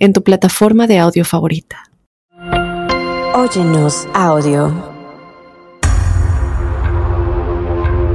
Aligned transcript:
en 0.00 0.14
tu 0.14 0.22
plataforma 0.22 0.86
de 0.86 0.98
audio 0.98 1.24
favorita. 1.24 1.76
Óyenos 3.34 4.08
audio. 4.14 4.72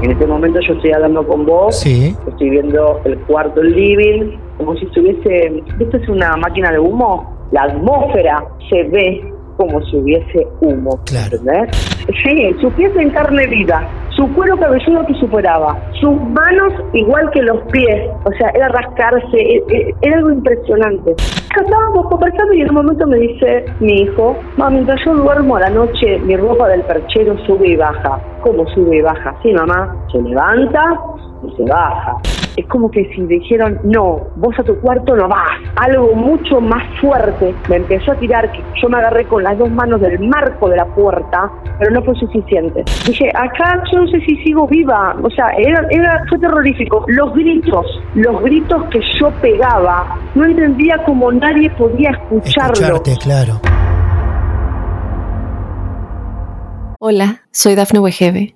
En 0.01 0.11
este 0.11 0.25
momento 0.27 0.59
yo 0.67 0.73
estoy 0.73 0.91
hablando 0.91 1.25
con 1.27 1.45
vos, 1.45 1.79
Sí. 1.79 2.15
estoy 2.27 2.49
viendo 2.49 2.99
el 3.05 3.17
cuarto, 3.21 3.61
el 3.61 3.71
living, 3.71 4.37
como 4.57 4.75
si 4.77 4.85
estuviese, 4.85 5.63
esto 5.79 5.97
es 5.97 6.09
una 6.09 6.35
máquina 6.37 6.71
de 6.71 6.79
humo, 6.79 7.47
la 7.51 7.63
atmósfera 7.63 8.43
se 8.69 8.83
ve 8.83 9.33
como 9.57 9.81
si 9.85 9.97
hubiese 9.97 10.47
humo, 10.61 10.99
Claro. 11.05 11.37
¿entendés? 11.37 11.75
Sí, 12.23 12.55
su 12.61 12.69
pies 12.71 12.91
en 12.97 13.09
carne 13.11 13.47
viva, 13.47 13.81
su 14.09 14.31
cuero 14.33 14.55
cabelludo 14.57 15.05
que 15.07 15.13
superaba, 15.15 15.77
sus 15.99 16.13
manos 16.21 16.73
igual 16.93 17.29
que 17.31 17.41
los 17.41 17.61
pies, 17.71 18.09
o 18.23 18.31
sea, 18.37 18.49
era 18.53 18.67
rascarse, 18.69 19.37
e- 19.37 19.63
e- 19.69 19.93
era 20.01 20.17
algo 20.17 20.31
impresionante. 20.31 21.15
Estábamos 21.57 22.07
conversando 22.09 22.53
y 22.53 22.61
en 22.61 22.69
un 22.69 22.75
momento 22.75 23.07
me 23.07 23.17
dice 23.17 23.65
mi 23.79 23.93
hijo, 24.01 24.35
mamá, 24.57 24.71
mientras 24.71 24.99
yo 25.05 25.13
duermo 25.15 25.55
a 25.55 25.61
la 25.61 25.69
noche, 25.69 26.19
mi 26.19 26.35
ropa 26.35 26.67
del 26.67 26.81
perchero 26.81 27.37
sube 27.45 27.69
y 27.69 27.75
baja. 27.75 28.19
¿Cómo 28.41 28.67
sube 28.67 28.97
y 28.97 29.01
baja? 29.01 29.33
Sí, 29.41 29.51
mamá, 29.53 29.95
se 30.11 30.21
levanta 30.21 30.99
se 31.55 31.63
baja. 31.63 32.17
Es 32.55 32.65
como 32.67 32.89
que 32.89 33.03
si 33.13 33.21
dijeron, 33.23 33.79
no, 33.83 34.21
vos 34.37 34.57
a 34.57 34.63
tu 34.63 34.79
cuarto 34.79 35.15
no 35.15 35.27
vas. 35.27 35.59
Algo 35.75 36.13
mucho 36.15 36.61
más 36.61 36.83
fuerte 37.01 37.53
me 37.69 37.77
empezó 37.77 38.13
a 38.13 38.15
tirar, 38.15 38.51
que 38.51 38.63
yo 38.81 38.87
me 38.87 38.97
agarré 38.97 39.25
con 39.25 39.43
las 39.43 39.57
dos 39.57 39.69
manos 39.69 39.99
del 39.99 40.19
marco 40.19 40.69
de 40.69 40.77
la 40.77 40.85
puerta, 40.85 41.51
pero 41.79 41.91
no 41.91 42.01
fue 42.03 42.15
suficiente. 42.15 42.83
Dije, 43.05 43.29
acá 43.33 43.83
yo 43.91 43.99
no 43.99 44.07
sé 44.07 44.21
si 44.21 44.37
sigo 44.37 44.67
viva. 44.67 45.17
O 45.21 45.29
sea, 45.29 45.49
era, 45.57 45.85
era, 45.89 46.23
fue 46.29 46.39
terrorífico. 46.39 47.03
Los 47.07 47.33
gritos, 47.33 47.85
los 48.15 48.41
gritos 48.41 48.83
que 48.89 49.01
yo 49.19 49.29
pegaba, 49.41 50.17
no 50.33 50.45
entendía 50.45 50.97
cómo 51.05 51.31
nadie 51.31 51.69
podía 51.71 52.11
escucharlo. 52.11 52.73
Escucharte, 52.73 53.15
claro. 53.17 53.59
Hola, 56.99 57.41
soy 57.51 57.75
Dafne 57.75 57.99
Wegebe 57.99 58.55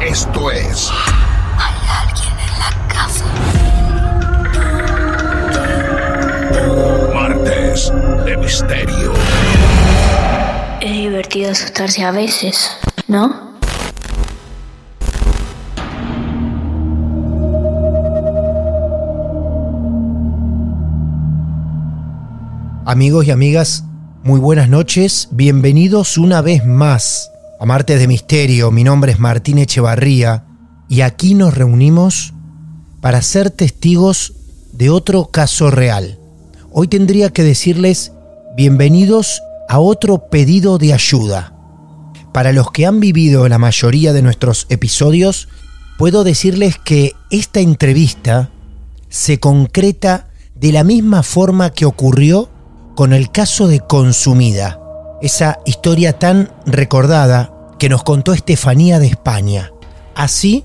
Esto 0.00 0.50
es 0.52 0.90
Martes 7.12 7.92
de 8.24 8.36
Misterio. 8.36 9.12
Es 10.80 10.92
divertido 10.92 11.50
asustarse 11.50 12.04
a 12.04 12.12
veces, 12.12 12.70
¿no? 13.08 13.58
Amigos 22.86 23.26
y 23.26 23.32
amigas, 23.32 23.84
muy 24.22 24.38
buenas 24.38 24.68
noches. 24.68 25.28
Bienvenidos 25.32 26.16
una 26.16 26.40
vez 26.40 26.64
más 26.64 27.32
a 27.60 27.66
Martes 27.66 27.98
de 27.98 28.06
Misterio. 28.06 28.70
Mi 28.70 28.84
nombre 28.84 29.12
es 29.12 29.18
Martín 29.18 29.58
Echevarría 29.58 30.44
y 30.88 31.00
aquí 31.00 31.34
nos 31.34 31.54
reunimos 31.54 32.32
para 33.00 33.20
ser 33.22 33.50
testigos 33.50 34.34
de 34.72 34.90
otro 34.90 35.30
caso 35.30 35.70
real. 35.70 36.18
Hoy 36.70 36.88
tendría 36.88 37.30
que 37.30 37.42
decirles 37.42 38.12
bienvenidos 38.56 39.42
a 39.68 39.80
otro 39.80 40.28
pedido 40.28 40.78
de 40.78 40.92
ayuda. 40.92 41.54
Para 42.32 42.52
los 42.52 42.70
que 42.70 42.86
han 42.86 43.00
vivido 43.00 43.48
la 43.48 43.58
mayoría 43.58 44.12
de 44.12 44.22
nuestros 44.22 44.66
episodios, 44.68 45.48
puedo 45.98 46.22
decirles 46.22 46.76
que 46.78 47.14
esta 47.30 47.60
entrevista 47.60 48.50
se 49.08 49.40
concreta 49.40 50.28
de 50.54 50.72
la 50.72 50.84
misma 50.84 51.22
forma 51.22 51.70
que 51.70 51.86
ocurrió 51.86 52.48
con 52.94 53.12
el 53.12 53.30
caso 53.30 53.68
de 53.68 53.80
Consumida, 53.80 54.80
esa 55.20 55.58
historia 55.64 56.18
tan 56.18 56.50
recordada 56.66 57.52
que 57.78 57.88
nos 57.88 58.02
contó 58.02 58.32
Estefanía 58.32 58.98
de 58.98 59.06
España. 59.06 59.72
Así, 60.14 60.64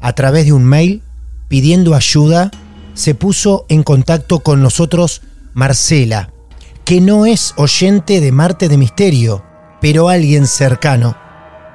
a 0.00 0.12
través 0.12 0.46
de 0.46 0.52
un 0.52 0.64
mail 0.64 1.02
pidiendo 1.48 1.94
ayuda, 1.94 2.50
se 2.94 3.14
puso 3.14 3.64
en 3.68 3.82
contacto 3.82 4.40
con 4.40 4.62
nosotros 4.62 5.22
Marcela, 5.54 6.32
que 6.84 7.00
no 7.00 7.26
es 7.26 7.54
oyente 7.56 8.20
de 8.20 8.32
Marte 8.32 8.68
de 8.68 8.76
Misterio, 8.76 9.44
pero 9.80 10.08
alguien 10.08 10.46
cercano 10.46 11.16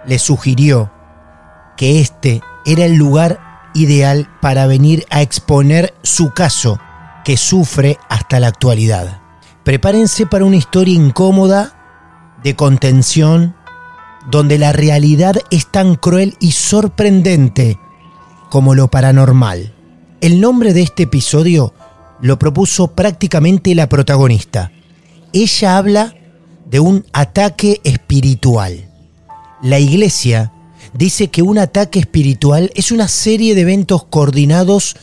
le 0.05 0.19
sugirió 0.19 0.91
que 1.77 2.01
este 2.01 2.41
era 2.65 2.85
el 2.85 2.95
lugar 2.95 3.39
ideal 3.73 4.29
para 4.41 4.67
venir 4.67 5.05
a 5.09 5.21
exponer 5.21 5.93
su 6.03 6.31
caso, 6.31 6.79
que 7.23 7.37
sufre 7.37 7.97
hasta 8.09 8.39
la 8.39 8.47
actualidad. 8.47 9.21
Prepárense 9.63 10.25
para 10.25 10.45
una 10.45 10.57
historia 10.57 10.93
incómoda, 10.93 11.82
de 12.43 12.55
contención, 12.55 13.55
donde 14.29 14.57
la 14.57 14.71
realidad 14.71 15.35
es 15.51 15.67
tan 15.67 15.95
cruel 15.95 16.35
y 16.39 16.51
sorprendente 16.51 17.77
como 18.49 18.75
lo 18.75 18.89
paranormal. 18.89 19.73
El 20.21 20.39
nombre 20.39 20.73
de 20.73 20.81
este 20.81 21.03
episodio 21.03 21.73
lo 22.21 22.39
propuso 22.39 22.89
prácticamente 22.89 23.75
la 23.75 23.89
protagonista. 23.89 24.71
Ella 25.33 25.77
habla 25.77 26.15
de 26.69 26.79
un 26.79 27.05
ataque 27.13 27.81
espiritual. 27.83 28.89
La 29.61 29.79
iglesia 29.79 30.51
dice 30.93 31.29
que 31.29 31.41
un 31.41 31.57
ataque 31.57 31.99
espiritual 31.99 32.71
es 32.75 32.91
una 32.91 33.07
serie 33.07 33.55
de 33.55 33.61
eventos 33.61 34.05
coordinados 34.05 34.95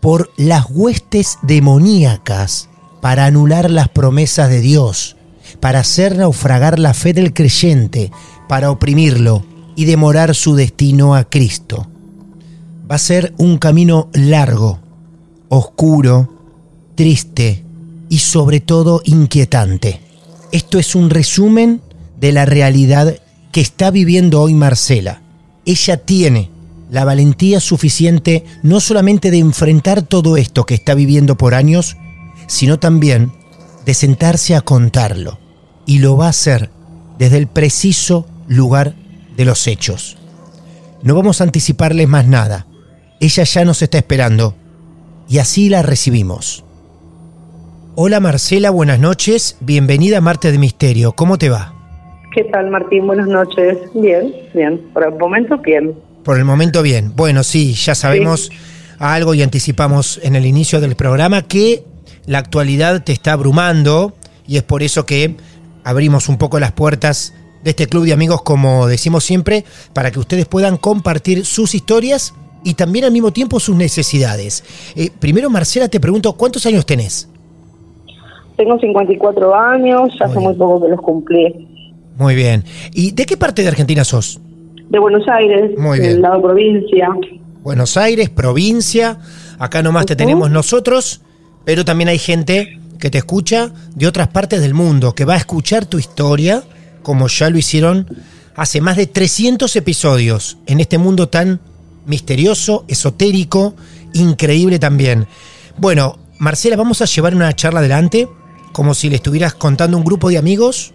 por 0.00 0.30
las 0.36 0.66
huestes 0.68 1.38
demoníacas 1.42 2.68
para 3.00 3.26
anular 3.26 3.70
las 3.70 3.88
promesas 3.88 4.50
de 4.50 4.60
Dios, 4.60 5.16
para 5.60 5.80
hacer 5.80 6.16
naufragar 6.16 6.78
la 6.78 6.94
fe 6.94 7.12
del 7.12 7.32
creyente, 7.32 8.10
para 8.48 8.70
oprimirlo 8.70 9.44
y 9.76 9.84
demorar 9.84 10.34
su 10.34 10.54
destino 10.54 11.14
a 11.14 11.24
Cristo. 11.24 11.88
Va 12.90 12.96
a 12.96 12.98
ser 12.98 13.34
un 13.38 13.58
camino 13.58 14.08
largo, 14.12 14.80
oscuro, 15.48 16.28
triste 16.94 17.64
y 18.08 18.18
sobre 18.18 18.60
todo 18.60 19.02
inquietante. 19.04 20.00
Esto 20.52 20.78
es 20.78 20.94
un 20.94 21.10
resumen 21.10 21.80
de 22.18 22.32
la 22.32 22.44
realidad 22.44 23.18
que 23.52 23.60
está 23.60 23.90
viviendo 23.90 24.40
hoy 24.40 24.54
Marcela. 24.54 25.22
Ella 25.64 25.98
tiene 25.98 26.50
la 26.90 27.04
valentía 27.04 27.60
suficiente 27.60 28.44
no 28.62 28.80
solamente 28.80 29.30
de 29.30 29.38
enfrentar 29.38 30.02
todo 30.02 30.36
esto 30.36 30.64
que 30.64 30.74
está 30.74 30.94
viviendo 30.94 31.36
por 31.36 31.54
años, 31.54 31.96
sino 32.46 32.78
también 32.78 33.32
de 33.84 33.94
sentarse 33.94 34.54
a 34.54 34.62
contarlo. 34.62 35.38
Y 35.88 36.00
lo 36.00 36.18
va 36.18 36.26
a 36.26 36.28
hacer 36.28 36.68
desde 37.18 37.38
el 37.38 37.46
preciso 37.46 38.26
lugar 38.46 38.92
de 39.38 39.46
los 39.46 39.66
hechos. 39.66 40.18
No 41.02 41.14
vamos 41.14 41.40
a 41.40 41.44
anticiparles 41.44 42.06
más 42.06 42.26
nada. 42.26 42.66
Ella 43.20 43.44
ya 43.44 43.64
nos 43.64 43.80
está 43.80 43.96
esperando 43.96 44.54
y 45.30 45.38
así 45.38 45.70
la 45.70 45.80
recibimos. 45.80 46.62
Hola 47.94 48.20
Marcela, 48.20 48.68
buenas 48.68 49.00
noches. 49.00 49.56
Bienvenida 49.60 50.18
a 50.18 50.20
Marte 50.20 50.52
de 50.52 50.58
Misterio. 50.58 51.12
¿Cómo 51.12 51.38
te 51.38 51.48
va? 51.48 51.72
¿Qué 52.34 52.44
tal, 52.44 52.68
Martín? 52.68 53.06
Buenas 53.06 53.26
noches. 53.26 53.78
Bien, 53.94 54.30
bien. 54.52 54.90
Por 54.92 55.04
el 55.04 55.18
momento, 55.18 55.56
bien. 55.56 55.94
Por 56.22 56.36
el 56.36 56.44
momento 56.44 56.82
bien. 56.82 57.16
Bueno, 57.16 57.42
sí, 57.42 57.72
ya 57.72 57.94
sabemos 57.94 58.50
algo 58.98 59.32
y 59.32 59.40
anticipamos 59.40 60.20
en 60.22 60.36
el 60.36 60.44
inicio 60.44 60.82
del 60.82 60.96
programa 60.96 61.48
que 61.48 61.82
la 62.26 62.40
actualidad 62.40 63.04
te 63.04 63.12
está 63.12 63.32
abrumando 63.32 64.14
y 64.46 64.58
es 64.58 64.62
por 64.62 64.82
eso 64.82 65.06
que 65.06 65.34
abrimos 65.84 66.28
un 66.28 66.38
poco 66.38 66.58
las 66.60 66.72
puertas 66.72 67.34
de 67.64 67.70
este 67.70 67.86
club 67.86 68.04
de 68.04 68.12
amigos, 68.12 68.42
como 68.42 68.86
decimos 68.86 69.24
siempre, 69.24 69.64
para 69.92 70.10
que 70.10 70.18
ustedes 70.20 70.46
puedan 70.46 70.76
compartir 70.76 71.44
sus 71.44 71.74
historias 71.74 72.34
y 72.64 72.74
también 72.74 73.04
al 73.04 73.12
mismo 73.12 73.32
tiempo 73.32 73.60
sus 73.60 73.76
necesidades. 73.76 74.64
Eh, 74.96 75.10
primero, 75.18 75.50
Marcela, 75.50 75.88
te 75.88 76.00
pregunto, 76.00 76.32
¿cuántos 76.34 76.64
años 76.66 76.86
tenés? 76.86 77.28
Tengo 78.56 78.78
54 78.78 79.54
años, 79.54 80.10
ya 80.18 80.26
hace 80.26 80.38
muy 80.40 80.54
poco 80.54 80.82
que 80.82 80.88
los 80.88 81.00
cumplí. 81.00 81.68
Muy 82.16 82.34
bien. 82.34 82.64
¿Y 82.92 83.12
de 83.12 83.24
qué 83.26 83.36
parte 83.36 83.62
de 83.62 83.68
Argentina 83.68 84.04
sos? 84.04 84.40
De 84.88 84.98
Buenos 84.98 85.22
Aires, 85.28 85.78
Muy 85.78 86.00
bien. 86.00 86.14
del 86.14 86.22
lado 86.22 86.42
provincia. 86.42 87.08
Buenos 87.62 87.96
Aires, 87.96 88.30
provincia. 88.30 89.18
Acá 89.58 89.82
nomás 89.82 90.06
te 90.06 90.14
Ujú. 90.14 90.18
tenemos 90.18 90.50
nosotros, 90.50 91.20
pero 91.64 91.84
también 91.84 92.08
hay 92.08 92.18
gente 92.18 92.80
que 92.98 93.10
te 93.10 93.18
escucha 93.18 93.72
de 93.94 94.06
otras 94.06 94.28
partes 94.28 94.60
del 94.60 94.74
mundo, 94.74 95.14
que 95.14 95.24
va 95.24 95.34
a 95.34 95.38
escuchar 95.38 95.86
tu 95.86 95.98
historia, 95.98 96.62
como 97.02 97.28
ya 97.28 97.50
lo 97.50 97.58
hicieron 97.58 98.06
hace 98.56 98.80
más 98.80 98.96
de 98.96 99.06
300 99.06 99.74
episodios 99.76 100.58
en 100.66 100.80
este 100.80 100.98
mundo 100.98 101.28
tan 101.28 101.60
misterioso, 102.06 102.84
esotérico, 102.88 103.74
increíble 104.14 104.78
también. 104.78 105.28
Bueno, 105.76 106.18
Marcela, 106.38 106.76
vamos 106.76 107.00
a 107.02 107.04
llevar 107.04 107.34
una 107.34 107.54
charla 107.54 107.80
adelante, 107.80 108.28
como 108.72 108.94
si 108.94 109.10
le 109.10 109.16
estuvieras 109.16 109.54
contando 109.54 109.96
a 109.96 110.00
un 110.00 110.04
grupo 110.04 110.28
de 110.28 110.38
amigos 110.38 110.92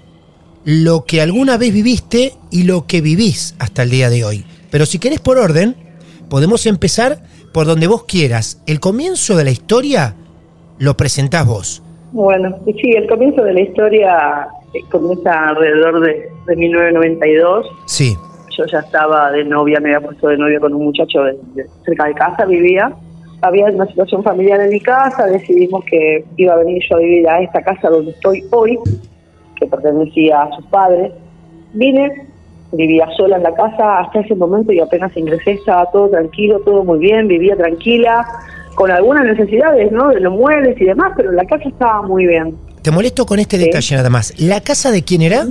lo 0.65 1.05
que 1.05 1.21
alguna 1.21 1.57
vez 1.57 1.73
viviste 1.73 2.35
y 2.49 2.63
lo 2.63 2.87
que 2.87 3.01
vivís 3.01 3.55
hasta 3.59 3.83
el 3.83 3.89
día 3.89 4.09
de 4.09 4.23
hoy. 4.23 4.45
Pero 4.71 4.85
si 4.85 4.99
querés 4.99 5.19
por 5.19 5.37
orden, 5.37 5.75
podemos 6.29 6.65
empezar 6.65 7.23
por 7.53 7.67
donde 7.67 7.87
vos 7.87 8.05
quieras. 8.05 8.59
El 8.65 8.79
comienzo 8.79 9.35
de 9.35 9.43
la 9.43 9.51
historia 9.51 10.15
lo 10.79 10.97
presentás 10.97 11.45
vos. 11.45 11.82
Bueno, 12.13 12.55
sí, 12.65 12.91
el 12.91 13.07
comienzo 13.07 13.43
de 13.43 13.53
la 13.53 13.61
historia 13.61 14.47
eh, 14.73 14.79
comienza 14.91 15.47
alrededor 15.49 15.99
de, 16.01 16.29
de 16.45 16.55
1992. 16.55 17.65
Sí. 17.85 18.15
Yo 18.55 18.65
ya 18.71 18.79
estaba 18.79 19.31
de 19.31 19.43
novia, 19.45 19.79
me 19.79 19.95
había 19.95 20.07
puesto 20.07 20.27
de 20.27 20.37
novia 20.37 20.59
con 20.59 20.75
un 20.75 20.85
muchacho 20.85 21.23
de- 21.23 21.37
de- 21.55 21.65
cerca 21.83 22.05
de 22.05 22.13
casa, 22.13 22.45
vivía. 22.45 22.93
Había 23.41 23.65
una 23.65 23.87
situación 23.87 24.23
familiar 24.23 24.61
en 24.61 24.69
mi 24.69 24.79
casa, 24.79 25.25
decidimos 25.25 25.83
que 25.85 26.23
iba 26.37 26.53
a 26.53 26.57
venir 26.57 26.81
yo 26.87 26.95
a 26.97 26.99
vivir 26.99 27.27
a 27.27 27.41
esta 27.41 27.61
casa 27.63 27.89
donde 27.89 28.11
estoy 28.11 28.43
hoy, 28.51 28.77
que 29.59 29.65
pertenecía 29.65 30.43
a 30.43 30.55
sus 30.55 30.65
padres. 30.67 31.11
Vine, 31.73 32.27
vivía 32.71 33.07
sola 33.17 33.37
en 33.37 33.43
la 33.43 33.53
casa 33.55 33.99
hasta 34.01 34.19
ese 34.19 34.35
momento 34.35 34.71
y 34.71 34.79
apenas 34.79 35.17
ingresé 35.17 35.53
estaba 35.53 35.89
todo 35.91 36.09
tranquilo, 36.09 36.59
todo 36.59 36.83
muy 36.83 36.99
bien, 36.99 37.27
vivía 37.27 37.55
tranquila, 37.57 38.23
con 38.75 38.91
algunas 38.91 39.25
necesidades, 39.25 39.91
¿no? 39.91 40.09
De 40.09 40.19
los 40.19 40.33
muebles 40.33 40.79
y 40.79 40.85
demás, 40.85 41.11
pero 41.15 41.31
la 41.31 41.45
casa 41.45 41.67
estaba 41.69 42.01
muy 42.03 42.25
bien. 42.27 42.55
Te 42.81 42.91
molesto 42.91 43.25
con 43.25 43.39
este 43.39 43.57
Sí. 43.57 43.65
detalle 43.65 43.95
nada 43.95 44.09
más. 44.09 44.33
¿La 44.41 44.61
casa 44.61 44.91
de 44.91 45.03
quién 45.03 45.21
era? 45.21 45.45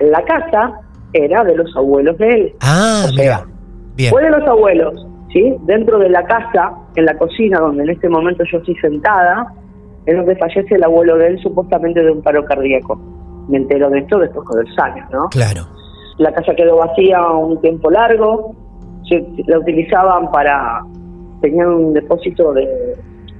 La 0.00 0.22
casa 0.24 0.72
era 1.12 1.44
de 1.44 1.54
los 1.56 1.74
abuelos 1.76 2.16
de 2.18 2.28
él. 2.28 2.52
Ah, 2.60 3.04
O 3.06 3.10
mira. 3.12 3.38
sea, 3.38 3.46
Bien. 3.94 4.10
Fue 4.10 4.22
de 4.22 4.30
los 4.30 4.42
abuelos, 4.48 5.06
¿sí? 5.34 5.54
Dentro 5.66 5.98
de 5.98 6.08
la 6.08 6.24
casa, 6.24 6.72
en 6.96 7.04
la 7.04 7.16
cocina, 7.18 7.60
donde 7.60 7.82
en 7.84 7.90
este 7.90 8.08
momento 8.08 8.42
yo 8.50 8.56
estoy 8.58 8.74
sentada, 8.76 9.52
es 10.06 10.16
donde 10.16 10.34
fallece 10.36 10.74
el 10.76 10.82
abuelo 10.82 11.18
de 11.18 11.26
él, 11.28 11.38
supuestamente 11.42 12.02
de 12.02 12.10
un 12.10 12.22
paro 12.22 12.42
cardíaco. 12.46 12.96
Me 13.48 13.58
entero 13.58 13.90
de 13.90 13.98
esto 13.98 14.18
después 14.18 14.48
con 14.48 14.64
los 14.64 14.78
años, 14.78 15.06
¿no? 15.12 15.28
Claro. 15.28 15.66
La 16.16 16.32
casa 16.32 16.54
quedó 16.56 16.76
vacía 16.78 17.20
un 17.32 17.60
tiempo 17.60 17.90
largo, 17.90 18.54
se, 19.08 19.22
la 19.46 19.58
utilizaban 19.58 20.30
para, 20.30 20.80
tenían 21.42 21.68
un 21.68 21.92
depósito 21.92 22.52
de, 22.54 22.66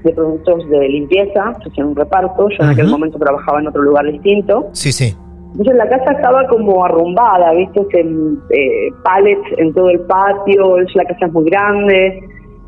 de 0.04 0.12
productos 0.12 0.69
de 0.69 0.88
limpieza, 0.88 1.54
se 1.62 1.69
hacían 1.70 1.87
un 1.88 1.96
reparto, 1.96 2.49
yo 2.50 2.56
en 2.64 2.70
aquel 2.70 2.88
momento 2.88 3.19
trabajaba 3.19 3.60
en 3.60 3.69
otro 3.69 3.82
lugar 3.82 4.04
distinto, 4.10 4.69
Sí, 4.72 4.93
sí. 4.93 5.14
entonces 5.52 5.75
la 5.76 5.88
casa 5.88 6.12
estaba 6.12 6.46
como 6.49 6.84
arrumbada, 6.84 7.52
¿viste? 7.52 7.81
En 8.00 8.37
eh, 8.50 8.88
pallets 9.04 9.46
en 9.58 9.72
todo 9.72 9.88
el 9.90 10.00
patio, 10.00 10.78
es- 10.78 10.94
la 10.94 11.04
casa 11.04 11.26
es 11.26 11.32
muy 11.32 11.44
grande. 11.49 12.20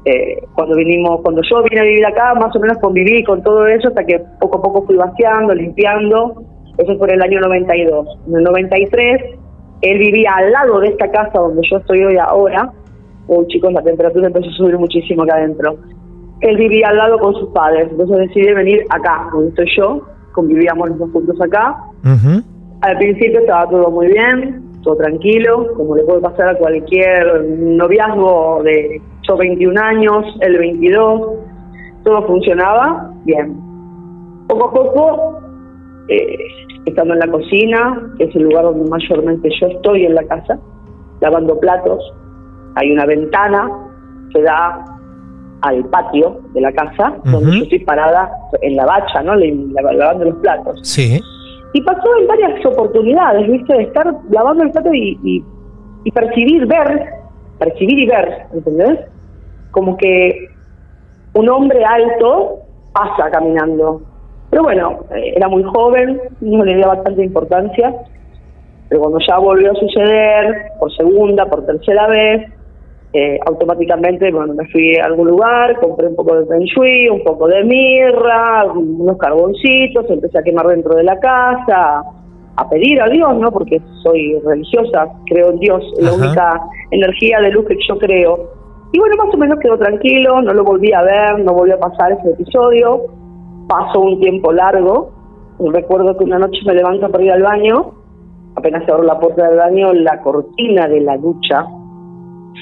Eh, 0.07 0.37
cuando 0.55 0.77
vinimos, 0.77 1.23
cuando 1.23 1.41
yo 1.51 1.63
vine 1.63 1.81
a 1.81 1.85
vivir 1.85 2.05
acá, 2.05 2.35
más 2.35 2.55
o 2.55 2.61
menos 2.61 2.77
conviví 2.79 3.25
con 3.25 3.43
todo 3.43 3.67
eso 3.67 3.89
hasta 3.89 4.05
que 4.05 4.21
poco 4.39 4.59
a 4.59 4.63
poco 4.63 4.83
fui 4.87 4.97
vaciando, 4.97 5.55
limpiando. 5.55 6.43
Eso 6.77 6.99
fue 6.99 7.09
en 7.09 7.15
el 7.15 7.23
año 7.23 7.41
92. 7.41 8.07
En 8.29 8.37
el 8.37 8.43
93, 8.45 9.23
él 9.81 9.99
vivía 9.99 10.31
al 10.37 10.53
lado 10.53 10.81
de 10.81 10.89
esta 10.89 11.11
casa 11.11 11.39
donde 11.39 11.63
yo 11.71 11.79
estoy 11.79 12.05
hoy 12.05 12.17
ahora. 12.19 12.71
Uy, 13.27 13.47
chicos, 13.49 13.73
la 13.73 13.83
temperatura 13.83 14.27
empezó 14.27 14.49
a 14.49 14.53
subir 14.53 14.79
muchísimo 14.79 15.23
acá 15.23 15.37
adentro. 15.37 15.77
Él 16.41 16.57
vivía 16.57 16.89
al 16.89 16.97
lado 16.97 17.19
con 17.19 17.35
sus 17.35 17.49
padres, 17.51 17.89
entonces 17.91 18.19
decidí 18.29 18.53
venir 18.53 18.85
acá, 18.91 19.29
donde 19.33 19.49
estoy 19.49 19.67
yo. 19.77 20.03
Convivíamos 20.33 20.91
los 20.91 20.99
dos 20.99 21.11
juntos 21.13 21.41
acá. 21.41 21.77
Ujú. 22.05 22.43
Al 22.83 22.99
principio 22.99 23.41
estaba 23.41 23.69
todo 23.71 23.91
muy 23.91 24.09
bien, 24.09 24.63
todo 24.83 24.97
tranquilo, 24.97 25.73
como 25.75 25.97
le 25.97 26.05
puede 26.05 26.21
pasar 26.21 26.51
a 26.51 26.59
cualquier 26.59 27.45
noviazgo 27.45 28.63
de 28.63 29.01
yo 29.27 29.37
21 29.37 29.81
años, 29.81 30.25
el 30.41 30.59
22, 30.59 31.23
todo 32.05 32.27
funcionaba 32.27 33.11
bien. 33.25 33.57
Poco 34.49 34.69
a 34.69 34.73
poco, 34.73 35.41
eh, 36.09 36.37
estando 36.85 37.15
en 37.15 37.21
la 37.21 37.29
cocina, 37.29 38.13
que 38.19 38.25
es 38.25 38.37
el 38.37 38.43
lugar 38.43 38.65
donde 38.65 38.91
mayormente 38.91 39.49
yo 39.59 39.67
estoy 39.69 40.05
en 40.05 40.15
la 40.15 40.25
casa, 40.25 40.59
lavando 41.21 41.59
platos, 41.59 42.05
hay 42.77 42.93
una 42.93 43.07
ventana 43.07 43.71
que 44.33 44.43
da 44.43 44.85
al 45.63 45.85
patio 45.87 46.41
de 46.53 46.61
la 46.61 46.73
casa, 46.73 47.15
donde 47.25 47.57
yo 47.57 47.63
estoy 47.63 47.79
parada 47.81 48.31
en 48.61 48.77
la 48.77 48.85
bacha, 48.85 49.23
¿no? 49.23 49.35
Lavando 49.35 50.27
los 50.27 50.37
platos. 50.37 50.81
Sí. 50.83 51.21
Y 51.73 51.81
pasó 51.83 52.19
en 52.21 52.27
varias 52.27 52.67
oportunidades, 52.67 53.51
¿viste? 53.51 53.73
De 53.73 53.83
estar 53.85 54.15
lavando 54.31 54.65
el 54.65 54.71
plato 54.71 54.93
y, 54.93 55.19
y, 55.25 55.45
y 56.05 56.11
percibir, 56.11 56.67
ver, 56.67 57.07
percibir 57.59 57.99
y 57.99 58.07
ver, 58.07 58.47
¿entendés? 58.53 59.01
Como 59.71 59.97
que 59.97 60.49
un 61.33 61.49
hombre 61.49 61.85
alto 61.85 62.59
pasa 62.93 63.31
caminando. 63.31 64.03
Pero 64.51 64.65
bueno, 64.65 65.01
eh, 65.15 65.33
era 65.35 65.49
muy 65.49 65.63
joven, 65.65 66.21
no 66.41 66.65
le 66.65 66.77
dio 66.77 66.89
bastante 66.89 67.25
importancia. 67.25 67.93
Pero 68.89 69.01
cuando 69.01 69.19
ya 69.27 69.39
volvió 69.39 69.73
a 69.73 69.75
suceder, 69.75 70.73
por 70.79 70.95
segunda, 70.95 71.47
por 71.47 71.65
tercera 71.65 72.07
vez, 72.07 72.53
eh, 73.17 73.39
automáticamente, 73.47 74.33
bueno, 74.33 74.55
me 74.55 74.67
fui 74.67 74.97
a 74.97 75.05
algún 75.05 75.29
lugar, 75.29 75.79
compré 75.79 76.09
un 76.09 76.17
poco 76.17 76.35
de 76.35 76.47
feng 76.47 76.65
shui, 76.65 77.09
un 77.09 77.23
poco 77.23 77.47
de 77.47 77.63
mirra, 77.63 78.65
unos 78.75 79.17
carboncitos, 79.19 80.11
empecé 80.11 80.37
a 80.37 80.43
quemar 80.43 80.67
dentro 80.67 80.97
de 80.97 81.05
la 81.05 81.17
casa, 81.21 82.03
a 82.57 82.69
pedir 82.69 83.01
a 83.01 83.09
Dios, 83.09 83.37
¿no? 83.39 83.53
Porque 83.53 83.81
soy 84.03 84.37
religiosa, 84.45 85.07
creo 85.27 85.51
en 85.51 85.61
Dios, 85.61 85.85
es 85.97 86.05
la 86.05 86.13
única 86.13 86.61
energía 86.91 87.39
de 87.39 87.53
luz 87.53 87.67
que 87.69 87.77
yo 87.89 87.97
creo. 88.01 88.51
Y 88.91 88.99
bueno, 88.99 89.15
más 89.17 89.33
o 89.33 89.39
menos 89.39 89.61
quedó 89.61 89.79
tranquilo, 89.79 90.43
no 90.43 90.53
lo 90.53 90.65
volví 90.65 90.93
a 90.93 91.03
ver, 91.03 91.39
no 91.39 91.55
volvió 91.55 91.77
a 91.77 91.89
pasar 91.89 92.11
ese 92.13 92.31
episodio. 92.31 93.03
Pasó 93.69 94.01
un 94.01 94.21
tiempo 94.21 94.53
largo. 94.53 95.13
Recuerdo 95.61 96.17
que 96.17 96.25
una 96.25 96.41
noche 96.41 96.59
me 96.67 96.75
levanto 96.75 97.09
para 97.09 97.23
ir 97.23 97.31
al 97.31 97.43
baño. 97.43 97.93
Apenas 98.57 98.89
abro 98.89 99.05
la 99.05 99.21
puerta 99.21 99.49
del 99.49 99.59
baño, 99.59 99.93
la 99.93 100.21
cortina 100.21 100.89
de 100.89 101.01
la 101.01 101.17
ducha 101.17 101.65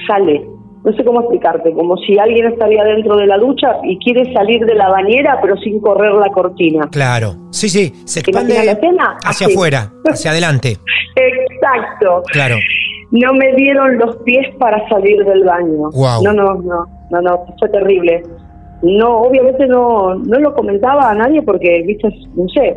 sale. 0.07 0.47
No 0.85 0.93
sé 0.95 1.05
cómo 1.05 1.21
explicarte, 1.21 1.73
como 1.75 1.97
si 1.99 2.19
alguien 2.19 2.47
estaría 2.47 2.83
dentro 2.83 3.17
de 3.17 3.27
la 3.29 3.39
ducha 3.39 3.69
y 3.85 3.97
quiere 3.99 4.33
salir 4.35 4.65
de 4.67 4.75
la 4.75 4.89
bañera, 4.89 5.39
pero 5.41 5.57
sin 5.59 5.81
correr 5.81 6.13
la 6.15 6.29
cortina. 6.31 6.89
Claro. 6.91 7.35
Sí, 7.51 7.69
sí. 7.69 7.93
Se 8.05 8.21
¿Te 8.21 8.31
expande 8.33 8.55
la 8.65 8.73
escena? 8.73 9.17
hacia 9.25 9.47
Así. 9.47 9.55
afuera, 9.55 9.93
hacia 10.11 10.33
adelante. 10.33 10.77
Exacto. 11.15 12.23
Claro. 12.33 12.57
No 13.13 13.33
me 13.35 13.53
dieron 13.55 13.99
los 13.99 14.17
pies 14.25 14.47
para 14.59 14.89
salir 14.89 15.25
del 15.25 15.45
baño. 15.45 15.91
No, 15.95 16.33
no, 16.33 16.55
no, 16.55 16.87
no, 17.11 17.21
no, 17.21 17.45
fue 17.59 17.69
terrible. 17.69 18.23
No, 18.83 19.19
obviamente 19.19 19.67
no, 19.69 20.17
no 20.17 20.39
lo 20.41 20.53
comentaba 20.55 21.11
a 21.11 21.15
nadie 21.15 21.43
porque, 21.43 21.83
viste, 21.87 22.09
no 22.35 22.49
sé, 22.49 22.77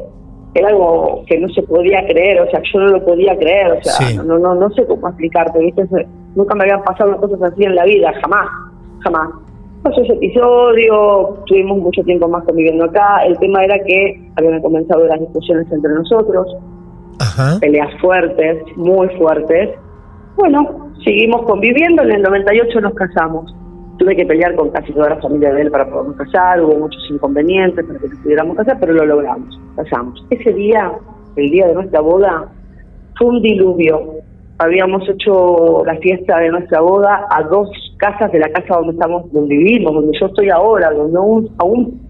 era 0.53 0.67
algo 0.69 1.23
que 1.25 1.39
no 1.39 1.47
se 1.49 1.63
podía 1.63 2.05
creer, 2.05 2.41
o 2.41 2.51
sea, 2.51 2.61
yo 2.71 2.79
no 2.81 2.87
lo 2.89 3.03
podía 3.03 3.35
creer, 3.37 3.71
o 3.71 3.83
sea, 3.83 3.93
Sí. 3.93 4.17
no, 4.17 4.37
no, 4.37 4.53
no 4.53 4.69
sé 4.71 4.85
cómo 4.85 5.07
explicarte, 5.07 5.57
viste, 5.57 5.83
nunca 6.35 6.55
me 6.55 6.63
habían 6.63 6.83
pasado 6.83 7.15
cosas 7.17 7.41
así 7.41 7.63
en 7.63 7.75
la 7.75 7.85
vida, 7.85 8.13
jamás, 8.21 8.47
jamás. 8.99 9.29
Pasó 9.83 10.01
ese 10.01 10.13
episodio, 10.13 11.37
tuvimos 11.45 11.77
mucho 11.77 12.03
tiempo 12.03 12.27
más 12.27 12.43
conviviendo 12.43 12.85
acá. 12.85 13.23
El 13.25 13.37
tema 13.37 13.63
era 13.63 13.77
que 13.83 14.31
habían 14.35 14.61
comenzado 14.61 15.05
las 15.05 15.19
discusiones 15.19 15.71
entre 15.71 15.93
nosotros, 15.93 16.47
Ajá. 17.19 17.59
peleas 17.59 17.89
fuertes, 18.01 18.63
muy 18.77 19.07
fuertes. 19.09 19.69
Bueno, 20.37 20.91
seguimos 21.03 21.43
conviviendo, 21.43 22.01
en 22.03 22.11
el 22.13 22.21
98 22.23 22.81
nos 22.81 22.93
casamos. 22.95 23.55
Tuve 23.97 24.15
que 24.15 24.25
pelear 24.25 24.55
con 24.55 24.71
casi 24.71 24.91
toda 24.91 25.11
la 25.11 25.21
familia 25.21 25.53
de 25.53 25.61
él 25.61 25.71
para 25.71 25.89
podernos 25.89 26.17
casar, 26.17 26.61
hubo 26.61 26.75
muchos 26.75 27.01
inconvenientes 27.09 27.85
para 27.85 27.99
que 27.99 28.09
nos 28.09 28.19
pudiéramos 28.19 28.57
casar, 28.57 28.77
pero 28.79 28.93
lo 28.93 29.05
logramos, 29.05 29.57
casamos. 29.75 30.25
Ese 30.31 30.51
día, 30.51 30.91
el 31.37 31.49
día 31.51 31.67
de 31.67 31.75
nuestra 31.75 32.01
boda, 32.01 32.49
fue 33.17 33.27
un 33.27 33.41
diluvio. 33.41 34.01
Habíamos 34.57 35.07
hecho 35.09 35.83
la 35.85 35.95
fiesta 35.97 36.37
de 36.39 36.49
nuestra 36.49 36.79
boda 36.81 37.25
a 37.29 37.43
dos 37.43 37.69
casas 37.97 38.31
de 38.31 38.39
la 38.39 38.49
casa 38.49 38.75
donde 38.75 38.93
estamos, 38.93 39.31
donde 39.33 39.55
vivimos, 39.55 39.93
donde 39.93 40.17
yo 40.19 40.27
estoy 40.27 40.49
ahora, 40.49 40.91
donde 40.91 41.17
aún, 41.17 41.49
aún 41.57 42.01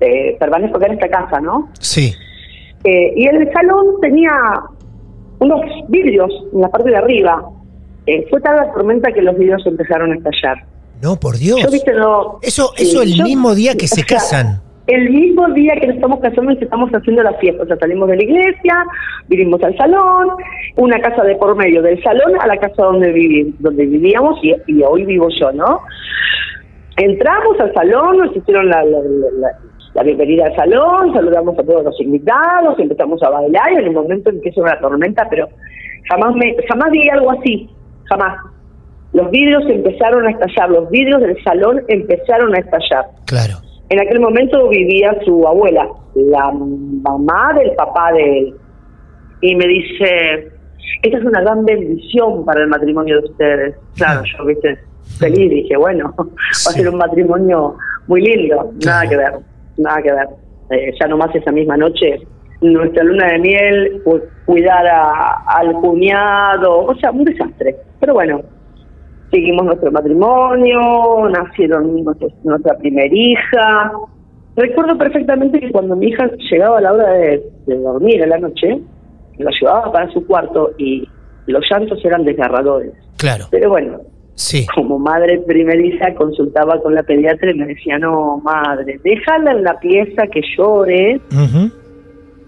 eh, 0.00 0.36
permanezco 0.38 0.76
acá 0.76 0.86
en 0.86 0.92
esta 0.92 1.08
casa, 1.08 1.40
¿no? 1.40 1.70
Sí. 1.80 2.12
Eh, 2.84 3.12
y 3.16 3.26
el 3.26 3.50
salón 3.52 3.86
tenía 4.02 4.30
unos 5.38 5.60
vidrios 5.88 6.30
en 6.52 6.60
la 6.60 6.68
parte 6.68 6.90
de 6.90 6.96
arriba. 6.96 7.42
Eh, 8.06 8.26
fue 8.30 8.40
tal 8.40 8.56
la 8.56 8.72
tormenta 8.72 9.10
que 9.12 9.22
los 9.22 9.36
vidrios 9.38 9.66
empezaron 9.66 10.12
a 10.12 10.16
estallar. 10.16 10.64
No, 11.02 11.16
por 11.18 11.36
Dios. 11.38 11.60
Yo, 11.62 11.70
viste, 11.70 11.92
no, 11.94 12.38
Eso, 12.42 12.72
eso 12.76 13.02
el 13.02 13.14
yo- 13.14 13.24
mismo 13.24 13.54
día 13.54 13.74
que 13.76 13.86
se 13.88 13.96
sea, 14.02 14.04
casan. 14.04 14.60
El 14.88 15.10
mismo 15.10 15.46
día 15.50 15.74
que 15.80 15.86
nos 15.86 15.96
estamos 15.96 16.18
casando 16.20 16.50
estamos 16.52 16.90
haciendo 16.90 17.22
la 17.22 17.34
fiesta. 17.34 17.62
O 17.62 17.66
sea, 17.66 17.76
salimos 17.76 18.08
de 18.08 18.16
la 18.16 18.22
iglesia, 18.24 18.84
vinimos 19.28 19.62
al 19.62 19.76
salón, 19.76 20.28
una 20.76 20.98
casa 21.00 21.22
de 21.24 21.36
por 21.36 21.54
medio 21.56 21.82
del 21.82 22.02
salón 22.02 22.32
a 22.40 22.46
la 22.46 22.56
casa 22.56 22.82
donde 22.82 23.12
viví, 23.12 23.54
donde 23.58 23.84
vivíamos 23.86 24.38
y, 24.42 24.54
y 24.66 24.82
hoy 24.82 25.04
vivo 25.04 25.28
yo, 25.40 25.52
¿no? 25.52 25.80
Entramos 26.96 27.60
al 27.60 27.72
salón, 27.74 28.16
nos 28.18 28.36
hicieron 28.36 28.68
la, 28.68 28.82
la, 28.82 28.98
la- 29.40 29.58
la 29.94 30.02
bienvenida 30.02 30.46
al 30.46 30.54
salón, 30.54 31.12
saludamos 31.14 31.58
a 31.58 31.62
todos 31.64 31.82
los 31.82 32.00
invitados, 32.00 32.78
empezamos 32.78 33.20
a 33.22 33.30
bailar 33.30 33.72
y 33.72 33.76
en 33.76 33.84
el 33.84 33.92
momento 33.92 34.30
empieza 34.30 34.60
una 34.60 34.78
tormenta, 34.80 35.26
pero 35.28 35.48
jamás 36.10 36.34
me, 36.36 36.54
jamás 36.68 36.90
vi 36.92 37.08
algo 37.08 37.30
así, 37.32 37.68
jamás. 38.04 38.38
Los 39.12 39.30
vidrios 39.30 39.62
empezaron 39.68 40.26
a 40.26 40.30
estallar, 40.30 40.70
los 40.70 40.88
vidrios 40.90 41.20
del 41.22 41.42
salón 41.42 41.82
empezaron 41.88 42.54
a 42.54 42.58
estallar. 42.58 43.06
Claro. 43.26 43.54
En 43.90 44.00
aquel 44.00 44.20
momento 44.20 44.68
vivía 44.68 45.16
su 45.24 45.46
abuela, 45.46 45.88
la 46.14 46.50
mamá 46.52 47.52
del 47.58 47.72
papá 47.74 48.12
de 48.12 48.38
él. 48.38 48.54
Y 49.40 49.54
me 49.56 49.66
dice, 49.66 50.50
esta 51.02 51.18
es 51.18 51.24
una 51.24 51.40
gran 51.40 51.64
bendición 51.64 52.44
para 52.44 52.62
el 52.62 52.68
matrimonio 52.68 53.20
de 53.20 53.28
ustedes. 53.28 53.76
Claro, 53.96 54.22
yo, 54.24 54.44
viste, 54.44 54.78
feliz, 55.18 55.50
dije, 55.50 55.76
bueno, 55.76 56.12
va 56.18 56.24
a 56.50 56.54
ser 56.72 56.88
un 56.88 56.96
matrimonio 56.98 57.76
muy 58.08 58.20
lindo. 58.20 58.56
Nada 58.84 59.02
Claro. 59.06 59.08
que 59.10 59.16
ver, 59.16 59.32
nada 59.78 60.02
que 60.02 60.12
ver. 60.12 60.28
Eh, 60.70 60.92
ya 61.00 61.06
nomás 61.08 61.34
esa 61.34 61.50
misma 61.50 61.76
noche, 61.78 62.20
nuestra 62.60 63.04
luna 63.04 63.28
de 63.28 63.38
miel, 63.38 64.02
cu- 64.04 64.20
cuidar 64.44 64.86
a- 64.86 65.44
al 65.46 65.72
cuñado, 65.74 66.80
o 66.80 66.94
sea, 66.96 67.10
un 67.10 67.24
desastre. 67.24 67.76
Pero 68.00 68.12
bueno, 68.14 68.42
seguimos 69.30 69.64
nuestro 69.66 69.90
matrimonio, 69.92 71.28
nacieron 71.30 72.04
nuestra 72.44 72.76
primera 72.78 73.08
hija. 73.14 73.92
Recuerdo 74.56 74.98
perfectamente 74.98 75.60
que 75.60 75.70
cuando 75.70 75.94
mi 75.96 76.08
hija 76.08 76.28
llegaba 76.50 76.78
a 76.78 76.80
la 76.80 76.92
hora 76.92 77.12
de, 77.12 77.42
de 77.66 77.76
dormir 77.78 78.22
en 78.22 78.30
la 78.30 78.38
noche, 78.38 78.80
la 79.38 79.50
llevaba 79.60 79.92
para 79.92 80.10
su 80.10 80.26
cuarto 80.26 80.72
y 80.78 81.08
los 81.46 81.64
llantos 81.70 82.04
eran 82.04 82.24
desgarradores. 82.24 82.92
Claro. 83.16 83.44
Pero 83.50 83.70
bueno, 83.70 84.00
Sí. 84.34 84.66
como 84.74 84.98
madre 84.98 85.40
primeriza 85.46 86.14
consultaba 86.14 86.80
con 86.80 86.94
la 86.94 87.02
pediatra 87.02 87.50
y 87.50 87.54
me 87.54 87.66
decía, 87.66 87.98
no, 87.98 88.38
madre, 88.38 89.00
déjala 89.02 89.50
en 89.52 89.64
la 89.64 89.78
pieza 89.80 90.26
que 90.28 90.40
llore. 90.56 91.20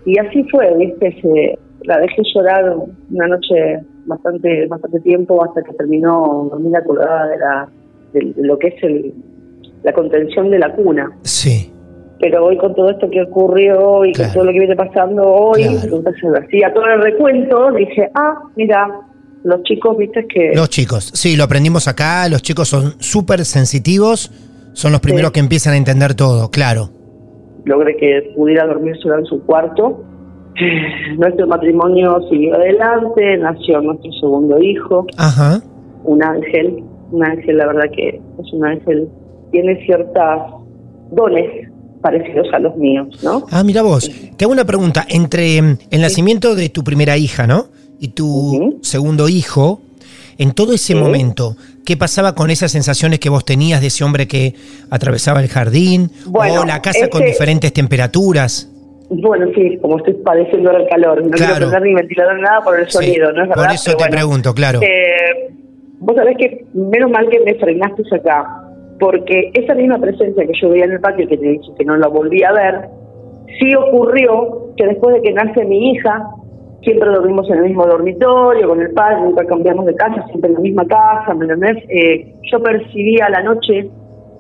Y 0.05 0.19
así 0.19 0.45
fue, 0.51 0.73
¿viste? 0.79 1.21
Se, 1.21 1.59
la 1.83 1.99
dejé 1.99 2.23
llorar 2.35 2.75
una 3.11 3.27
noche 3.27 3.81
bastante 4.11 4.67
bastante 4.67 5.01
tiempo 5.01 5.43
hasta 5.43 5.63
que 5.63 5.73
terminó 5.73 6.49
dormida 6.51 6.85
colgada 6.85 7.27
de, 7.29 7.39
la, 7.39 7.69
de, 8.13 8.33
de 8.37 8.47
lo 8.47 8.59
que 8.59 8.69
es 8.69 8.83
el, 8.85 9.15
la 9.83 9.93
contención 9.95 10.51
de 10.51 10.59
la 10.59 10.73
cuna. 10.75 11.11
Sí. 11.23 11.73
Pero 12.21 12.45
hoy 12.45 12.59
con 12.59 12.75
todo 12.75 12.91
esto 12.91 13.09
que 13.11 13.23
ocurrió 13.23 14.05
y 14.05 14.13
Claro. 14.13 14.29
con 14.29 14.35
todo 14.35 14.45
lo 14.45 14.53
que 14.53 14.59
viene 14.59 14.77
pasando 14.77 15.23
hoy, 15.27 15.63
Claro. 15.63 15.97
entonces 15.97 16.23
hacía 16.45 16.75
todo 16.75 16.85
el 16.85 17.01
recuento, 17.01 17.71
dije, 17.73 18.11
ah, 18.15 18.35
mira, 18.57 18.89
los 19.43 19.63
chicos, 19.63 19.97
viste 19.97 20.27
que... 20.27 20.53
Los 20.55 20.69
chicos, 20.69 21.11
sí, 21.15 21.35
lo 21.35 21.45
aprendimos 21.45 21.89
acá, 21.89 22.29
los 22.29 22.43
chicos 22.43 22.69
son 22.69 22.93
súper 23.01 23.47
sensitivos, 23.47 24.31
son 24.75 24.93
los 24.93 25.01
primeros 25.01 25.29
Sí. 25.31 25.33
que 25.35 25.41
empiezan 25.41 25.73
a 25.73 25.77
entender 25.79 26.13
todo, 26.15 26.51
claro. 26.51 26.91
logré 27.65 27.97
que 27.97 28.33
pudiera 28.37 28.67
dormir 28.67 28.97
sola 29.03 29.19
en 29.21 29.25
su 29.25 29.43
cuarto. 29.47 30.05
Nuestro 31.17 31.47
matrimonio 31.47 32.21
siguió 32.31 32.55
adelante, 32.55 33.37
nació 33.39 33.81
nuestro 33.81 34.11
segundo 34.21 34.61
hijo, 34.63 35.07
Ajá. 35.17 35.61
un 36.05 36.23
ángel, 36.23 36.83
un 37.13 37.25
ángel, 37.25 37.57
la 37.57 37.67
verdad 37.67 37.91
que 37.95 38.09
es 38.09 38.53
un 38.53 38.65
ángel, 38.67 39.09
tiene 39.53 39.85
ciertas 39.85 40.41
dones 41.11 41.69
parecidos 42.03 42.47
a 42.55 42.59
los 42.59 42.77
míos, 42.77 43.09
¿no? 43.23 43.45
Ah, 43.51 43.63
mira 43.65 43.83
vos, 43.83 44.11
te 44.37 44.45
hago 44.45 44.53
una 44.53 44.65
pregunta, 44.65 45.05
entre 45.09 45.61
mm, 45.61 45.79
el 45.91 46.01
nacimiento 46.01 46.55
de 46.55 46.69
tu 46.71 46.83
primera 46.83 47.17
hija, 47.17 47.47
¿no? 47.47 47.67
Y 47.99 48.09
tu 48.09 48.79
segundo 48.83 49.29
hijo, 49.29 49.83
en 50.39 50.53
todo 50.53 50.73
ese 50.73 50.95
Sí. 50.95 50.99
momento, 50.99 51.57
¿qué 51.85 51.99
pasaba 51.99 52.35
con 52.35 52.49
esas 52.51 52.73
sensaciones 52.73 53.19
que 53.19 53.29
vos 53.29 53.45
tenías 53.45 53.83
de 53.83 53.89
ese 53.89 54.05
hombre 54.05 54.27
que 54.27 54.55
atravesaba 54.89 55.43
el 55.43 55.49
jardín? 55.49 56.11
Bueno, 56.27 56.63
o 56.63 56.65
la 56.65 56.81
casa 56.81 57.09
con 57.11 57.23
ese- 57.23 57.33
diferentes 57.33 57.71
temperaturas. 57.75 58.70
Bueno, 59.11 59.47
sí, 59.57 59.77
como 59.83 59.97
estoy 59.99 60.15
padeciendo 60.25 60.71
el 60.71 60.87
calor, 60.89 61.23
no 61.25 61.31
Claro. 61.31 61.55
quiero 61.57 61.71
prender 61.71 61.83
ni 61.83 61.95
ventilador 61.95 62.37
ni 62.37 62.43
nada 62.43 62.61
por 62.63 62.79
el 62.79 62.87
Sí, 62.87 62.93
sonido, 62.93 63.33
¿no 63.33 63.43
es 63.43 63.49
verdad? 63.49 63.65
Por 63.65 63.73
eso 63.75 63.83
Pero 63.87 63.97
te 63.99 64.03
bueno. 64.05 64.17
pregunto, 64.17 64.55
claro. 64.55 64.81
Eh, 64.83 65.51
vos 65.99 66.15
sabés 66.17 66.37
que 66.39 66.65
menos 66.75 67.11
mal 67.11 67.29
que 67.29 67.41
me 67.41 67.55
frenaste 67.57 68.03
acá, 68.15 68.47
porque 69.01 69.51
esa 69.55 69.75
misma 69.75 69.99
presencia 69.99 70.47
que 70.47 70.53
yo 70.61 70.71
veía 70.71 70.85
en 70.85 70.93
el 70.93 71.01
patio, 71.01 71.27
que 71.27 71.37
te 71.37 71.45
dije 71.49 71.71
que 71.77 71.85
no 71.85 71.97
la 71.97 72.07
volví 72.07 72.43
a 72.45 72.53
ver, 72.53 72.83
sí 73.59 73.75
ocurrió 73.75 74.73
que 74.77 74.87
después 74.87 75.17
de 75.17 75.23
que 75.23 75.33
nace 75.33 75.65
mi 75.65 75.91
hija, 75.91 76.25
siempre 76.83 77.11
dormimos 77.11 77.51
en 77.51 77.59
el 77.59 77.65
mismo 77.65 77.87
dormitorio, 77.87 78.69
con 78.69 78.81
el 78.81 78.93
padre, 78.93 79.23
nunca 79.23 79.45
cambiamos 79.45 79.87
de 79.87 79.95
casa, 79.97 80.25
siempre 80.29 80.49
en 80.51 80.55
la 80.55 80.61
misma 80.61 80.87
casa, 80.87 81.35
¿me 81.35 81.47
entendés? 81.47 81.83
Eh, 81.89 82.33
yo 82.51 82.63
percibía 82.63 83.27
a 83.27 83.31
la 83.31 83.43
noche 83.43 83.91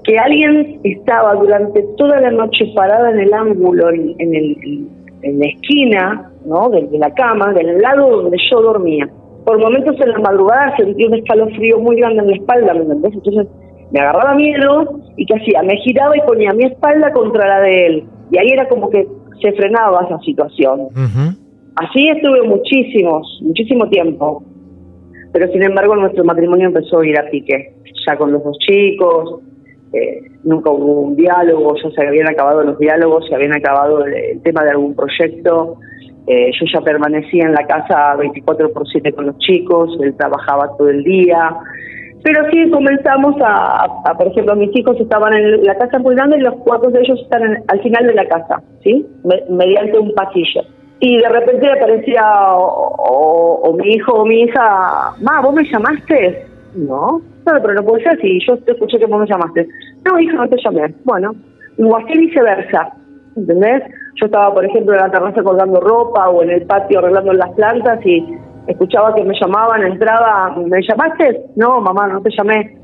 que 0.04 0.18
alguien 0.18 0.80
estaba 0.84 1.34
durante 1.34 1.82
toda 1.96 2.20
la 2.20 2.30
noche 2.30 2.72
parada 2.74 3.10
en 3.10 3.20
el 3.20 3.32
ángulo, 3.32 3.90
en, 3.90 4.14
en 4.18 4.34
el, 4.34 4.88
en 5.22 5.38
la 5.38 5.46
esquina, 5.46 6.30
¿no? 6.46 6.70
De, 6.70 6.86
de 6.86 6.98
la 6.98 7.12
cama, 7.14 7.52
del 7.52 7.78
lado 7.78 8.22
donde 8.22 8.38
yo 8.50 8.60
dormía. 8.62 9.08
Por 9.44 9.58
momentos 9.58 9.96
en 10.00 10.10
la 10.10 10.18
madrugada 10.18 10.76
sentí 10.76 11.04
un 11.04 11.14
escalofrío 11.14 11.78
muy 11.78 11.96
grande 11.96 12.22
en 12.22 12.28
la 12.28 12.36
espalda, 12.36 12.74
¿me 12.74 12.80
entendés? 12.80 13.14
Entonces 13.14 13.46
me 13.90 14.00
agarraba 14.00 14.34
miedo 14.34 15.00
y 15.16 15.26
¿qué 15.26 15.34
hacía? 15.34 15.62
Me 15.62 15.76
giraba 15.78 16.16
y 16.16 16.20
ponía 16.20 16.52
mi 16.52 16.64
espalda 16.64 17.12
contra 17.12 17.46
la 17.46 17.60
de 17.60 17.86
él. 17.86 18.04
Y 18.30 18.38
ahí 18.38 18.48
era 18.52 18.68
como 18.68 18.90
que 18.90 19.06
se 19.42 19.52
frenaba 19.52 20.04
esa 20.04 20.18
situación. 20.20 20.88
Así 21.76 22.08
estuve 22.08 22.42
muchísimos, 22.42 23.40
muchísimo 23.42 23.88
tiempo. 23.88 24.42
Pero 25.32 25.50
sin 25.52 25.62
embargo 25.62 25.96
nuestro 25.96 26.24
matrimonio 26.24 26.68
empezó 26.68 27.00
a 27.00 27.06
ir 27.06 27.18
a 27.18 27.30
pique, 27.30 27.74
ya 28.06 28.16
con 28.16 28.32
los 28.32 28.42
dos 28.42 28.58
chicos, 28.58 29.40
eh, 29.92 30.22
nunca 30.44 30.70
hubo 30.70 31.00
un 31.02 31.16
diálogo, 31.16 31.74
ya 31.82 31.90
se 31.90 32.06
habían 32.06 32.28
acabado 32.28 32.62
los 32.62 32.78
diálogos, 32.78 33.26
se 33.28 33.34
habían 33.34 33.54
acabado 33.56 34.04
el, 34.04 34.40
tema 34.42 34.62
de 34.64 34.70
algún 34.70 34.94
proyecto. 34.94 35.76
Eh, 36.26 36.50
yo 36.60 36.66
ya 36.72 36.80
permanecía 36.84 37.44
en 37.46 37.52
la 37.54 37.66
casa 37.66 38.14
24 38.16 38.72
por 38.72 38.86
7 38.88 39.12
con 39.12 39.26
los 39.26 39.38
chicos, 39.38 39.96
él 40.00 40.14
trabajaba 40.16 40.70
todo 40.76 40.88
el 40.90 41.02
día. 41.02 41.56
Pero 42.22 42.42
sí 42.50 42.70
comenzamos 42.70 43.34
a, 43.42 43.86
por 44.16 44.26
ejemplo, 44.28 44.54
mis 44.54 44.70
hijos 44.76 44.96
estaban 45.00 45.32
en 45.32 45.64
la 45.64 45.74
casa 45.78 45.98
muy 45.98 46.14
grande 46.14 46.36
y 46.36 46.42
los 46.42 46.54
cuatro 46.64 46.90
de 46.90 47.00
ellos 47.00 47.18
están 47.22 47.42
en- 47.42 47.64
al 47.66 47.80
final 47.80 48.06
de 48.06 48.14
la 48.14 48.26
casa, 48.28 48.62
¿sí? 48.84 49.06
Me- 49.24 49.42
mediante 49.48 49.98
un 49.98 50.12
pasillo. 50.14 50.60
Y 51.00 51.16
de 51.16 51.28
repente 51.30 51.66
aparecía 51.72 52.22
o- 52.58 53.62
o 53.64 53.72
mi 53.72 53.88
hijo 53.94 54.12
o 54.12 54.26
mi 54.26 54.42
hija, 54.42 55.14
ma, 55.22 55.40
¿vos 55.40 55.54
me 55.54 55.64
llamaste? 55.64 56.44
No, 56.74 57.22
pero 57.60 57.74
no 57.74 57.84
puede 57.84 58.04
ser 58.04 58.20
si 58.20 58.38
yo 58.46 58.56
te 58.58 58.72
escuché 58.72 58.98
que 58.98 59.06
vos 59.06 59.20
me 59.20 59.26
llamaste. 59.26 59.68
No, 60.04 60.18
hija, 60.18 60.36
no 60.36 60.48
te 60.48 60.56
llamé. 60.62 60.94
Bueno, 61.04 61.34
o 61.78 61.96
así 61.96 62.18
viceversa, 62.18 62.92
¿entendés? 63.36 63.82
Yo 64.16 64.26
estaba, 64.26 64.52
por 64.52 64.64
ejemplo, 64.64 64.94
en 64.94 65.00
la 65.00 65.10
terraza 65.10 65.42
colgando 65.42 65.80
ropa 65.80 66.28
o 66.28 66.42
en 66.42 66.50
el 66.50 66.66
patio 66.66 66.98
arreglando 66.98 67.32
las 67.32 67.50
plantas 67.52 68.04
y 68.04 68.24
escuchaba 68.66 69.14
que 69.14 69.24
me 69.24 69.34
llamaban, 69.40 69.82
entraba, 69.82 70.54
¿me 70.56 70.80
llamaste? 70.82 71.46
No, 71.56 71.80
mamá, 71.80 72.08
no 72.08 72.20
te 72.20 72.30
llamé. 72.36 72.76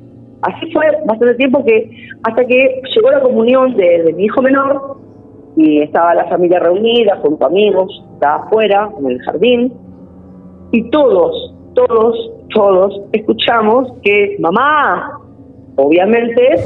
Así 0.42 0.70
fue 0.72 0.84
bastante 1.06 1.34
tiempo 1.34 1.64
que 1.64 2.08
hasta 2.22 2.44
que 2.44 2.82
llegó 2.94 3.10
la 3.10 3.20
comunión 3.20 3.76
de, 3.76 4.02
de 4.04 4.12
mi 4.12 4.24
hijo 4.24 4.42
menor 4.42 4.98
y 5.56 5.80
estaba 5.80 6.14
la 6.14 6.26
familia 6.26 6.60
reunida 6.60 7.16
junto 7.22 7.44
a 7.44 7.48
amigos, 7.48 8.04
estaba 8.14 8.44
afuera 8.44 8.90
en 8.98 9.10
el 9.10 9.22
jardín 9.22 9.72
y 10.72 10.90
todos, 10.90 11.54
todos, 11.76 12.32
todos 12.52 13.02
escuchamos 13.12 13.92
que 14.02 14.36
mamá, 14.40 15.20
obviamente, 15.76 16.64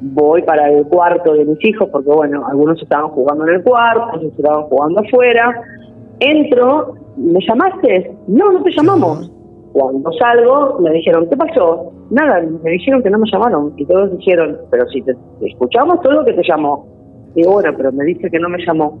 voy 0.00 0.42
para 0.42 0.70
el 0.70 0.84
cuarto 0.86 1.34
de 1.34 1.44
mis 1.44 1.62
hijos, 1.64 1.88
porque 1.92 2.10
bueno, 2.10 2.44
algunos 2.48 2.82
estaban 2.82 3.10
jugando 3.10 3.46
en 3.46 3.56
el 3.56 3.62
cuarto, 3.62 4.16
otros 4.16 4.32
estaban 4.36 4.62
jugando 4.64 5.00
afuera. 5.00 5.62
Entro, 6.20 6.94
¿me 7.16 7.40
llamaste? 7.46 8.16
No, 8.26 8.52
no 8.52 8.62
te 8.62 8.70
llamamos. 8.72 9.30
Cuando 9.72 10.12
salgo, 10.12 10.78
me 10.80 10.90
dijeron, 10.92 11.28
¿qué 11.28 11.36
pasó? 11.36 11.92
Nada, 12.10 12.40
me 12.62 12.70
dijeron 12.70 13.02
que 13.02 13.10
no 13.10 13.18
me 13.18 13.30
llamaron. 13.30 13.72
Y 13.76 13.84
todos 13.84 14.16
dijeron, 14.18 14.56
pero 14.70 14.88
si 14.88 15.02
te, 15.02 15.14
escuchamos 15.42 16.00
todo 16.00 16.12
lo 16.12 16.24
que 16.24 16.32
te 16.32 16.42
llamó. 16.48 16.86
Digo, 17.34 17.52
bueno, 17.52 17.72
pero 17.76 17.90
me 17.92 18.04
dice 18.04 18.30
que 18.30 18.38
no 18.38 18.48
me 18.48 18.64
llamó. 18.64 18.96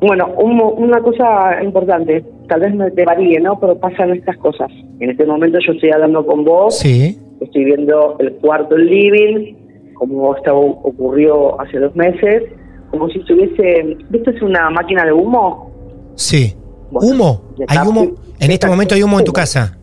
Bueno, 0.00 0.28
un- 0.38 0.62
una 0.84 1.00
cosa 1.00 1.62
importante, 1.62 2.24
tal 2.48 2.60
vez 2.60 2.74
me 2.74 2.90
te 2.90 3.04
varíe, 3.04 3.38
¿no? 3.40 3.58
Pero 3.60 3.78
pasan 3.78 4.10
estas 4.12 4.36
cosas. 4.38 4.70
En 4.98 5.10
este 5.10 5.26
momento 5.26 5.58
yo 5.66 5.72
estoy 5.72 5.90
hablando 5.90 6.24
con 6.24 6.44
vos, 6.44 6.78
Sí. 6.78 7.18
estoy 7.40 7.64
viendo 7.64 8.16
el 8.18 8.32
cuarto 8.34 8.76
living, 8.78 9.54
como 9.94 10.34
esto 10.34 10.56
ocurrió 10.58 11.60
hace 11.60 11.78
dos 11.78 11.94
meses, 11.94 12.44
como 12.90 13.08
si 13.10 13.18
estuviese, 13.18 13.96
¿viste? 14.08 14.30
Es 14.30 14.42
una 14.42 14.70
máquina 14.70 15.04
de 15.04 15.12
humo, 15.12 15.70
Sí. 16.14 16.54
Bueno, 16.90 17.08
¿Humo? 17.14 17.40
¿Hay 17.68 17.78
humo? 17.86 18.02
En 18.40 18.50
este 18.50 18.66
momento 18.66 18.94
hay 18.94 19.02
humo 19.02 19.18
en 19.20 19.24
tu 19.24 19.32
casa. 19.32 19.76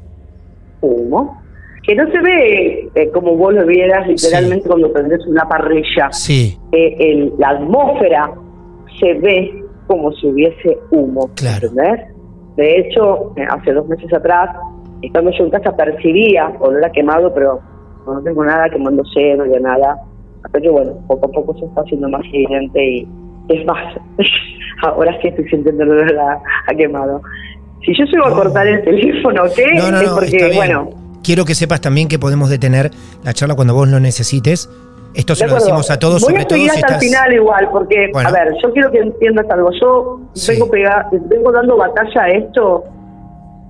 humo, 0.81 1.41
que 1.83 1.95
no 1.95 2.05
se 2.11 2.19
ve 2.21 2.89
eh, 2.95 3.09
como 3.13 3.35
vos 3.35 3.53
lo 3.53 3.65
vieras 3.65 4.07
literalmente 4.07 4.67
cuando 4.67 4.91
prendés 4.93 5.25
una 5.25 5.47
parrilla. 5.47 6.09
Sí. 6.11 6.55
Eh, 6.71 6.95
el- 6.99 7.33
la 7.39 7.49
atmósfera 7.51 8.31
se 8.99 9.13
ve 9.15 9.63
como 9.87 10.11
si 10.13 10.27
hubiese 10.27 10.77
humo, 10.91 11.29
Claro. 11.35 11.67
¿entendés? 11.69 12.07
De 12.55 12.79
hecho, 12.79 13.33
hace 13.49 13.71
dos 13.73 13.87
meses 13.87 14.11
atrás, 14.13 14.49
estando 15.01 15.31
yo 15.31 15.45
en 15.45 15.49
casa, 15.51 15.75
percibía 15.75 16.51
olor 16.59 16.83
a 16.85 16.91
quemado, 16.91 17.33
pero 17.33 17.59
no 18.05 18.21
tengo 18.21 18.43
nada 18.43 18.69
quemándose, 18.69 19.35
no 19.35 19.43
había 19.43 19.59
nada. 19.59 19.97
Hasta 20.43 20.59
que, 20.61 20.69
bueno, 20.69 20.93
poco 21.07 21.27
a 21.27 21.31
poco 21.31 21.57
se 21.59 21.65
está 21.65 21.81
haciendo 21.81 22.09
más 22.09 22.21
evidente 22.33 22.83
y 22.83 23.07
es 23.49 23.65
más, 23.65 23.95
ahora 24.83 25.17
sí 25.21 25.27
estoy 25.29 25.47
sintiendo 25.49 25.83
el 25.83 25.91
olor 25.91 26.17
a, 26.19 26.41
a 26.67 26.75
quemado. 26.75 27.21
Si 27.85 27.93
yo 27.97 28.05
llego 28.05 28.25
a 28.25 28.33
cortar 28.33 28.67
el 28.67 28.83
teléfono, 28.83 29.43
¿qué? 29.55 29.65
No, 29.75 29.91
no, 29.91 29.97
es 30.01 30.07
no, 30.09 30.15
porque, 30.15 30.35
está 30.35 30.45
bien. 30.47 30.55
bueno, 30.57 30.89
Quiero 31.23 31.43
que 31.45 31.55
sepas 31.55 31.81
también 31.81 32.07
que 32.07 32.19
podemos 32.19 32.49
detener 32.49 32.89
la 33.23 33.33
charla 33.33 33.55
cuando 33.55 33.73
vos 33.73 33.87
lo 33.89 33.99
necesites. 33.99 34.69
Esto 35.13 35.33
se 35.35 35.47
lo 35.47 35.55
decimos 35.55 35.89
a 35.89 35.97
todos, 35.97 36.21
Voy 36.21 36.29
sobre 36.31 36.41
a 36.43 36.47
todo 36.47 36.57
seguir 36.57 36.71
si 36.71 36.75
hasta 36.79 36.87
estás... 36.95 37.03
el 37.03 37.09
final 37.09 37.33
igual, 37.33 37.69
porque, 37.71 38.09
Bueno. 38.13 38.29
a 38.29 38.31
ver, 38.31 38.53
yo 38.63 38.71
quiero 38.71 38.91
que 38.91 38.99
entiendas 38.99 39.49
algo. 39.49 39.69
Yo 39.81 40.19
Sí. 40.33 40.51
vengo, 40.53 40.69
pega- 40.69 41.09
vengo 41.11 41.51
dando 41.51 41.77
batalla 41.77 42.21
a 42.23 42.29
esto 42.29 42.83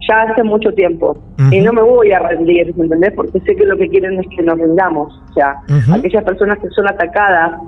ya 0.09 0.21
hace 0.21 0.43
mucho 0.43 0.71
tiempo. 0.73 1.17
Y 1.51 1.59
no 1.61 1.73
me 1.73 1.81
voy 1.81 2.11
a 2.11 2.19
rendir, 2.19 2.73
¿me 2.77 2.83
entendés? 2.85 3.11
Porque 3.13 3.39
sé 3.41 3.55
que 3.55 3.65
lo 3.65 3.75
que 3.77 3.89
quieren 3.89 4.19
es 4.19 4.27
que 4.35 4.41
nos 4.41 4.57
rendamos. 4.57 5.13
O 5.29 5.33
sea, 5.33 5.57
aquellas 5.93 6.23
personas 6.23 6.59
que 6.59 6.69
son 6.69 6.87
atacadas 6.87 7.59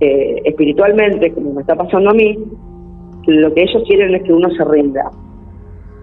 eh, 0.00 0.40
espiritualmente, 0.44 1.32
como 1.32 1.52
me 1.54 1.60
está 1.60 1.74
pasando 1.76 2.10
a 2.10 2.14
mí, 2.14 2.38
lo 3.26 3.52
que 3.54 3.62
ellos 3.62 3.82
quieren 3.86 4.14
es 4.14 4.22
que 4.24 4.32
uno 4.32 4.48
se 4.56 4.64
rinda. 4.64 5.10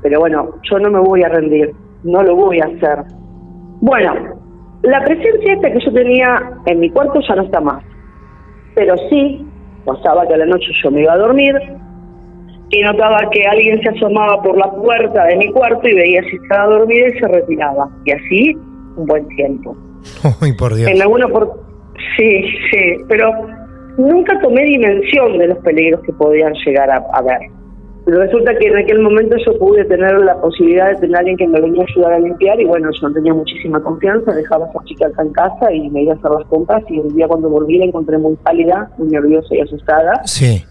Pero 0.04 0.20
bueno, 0.20 0.52
yo 0.70 0.80
no 0.80 0.90
me 0.92 1.00
voy 1.00 1.24
a 1.24 1.30
rendir, 1.30 1.74
no 2.04 2.22
lo 2.24 2.36
voy 2.36 2.60
a 2.60 2.66
hacer. 2.66 3.04
Bueno, 3.82 4.14
la 4.90 5.04
presencia 5.04 5.54
esta 5.54 5.72
que 5.72 5.80
yo 5.86 5.94
tenía 5.94 6.52
en 6.66 6.80
mi 6.80 6.90
cuarto 6.90 7.20
ya 7.28 7.36
no 7.36 7.44
está 7.44 7.62
más. 7.62 7.84
Pero 8.76 8.96
sí, 9.10 9.46
pasaba 9.86 10.28
que 10.28 10.34
a 10.34 10.38
la 10.38 10.46
noche 10.46 10.68
yo 10.84 10.92
me 10.92 11.02
iba 11.02 11.14
a 11.14 11.18
dormir 11.18 11.56
y 12.70 12.82
notaba 12.82 13.20
que 13.32 13.44
alguien 13.46 13.82
se 13.82 13.90
asomaba 13.90 14.42
por 14.42 14.58
la 14.58 14.72
puerta 14.72 15.26
de 15.26 15.38
mi 15.38 15.52
cuarto 15.52 15.88
y 15.88 15.96
veía 15.96 16.22
si 16.24 16.36
estaba 16.36 16.78
dormida 16.78 17.08
y 17.08 17.20
se 17.20 17.28
retiraba. 17.28 17.90
Y 18.06 18.12
así 18.12 18.58
un 18.96 19.06
buen 19.06 19.28
tiempo. 19.30 19.76
Uy, 20.42 20.54
por 20.54 20.76
Dios. 20.76 20.90
En 20.90 21.02
alguna 21.02 21.28
por... 21.28 21.70
Sí, 22.18 22.44
sí, 22.72 22.96
pero 23.08 23.32
nunca 23.98 24.40
tomé 24.42 24.64
dimensión 24.64 25.38
de 25.38 25.48
los 25.48 25.58
peligros 25.60 26.02
que 26.02 26.14
podían 26.14 26.54
llegar 26.66 26.90
a, 26.90 27.04
a 27.14 27.22
ver. 27.22 27.59
Resulta 28.12 28.56
que 28.58 28.68
en 28.68 28.78
aquel 28.78 29.00
momento 29.00 29.36
yo 29.46 29.58
pude 29.60 29.84
tener 29.86 30.20
la 30.22 30.40
posibilidad 30.42 30.90
de 30.90 30.96
tener 30.96 31.16
a 31.16 31.20
alguien 31.20 31.38
que 31.38 31.48
me 31.48 31.60
venía 31.62 31.82
a 31.82 31.86
ayudar 31.92 32.14
a 32.14 32.20
limpiar 32.20 32.60
y 32.60 32.66
bueno, 32.66 32.90
yo 32.92 33.08
no 33.08 33.14
tenía 33.14 33.34
muchísima 33.34 33.82
confianza, 33.82 34.34
dejaba 34.34 34.66
a 34.66 34.70
esa 34.70 34.84
chica 34.86 35.08
acá 35.08 35.22
en 35.24 35.34
casa 35.34 35.72
y 35.74 35.90
me 35.90 36.04
iba 36.04 36.14
a 36.14 36.16
hacer 36.16 36.32
las 36.32 36.46
compras 36.48 36.84
y 36.90 37.00
un 37.00 37.16
día 37.16 37.28
cuando 37.28 37.50
volví 37.50 37.78
la 37.78 37.86
encontré 37.86 38.18
muy 38.18 38.36
pálida, 38.38 38.90
muy 38.98 39.10
nerviosa 39.10 39.54
y 39.56 39.62
asustada 39.62 40.22
Sí. 40.26 40.64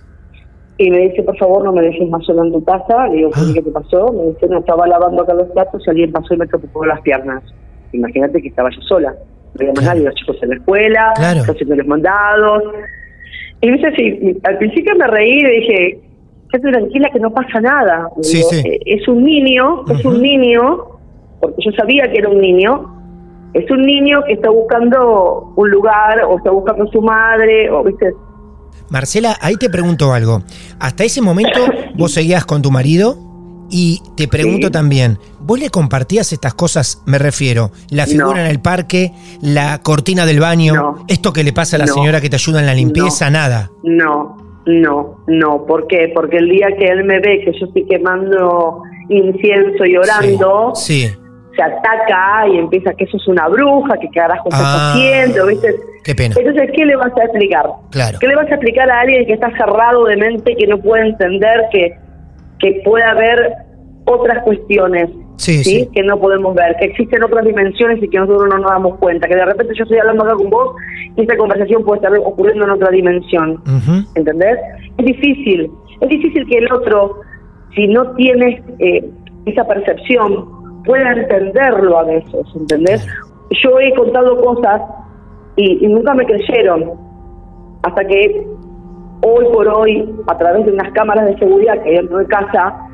y 0.79 0.90
me 0.90 0.98
dice, 1.09 1.22
por 1.22 1.37
favor, 1.38 1.64
no 1.64 1.72
me 1.72 1.83
dejes 1.83 2.09
más 2.09 2.24
sola 2.24 2.44
en 2.46 2.53
tu 2.53 2.64
casa. 2.64 3.09
Le 3.09 3.16
digo, 3.16 3.31
Ah. 3.35 3.40
¿qué 3.55 3.62
te 3.62 3.70
pasó? 3.70 4.12
Me 4.12 4.27
dice, 4.33 4.46
no, 4.48 4.59
estaba 4.61 4.87
lavando 4.87 5.22
acá 5.22 5.35
los 5.35 5.48
platos 5.48 5.83
y 5.87 5.90
alguien 5.90 6.12
pasó 6.12 6.35
y 6.35 6.38
me 6.38 6.46
tocó 6.46 6.87
las 6.87 7.01
piernas. 7.03 7.42
Imagínate 7.92 8.40
que 8.40 8.48
estaba 8.48 8.70
yo 8.70 8.81
sola. 8.83 9.11
No 9.12 9.61
había 9.61 9.68
más 9.72 9.81
Claro. 9.81 9.94
nadie, 9.94 10.05
los 10.07 10.14
chicos 10.14 10.37
en 10.42 10.48
la 10.51 10.55
escuela, 10.57 11.12
Claro. 11.16 11.40
los 11.46 11.87
mandados. 11.87 12.62
Y 13.61 13.70
dice, 13.72 13.90
sí, 13.96 14.38
al 14.44 14.57
principio 14.59 14.94
me 14.96 15.07
reí 15.09 15.40
y 15.40 15.61
dije, 15.61 16.01
quédate 16.50 16.70
tranquila 16.72 17.08
que 17.12 17.20
no 17.20 17.30
pasa 17.32 17.61
nada. 17.61 18.08
Le 18.16 18.22
Sí, 18.24 18.37
digo, 18.38 18.48
sí. 18.50 18.56
"Eh, 18.64 18.78
Es 18.87 19.08
un 19.08 19.24
niño, 19.24 19.84
es 19.88 20.04
un 20.04 20.20
niño, 20.22 20.61
porque 21.40 21.56
yo 21.64 21.70
sabía 21.72 22.11
que 22.11 22.18
era 22.18 22.28
un 22.28 22.40
niño, 22.40 22.94
es 23.54 23.70
un 23.70 23.82
niño 23.82 24.20
que 24.26 24.34
está 24.34 24.50
buscando 24.50 25.52
un 25.56 25.70
lugar 25.70 26.20
o 26.28 26.37
está 26.38 26.50
buscando 26.50 26.84
a 26.84 26.87
su 26.88 27.00
madre, 27.02 27.70
o 27.70 27.82
viste, 27.84 28.12
Marcela, 28.90 29.37
ahí 29.42 29.56
te 29.56 29.68
pregunto 29.68 30.12
algo. 30.14 30.42
Hasta 30.80 31.04
ese 31.04 31.20
momento 31.20 31.61
vos 31.96 32.12
seguías 32.12 32.46
con 32.46 32.62
tu 32.62 32.70
marido 32.70 33.16
y 33.70 34.00
te 34.16 34.28
pregunto 34.28 34.68
Sí. 34.68 34.72
también, 34.72 35.18
¿vos 35.40 35.58
le 35.61 35.68
compartías 35.68 36.32
estas 36.32 36.54
cosas? 36.54 37.02
Me 37.04 37.18
refiero, 37.18 37.70
la 37.90 38.06
figura 38.06 38.37
No. 38.37 38.40
en 38.40 38.46
el 38.46 38.61
parque, 38.61 39.12
la 39.42 39.78
cortina 39.82 40.24
del 40.24 40.40
baño, 40.40 40.74
No. 40.74 41.04
esto 41.06 41.34
que 41.34 41.44
le 41.44 41.52
pasa 41.52 41.76
a 41.76 41.80
la 41.80 41.84
No. 41.87 41.92
señora 41.92 42.22
que 42.22 42.30
te 42.30 42.37
ayuda 42.37 42.61
en 42.61 42.66
la 42.66 42.72
limpieza, 42.74 43.28
nada. 43.28 43.70
No, 43.82 44.38
no, 44.68 45.18
no. 45.26 45.64
¿Por 45.66 45.87
qué? 45.88 46.12
Porque 46.14 46.37
el 46.37 46.48
día 46.48 46.68
que 46.78 46.85
él 46.87 47.04
me 47.04 47.18
ve 47.20 47.40
que 47.44 47.52
yo 47.59 47.66
estoy 47.66 47.85
quemando 47.87 48.83
incienso 49.09 49.85
y 49.85 49.96
orando, 49.96 50.72
Sí. 50.74 51.07
sí. 51.09 51.16
se 51.57 51.62
ataca 51.64 52.46
y 52.52 52.57
empieza 52.59 52.92
que 52.94 53.02
eso 53.02 53.16
es 53.16 53.26
una 53.26 53.48
bruja, 53.48 53.96
que 53.98 54.09
carajo 54.11 54.48
estás 54.48 54.62
Ah. 54.64 54.92
haciendo, 54.92 55.44
¿viste? 55.48 55.74
Qué 56.04 56.14
pena. 56.14 56.35
Entonces, 56.38 56.70
¿qué 56.76 56.85
le 56.85 56.94
vas 56.94 57.11
a 57.16 57.24
explicar? 57.24 57.66
Claro. 57.90 58.16
¿Qué 58.20 58.28
le 58.28 58.37
vas 58.37 58.46
a 58.46 58.54
explicar 58.54 58.88
a 58.88 59.00
alguien 59.00 59.26
que 59.26 59.33
está 59.33 59.50
cerrado 59.57 60.04
de 60.04 60.16
mente, 60.18 60.54
que 60.57 60.66
no 60.68 60.78
puede 60.78 61.09
entender 61.09 61.62
que, 61.72 61.96
que 62.61 62.81
puede 62.85 63.02
haber 63.04 63.54
otras 64.09 64.42
cuestiones? 64.44 65.11
Sí, 65.37 65.62
sí. 65.62 65.88
que 65.94 66.03
no 66.03 66.18
podemos 66.18 66.53
ver, 66.57 66.75
que 66.81 66.87
existen 66.87 67.23
otras 67.23 67.44
dimensiones 67.44 68.03
y 68.03 68.09
que 68.09 68.18
nosotros 68.18 68.49
no 68.51 68.59
nos 68.59 68.71
damos 68.73 68.99
cuenta, 68.99 69.29
que 69.29 69.37
de 69.37 69.44
repente 69.44 69.73
yo 69.77 69.85
estoy 69.85 69.99
hablando 69.99 70.25
acá 70.25 70.35
con 70.35 70.51
vos 70.51 70.75
y 71.16 71.21
esta 71.21 71.37
conversación 71.37 71.85
puede 71.85 72.01
estar 72.01 72.18
ocurriendo 72.18 72.64
en 72.64 72.71
otra 72.73 72.90
dimensión. 72.90 73.53
Ujú. 73.53 74.09
¿entendés? 74.16 74.59
Es 74.99 75.07
difícil, 75.07 75.71
es 76.01 76.09
difícil 76.09 76.44
que 76.49 76.59
el 76.59 76.73
otro, 76.73 77.21
si 77.75 77.87
no 77.87 78.11
tienes 78.16 78.61
eh, 78.81 79.09
esa 79.47 79.64
percepción, 79.64 80.83
pueda 80.85 81.12
entenderlo 81.12 81.99
a 81.99 82.05
veces, 82.05 82.47
¿entendés? 82.57 83.07
Yo 83.62 83.79
he 83.79 83.94
contado 83.94 84.42
cosas 84.42 84.83
y, 85.55 85.85
y 85.85 85.88
nunca 85.88 86.14
me 86.14 86.27
creyeron, 86.27 86.94
hasta 87.85 88.05
que 88.05 88.44
hoy 89.23 89.44
por 89.53 89.68
hoy, 89.68 90.09
a 90.27 90.37
través 90.37 90.66
de 90.66 90.73
unas 90.73 90.92
cámaras 90.92 91.27
de 91.27 91.38
seguridad 91.38 91.81
que 91.83 91.90
hay 91.90 91.97
dentro 91.97 92.18
de 92.18 92.27
casa, 92.27 92.88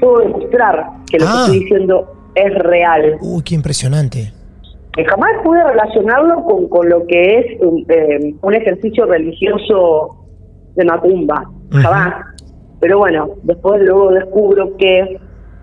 puedo 0.00 0.18
demostrar 0.20 0.86
que 1.10 1.18
lo 1.18 1.26
Ah. 1.26 1.32
que 1.32 1.40
estoy 1.52 1.58
diciendo 1.60 2.06
es 2.34 2.54
real. 2.54 3.16
Uy, 3.20 3.42
qué 3.44 3.54
impresionante. 3.54 4.32
Que 4.92 5.04
jamás 5.04 5.30
pude 5.42 5.62
relacionarlo 5.64 6.44
con, 6.44 6.68
con 6.68 6.88
lo 6.88 7.06
que 7.06 7.38
es 7.38 7.60
un, 7.60 7.84
eh, 7.88 8.34
un 8.40 8.54
ejercicio 8.54 9.06
religioso 9.06 10.16
de 10.76 10.84
macumba, 10.84 11.44
jamás. 11.70 12.14
Pero 12.80 12.98
bueno, 12.98 13.30
después 13.42 13.80
luego 13.82 14.10
descubro 14.12 14.76
que 14.76 15.18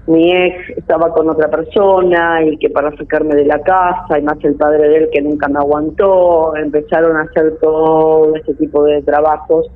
mi 0.08 0.32
ex 0.34 0.78
estaba 0.78 1.14
con 1.14 1.30
otra 1.30 1.50
persona 1.50 2.44
y 2.44 2.58
que 2.58 2.70
para 2.70 2.96
sacarme 2.98 3.36
de 3.36 3.46
la 3.46 3.60
casa, 3.62 4.18
y 4.18 4.22
más 4.24 4.38
el 4.44 4.56
padre 4.56 4.88
de 4.90 4.98
él 4.98 5.10
que 5.14 5.22
nunca 5.22 5.48
me 5.48 5.60
aguantó, 5.60 6.56
empezaron 6.56 7.16
a 7.18 7.22
hacer 7.22 7.58
todo 7.62 8.36
este 8.36 8.54
tipo 8.56 8.84
de 8.84 9.02
trabajos 9.04 9.68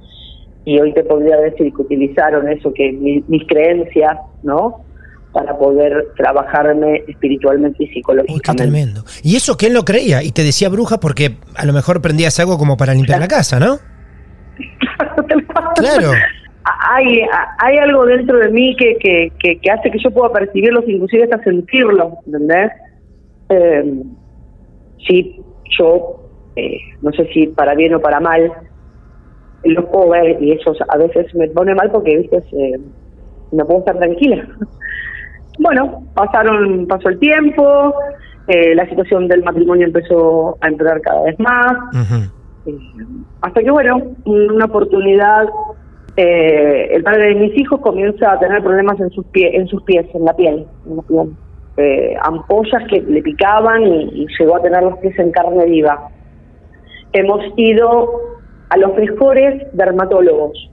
y 0.65 0.79
hoy 0.79 0.93
te 0.93 1.03
podría 1.03 1.37
decir 1.37 1.71
que 1.73 1.81
utilizaron 1.81 2.49
eso, 2.49 2.73
que 2.73 2.91
mi- 2.91 3.23
mis 3.27 3.47
creencias, 3.47 4.17
¿no? 4.43 4.83
Para 5.31 5.57
poder 5.57 6.07
trabajarme 6.17 7.03
espiritualmente 7.07 7.77
y 7.83 7.83
Uy, 7.83 7.87
qué 7.89 7.93
psicológicamente. 7.95 8.63
tremendo. 8.63 9.03
Y 9.23 9.35
eso 9.35 9.57
que 9.57 9.67
él 9.67 9.73
no 9.73 9.83
creía 9.83 10.23
y 10.23 10.31
te 10.31 10.43
decía 10.43 10.69
bruja 10.69 10.99
porque 10.99 11.37
a 11.55 11.65
lo 11.65 11.73
mejor 11.73 12.01
prendías 12.01 12.39
algo 12.39 12.57
como 12.57 12.77
para 12.77 12.93
limpiar 12.93 13.19
la 13.19 13.27
casa, 13.27 13.59
¿no? 13.59 13.77
Claro. 15.75 16.11
hay, 16.93 17.19
hay 17.59 17.77
algo 17.77 18.05
dentro 18.05 18.39
de 18.39 18.49
mí 18.49 18.75
que, 18.77 18.97
que, 18.97 19.31
que, 19.39 19.59
que 19.59 19.71
hace 19.71 19.91
que 19.91 19.99
yo 19.99 20.09
pueda 20.11 20.31
percibirlos, 20.31 20.85
inclusive 20.87 21.23
hasta 21.25 21.43
sentirlo, 21.43 22.17
¿entendés? 22.25 22.71
Eh, 23.49 23.93
sí, 25.07 25.41
yo, 25.77 26.29
eh, 26.55 26.77
no 27.01 27.11
sé 27.11 27.27
si 27.33 27.47
para 27.47 27.75
bien 27.75 27.93
o 27.93 27.99
para 27.99 28.19
mal, 28.19 28.51
lo 29.71 29.89
puedo 29.89 30.09
ver 30.09 30.41
y 30.41 30.51
eso 30.51 30.73
a 30.87 30.97
veces 30.97 31.33
me 31.35 31.47
pone 31.49 31.73
mal 31.75 31.91
porque, 31.91 32.17
viste, 32.17 32.37
eh, 32.37 32.79
no 33.51 33.65
puedo 33.65 33.79
estar 33.79 33.97
tranquila. 33.97 34.47
Bueno, 35.57 36.03
pasaron, 36.13 36.85
pasó 36.85 37.07
el 37.07 37.17
tiempo, 37.17 37.93
eh, 38.47 38.75
la 38.75 38.87
situación 38.89 39.27
del 39.27 39.43
matrimonio 39.43 39.87
empezó 39.87 40.57
a 40.61 40.67
empeorar 40.67 41.01
cada 41.01 41.23
vez 41.23 41.39
más. 41.39 41.73
Eh, 42.65 42.77
hasta 43.41 43.61
que, 43.61 43.71
bueno, 43.71 44.01
una 44.25 44.65
oportunidad, 44.65 45.47
eh, 46.17 46.89
el 46.91 47.03
padre 47.03 47.29
de 47.29 47.35
mis 47.35 47.57
hijos 47.57 47.79
comienza 47.81 48.33
a 48.33 48.39
tener 48.39 48.61
problemas 48.63 48.99
en 48.99 49.09
sus, 49.11 49.25
pie, 49.27 49.55
en 49.55 49.67
sus 49.67 49.81
pies, 49.83 50.05
en 50.13 50.25
la 50.25 50.35
piel. 50.35 50.65
En 50.85 50.95
la 50.97 51.01
piel. 51.03 51.29
Eh, 51.77 52.15
ampollas 52.21 52.83
que 52.89 53.01
le 53.01 53.21
picaban 53.21 53.83
y, 53.83 54.23
y 54.23 54.27
llegó 54.39 54.57
a 54.57 54.61
tener 54.61 54.81
los 54.83 54.97
pies 54.99 55.17
en 55.19 55.31
carne 55.31 55.65
viva. 55.65 56.09
Hemos 57.13 57.41
ido 57.57 58.34
a 58.69 58.77
los 58.77 58.95
mejores 58.95 59.63
dermatólogos. 59.73 60.71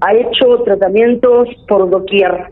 Ha 0.00 0.14
hecho 0.14 0.62
tratamientos 0.64 1.48
por 1.68 1.88
doquier. 1.90 2.48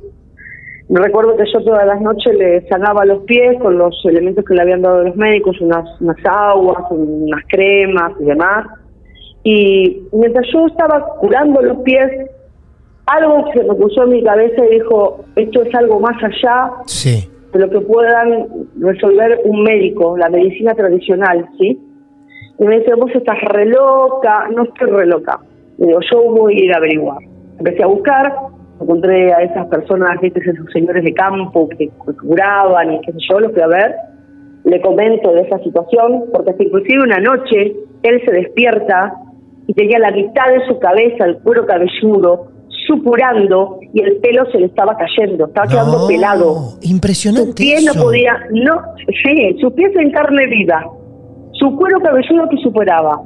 Me 0.88 1.00
recuerdo 1.00 1.36
que 1.36 1.44
yo 1.52 1.62
todas 1.64 1.86
las 1.86 2.00
noches 2.00 2.34
le 2.36 2.66
sanaba 2.68 3.04
los 3.04 3.22
pies 3.24 3.58
con 3.60 3.78
los 3.78 3.94
elementos 4.04 4.44
que 4.44 4.54
le 4.54 4.62
habían 4.62 4.82
dado 4.82 5.04
los 5.04 5.16
médicos, 5.16 5.60
unas, 5.60 5.84
unas 6.00 6.16
aguas, 6.24 6.84
unas 6.90 7.40
cremas 7.48 8.12
y 8.20 8.24
demás. 8.24 8.66
Y 9.44 10.02
mientras 10.12 10.46
yo 10.52 10.66
estaba 10.66 11.04
curando 11.18 11.60
los 11.62 11.78
pies, 11.78 12.10
algo 13.06 13.44
se 13.52 13.64
me 13.64 13.74
puso 13.74 14.04
en 14.04 14.10
mi 14.10 14.22
cabeza 14.22 14.64
y 14.66 14.74
dijo, 14.74 15.24
esto 15.36 15.62
es 15.62 15.74
algo 15.74 15.98
más 16.00 16.16
allá 16.22 16.70
Sí. 16.86 17.28
de 17.52 17.58
lo 17.58 17.68
que 17.70 17.80
puedan 17.80 18.46
resolver 18.80 19.40
un 19.44 19.62
médico, 19.64 20.16
la 20.16 20.28
medicina 20.30 20.74
tradicional, 20.74 21.48
¿sí? 21.58 21.80
Y 22.58 22.64
me 22.64 22.78
dice, 22.78 22.94
vos 22.94 23.10
estás 23.14 23.40
re 23.40 23.66
loca, 23.66 24.48
no 24.54 24.64
estoy 24.64 24.90
re 24.90 25.06
loca. 25.06 25.40
Y 25.78 25.86
digo, 25.86 26.00
yo 26.10 26.22
voy 26.30 26.54
a 26.54 26.64
ir 26.64 26.74
a 26.74 26.76
averiguar. 26.78 27.18
Empecé 27.58 27.82
a 27.82 27.86
buscar, 27.86 28.32
encontré 28.80 29.32
a 29.32 29.42
esas 29.42 29.66
personas, 29.66 30.20
¿viste? 30.20 30.40
esos 30.40 30.70
señores 30.72 31.04
de 31.04 31.12
campo 31.14 31.68
que 31.68 31.90
curaban 32.20 32.94
y 32.94 33.00
qué 33.00 33.12
sé 33.12 33.18
yo, 33.30 33.40
los 33.40 33.52
fui 33.52 33.62
a 33.62 33.66
ver. 33.66 33.94
Le 34.64 34.80
comento 34.80 35.32
de 35.32 35.42
esa 35.42 35.58
situación, 35.58 36.24
porque 36.32 36.50
hasta 36.50 36.62
inclusive 36.62 37.02
una 37.02 37.18
noche 37.18 37.74
él 38.02 38.22
se 38.24 38.32
despierta 38.32 39.14
y 39.66 39.74
tenía 39.74 39.98
la 39.98 40.10
mitad 40.10 40.48
de 40.52 40.66
su 40.66 40.78
cabeza, 40.78 41.24
el 41.24 41.38
cuero 41.38 41.66
cabelludo, 41.66 42.48
supurando 42.86 43.78
y 43.92 44.02
el 44.02 44.16
pelo 44.16 44.44
se 44.50 44.58
le 44.58 44.66
estaba 44.66 44.96
cayendo, 44.96 45.46
estaba 45.46 45.66
quedando 45.66 46.06
pelado. 46.06 46.78
Impresionante. 46.82 47.46
Sus 47.46 47.54
pies 47.54 47.84
no 47.84 48.02
podía, 48.02 48.38
no, 48.50 48.82
sí, 49.24 49.56
sus 49.60 49.72
pies 49.74 49.92
en 49.96 50.10
carne 50.10 50.46
viva, 50.46 50.84
su 51.62 51.76
cuero 51.76 52.00
cabelludo 52.00 52.48
que 52.50 52.56
superaba, 52.58 53.20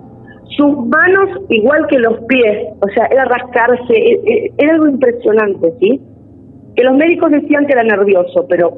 sus 0.57 0.87
manos 0.87 1.41
igual 1.49 1.87
que 1.89 1.99
los 1.99 2.19
pies, 2.29 2.69
o 2.81 2.89
sea, 2.95 3.07
era 3.07 3.25
rascarse, 3.25 3.95
e- 3.95 4.21
e- 4.27 4.53
era 4.59 4.75
algo 4.75 4.89
impresionante, 4.89 5.73
¿sí? 5.81 6.01
Que 6.77 6.83
los 6.85 6.95
médicos 6.97 7.31
decían 7.31 7.67
que 7.67 7.73
era 7.73 7.83
nervioso, 7.83 8.47
pero 8.49 8.75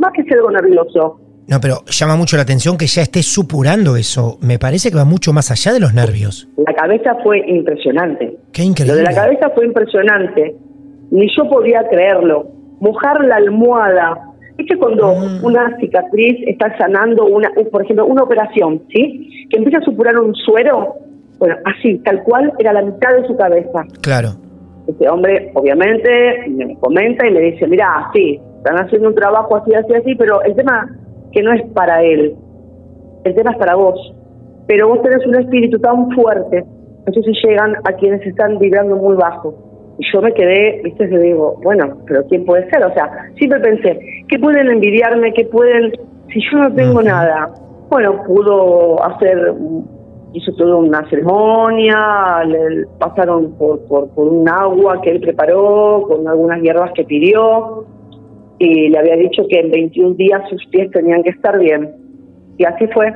más 0.00 0.12
que 0.12 0.24
sea 0.24 0.36
algo 0.38 0.50
nervioso, 0.50 1.20
No, 1.48 1.60
pero 1.60 1.76
llama 1.86 2.16
mucho 2.16 2.34
la 2.36 2.42
atención 2.42 2.76
que 2.76 2.88
ya 2.88 3.02
esté 3.02 3.22
supurando 3.22 3.94
eso. 3.94 4.36
Me 4.40 4.58
parece 4.58 4.90
que 4.90 4.96
va 4.96 5.04
mucho 5.04 5.32
más 5.32 5.52
allá 5.52 5.72
de 5.72 5.78
los 5.78 5.94
nervios. 5.94 6.48
la 6.56 6.74
cabeza 6.74 7.14
fue 7.22 7.38
impresionante. 7.48 8.36
Qué 8.52 8.62
Lo 8.62 8.68
increíble. 8.70 8.96
de 8.96 9.02
la 9.04 9.14
cabeza 9.14 9.50
fue 9.54 9.64
impresionante. 9.66 10.56
Ni 11.12 11.28
yo 11.36 11.48
podía 11.48 11.86
creerlo. 11.88 12.48
Mojar 12.80 13.24
la 13.24 13.36
almohada. 13.36 14.18
¿Viste 14.56 14.76
cuando 14.78 15.14
Mm. 15.14 15.44
una 15.44 15.76
cicatriz 15.78 16.38
está 16.48 16.76
sanando, 16.78 17.26
una, 17.26 17.50
un- 17.56 17.68
por 17.70 17.82
ejemplo, 17.82 18.06
una 18.06 18.22
operación, 18.22 18.82
¿sí? 18.92 19.46
Que 19.50 19.58
empieza 19.58 19.78
a 19.78 19.82
supurar 19.82 20.18
un 20.18 20.34
suero. 20.34 20.94
Bueno, 21.38 21.56
así, 21.66 21.98
tal 21.98 22.22
cual, 22.22 22.52
era 22.58 22.72
la 22.72 22.82
mitad 22.82 23.14
de 23.20 23.26
su 23.26 23.36
cabeza. 23.36 23.84
Claro. 24.00 24.30
Este 24.88 25.08
hombre, 25.08 25.50
obviamente, 25.54 26.08
me 26.48 26.74
comenta 26.78 27.26
y 27.28 27.32
me 27.32 27.40
dice, 27.40 27.66
mira, 27.66 28.08
sí, 28.14 28.40
están 28.58 28.76
haciendo 28.76 29.08
un 29.08 29.14
trabajo 29.14 29.56
así, 29.56 29.74
así, 29.74 29.92
así, 29.92 30.14
pero 30.14 30.40
el 30.42 30.54
tema 30.54 30.88
que 31.32 31.42
no 31.42 31.52
es 31.52 31.62
para 31.74 32.02
él, 32.02 32.34
el 33.24 33.34
tema 33.34 33.50
es 33.50 33.58
para 33.58 33.74
vos. 33.74 34.14
Pero 34.66 34.88
vos 34.88 35.02
tenés 35.02 35.26
un 35.26 35.34
espíritu 35.36 35.78
tan 35.80 36.10
fuerte, 36.12 36.64
entonces 37.06 37.36
llegan 37.44 37.74
a 37.84 37.92
quienes 37.92 38.24
están 38.26 38.58
vibrando 38.58 38.96
muy 38.96 39.16
bajo. 39.16 39.54
Y 39.98 40.04
yo 40.12 40.20
me 40.20 40.32
quedé, 40.34 40.80
viste, 40.84 41.08
yo 41.10 41.18
digo, 41.18 41.58
bueno, 41.62 41.96
pero 42.06 42.24
¿quién 42.28 42.44
puede 42.44 42.68
ser? 42.70 42.84
O 42.84 42.92
sea, 42.92 43.10
siempre 43.36 43.60
pensé, 43.60 43.98
¿qué 44.28 44.38
pueden 44.38 44.68
envidiarme? 44.68 45.32
¿Qué 45.32 45.44
pueden, 45.46 45.92
si 46.32 46.40
yo 46.50 46.58
no 46.58 46.74
tengo 46.74 47.02
nada? 47.02 47.48
Bueno, 47.88 48.22
pudo 48.26 49.02
hacer, 49.04 49.54
hizo 50.34 50.52
toda 50.54 50.76
una 50.76 51.08
ceremonia, 51.08 52.44
le 52.46 52.84
pasaron 52.98 53.52
por, 53.56 53.80
por, 53.86 54.08
por 54.10 54.28
un 54.28 54.46
agua 54.48 55.00
que 55.00 55.12
él 55.12 55.20
preparó, 55.20 56.02
con 56.08 56.28
algunas 56.28 56.60
hierbas 56.60 56.92
que 56.94 57.04
pidió, 57.04 57.86
y 58.58 58.88
le 58.90 58.98
había 58.98 59.16
dicho 59.16 59.44
que 59.48 59.60
en 59.60 59.70
21 59.70 60.14
días 60.16 60.42
sus 60.50 60.64
pies 60.66 60.90
tenían 60.90 61.22
que 61.22 61.30
estar 61.30 61.58
bien. 61.58 61.90
Y 62.58 62.64
así 62.64 62.86
fue. 62.88 63.12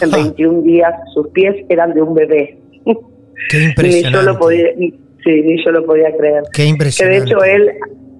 En 0.00 0.10
Ja. 0.10 0.16
21 0.16 0.62
días 0.62 0.92
sus 1.14 1.28
pies 1.28 1.54
eran 1.68 1.94
de 1.94 2.02
un 2.02 2.14
bebé. 2.14 2.58
Qué 2.84 2.92
ni 3.58 3.62
yo 3.62 3.68
impresionante. 3.68 4.32
lo 4.32 4.38
podía, 4.38 4.66
ni- 4.76 4.94
sí, 5.24 5.42
ni 5.42 5.64
yo 5.64 5.70
lo 5.72 5.84
podía 5.84 6.14
creer. 6.16 6.42
Qué 6.52 6.56
Que 6.58 6.62
de 6.62 6.68
impresionante. 6.68 7.18
hecho 7.30 7.42
él, 7.44 7.70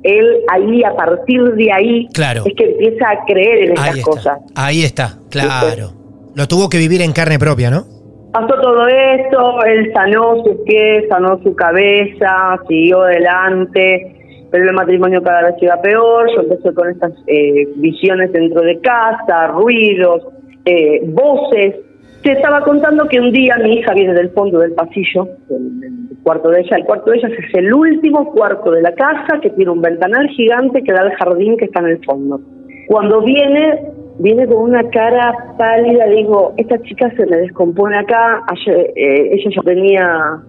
él 0.02 0.26
ahí, 0.52 0.82
a 0.84 0.94
partir 0.94 1.42
de 1.54 1.72
ahí, 1.72 2.08
Claro. 2.12 2.42
es 2.46 2.54
que 2.54 2.64
empieza 2.64 3.10
a 3.10 3.24
creer 3.26 3.64
en 3.64 3.72
estas 3.72 4.00
cosas. 4.00 4.38
Ahí 4.54 4.82
está, 4.82 5.18
claro. 5.30 5.90
Lo 6.34 6.48
tuvo 6.48 6.68
que 6.68 6.78
vivir 6.78 7.00
en 7.02 7.12
carne 7.12 7.38
propia, 7.38 7.70
¿no? 7.70 7.84
Pasó 8.32 8.54
todo 8.60 8.88
esto, 8.88 9.62
él 9.64 9.92
sanó 9.94 10.42
sus 10.44 10.56
pies, 10.66 11.04
sanó 11.08 11.40
su 11.44 11.54
cabeza, 11.54 12.58
siguió 12.66 13.02
adelante, 13.02 14.16
pero 14.50 14.64
el 14.70 14.72
matrimonio 14.74 15.22
cada 15.22 15.42
vez 15.50 15.54
iba 15.62 15.80
peor, 15.80 16.28
yo 16.34 16.42
empecé 16.42 16.74
con 16.74 16.90
estas 16.90 17.12
eh, 17.28 17.68
visiones 17.76 18.32
dentro 18.32 18.62
de 18.62 18.80
casa, 18.80 19.46
ruidos, 19.48 20.22
eh, 20.64 21.00
voces. 21.06 21.76
Se 22.24 22.32
estaba 22.32 22.62
contando 22.62 23.06
que 23.06 23.20
un 23.20 23.30
día 23.32 23.56
mi 23.62 23.74
hija 23.78 23.92
viene 23.94 24.14
del 24.14 24.30
fondo 24.30 24.58
del 24.58 24.72
pasillo, 24.72 25.28
del, 25.48 25.78
del 25.80 25.92
cuarto 26.24 26.48
de 26.50 26.62
ella, 26.62 26.76
el 26.78 26.84
cuarto 26.84 27.10
de 27.10 27.18
ella 27.18 27.28
es 27.28 27.54
el 27.54 27.72
último 27.72 28.32
cuarto 28.32 28.72
de 28.72 28.82
la 28.82 28.92
casa 28.94 29.38
que 29.40 29.50
tiene 29.50 29.70
un 29.70 29.80
ventanal 29.80 30.26
gigante 30.30 30.82
que 30.82 30.92
da 30.92 31.02
al 31.02 31.14
jardín 31.14 31.56
que 31.56 31.66
está 31.66 31.80
en 31.80 31.87
el 31.87 32.04
fondo. 32.04 32.40
Cuando 32.88 33.22
viene, 33.22 33.80
viene 34.18 34.46
con 34.46 34.56
una 34.70 34.88
cara 34.90 35.54
pálida, 35.56 36.06
digo, 36.06 36.54
esta 36.56 36.80
chica 36.82 37.10
se 37.16 37.26
me 37.26 37.37
descompone 37.37 37.98
acá, 37.98 38.42
ayer, 38.48 38.92
eh, 38.96 39.34
ella 39.34 39.50
ya 39.54 39.62
tenía 39.62 40.42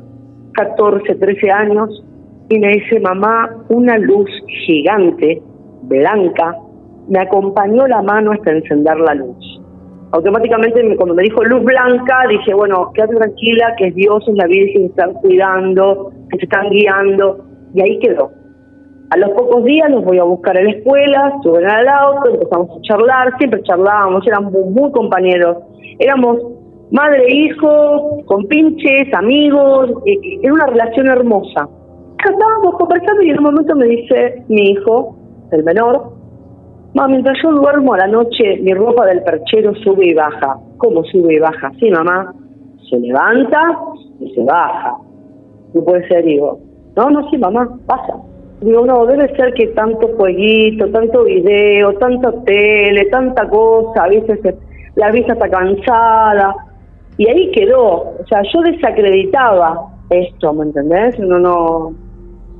14, 0.53 1.15
13 1.15 1.51
años, 1.51 2.03
y 2.49 2.59
me 2.59 2.69
dice, 2.69 2.99
mamá, 2.99 3.49
una 3.69 3.97
luz 3.97 4.29
gigante, 4.65 5.41
blanca, 5.83 6.55
me 7.09 7.19
acompañó 7.19 7.85
la 7.87 8.01
mano 8.01 8.31
hasta 8.31 8.51
encender 8.51 8.97
la 8.97 9.15
luz. 9.15 9.61
Automáticamente 10.15 10.81
me- 10.81 10.95
cuando 10.95 11.13
me 11.13 11.23
dijo 11.23 11.43
luz 11.43 11.61
blanca, 11.65 12.15
dije, 12.29 12.53
bueno, 12.53 12.89
quédate 12.93 13.15
tranquila, 13.15 13.75
que 13.77 13.87
es 13.87 13.95
Dios, 13.95 14.23
es 14.25 14.35
la 14.35 14.47
Virgen, 14.47 14.83
que 14.83 14.87
están 14.87 15.13
cuidando, 15.15 16.11
que 16.31 16.37
se 16.37 16.45
están 16.45 16.69
guiando, 16.69 17.43
y 17.73 17.81
ahí 17.81 17.99
quedó. 17.99 18.31
A 19.09 19.17
los 19.17 19.31
pocos 19.31 19.65
días 19.65 19.89
los 19.91 20.05
voy 20.05 20.17
a 20.17 20.23
buscar 20.23 20.57
en 20.57 20.65
la 20.67 20.71
escuela, 20.71 21.33
suben 21.43 21.65
al 21.69 21.87
auto, 21.89 22.29
empezamos 22.29 22.69
a 22.69 22.81
charlar, 22.83 23.37
siempre 23.37 23.61
charlábamos, 23.63 24.25
éramos 24.25 24.53
muy 24.53 24.89
compañeros. 24.93 25.57
Éramos 25.99 26.37
madre 26.91 27.25
e 27.27 27.35
hijo, 27.35 28.21
con 28.25 28.47
pinches, 28.47 29.13
amigos, 29.13 29.91
era 30.41 30.53
una 30.53 30.67
relación 30.67 31.07
hermosa. 31.07 31.67
Estábamos 32.17 32.75
conversando 32.79 33.21
y 33.21 33.31
en 33.31 33.37
un 33.39 33.43
momento 33.43 33.75
me 33.75 33.85
dice 33.85 34.43
mi 34.47 34.71
hijo, 34.71 35.17
el 35.51 35.63
menor, 35.65 36.14
mamá, 36.95 37.09
mientras 37.09 37.37
yo 37.43 37.51
duermo 37.51 37.93
a 37.93 37.99
la 37.99 38.07
noche, 38.07 38.57
mi 38.61 38.73
ropa 38.73 39.05
del 39.05 39.21
perchero 39.21 39.75
sube 39.83 40.07
y 40.07 40.13
baja. 40.13 40.57
¿Cómo 40.77 41.03
sube 41.03 41.35
y 41.35 41.39
baja? 41.39 41.71
Sí, 41.79 41.91
mamá, 41.91 42.33
se 42.89 42.97
levanta 42.97 43.79
y 44.19 44.33
se 44.33 44.43
baja. 44.43 44.95
No 45.73 45.83
puede 45.83 46.07
ser, 46.07 46.23
digo, 46.23 46.59
no, 46.95 47.09
no, 47.09 47.29
sí, 47.29 47.37
mamá, 47.37 47.69
pasa. 47.85 48.15
Digo, 48.61 48.85
no, 48.85 49.05
debe 49.05 49.35
ser 49.35 49.53
que 49.53 49.67
tanto 49.67 50.07
jueguito, 50.17 50.89
tanto 50.91 51.25
video, 51.25 51.93
tanta 51.95 52.31
tele, 52.43 53.05
tanta 53.11 53.47
cosa, 53.49 54.05
a 54.05 54.07
veces 54.07 54.39
la 54.95 55.11
vista 55.11 55.33
está 55.33 55.49
cansada. 55.49 56.55
Y 57.17 57.27
ahí 57.27 57.51
quedó. 57.51 58.15
O 58.21 58.25
sea, 58.27 58.41
yo 58.53 58.61
desacreditaba 58.61 59.87
esto, 60.09 60.53
¿me 60.53 60.63
entendés? 60.63 61.19
No, 61.19 61.39
no. 61.39 61.93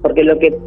Porque 0.02 0.24
lo 0.24 0.38
que 0.38 0.58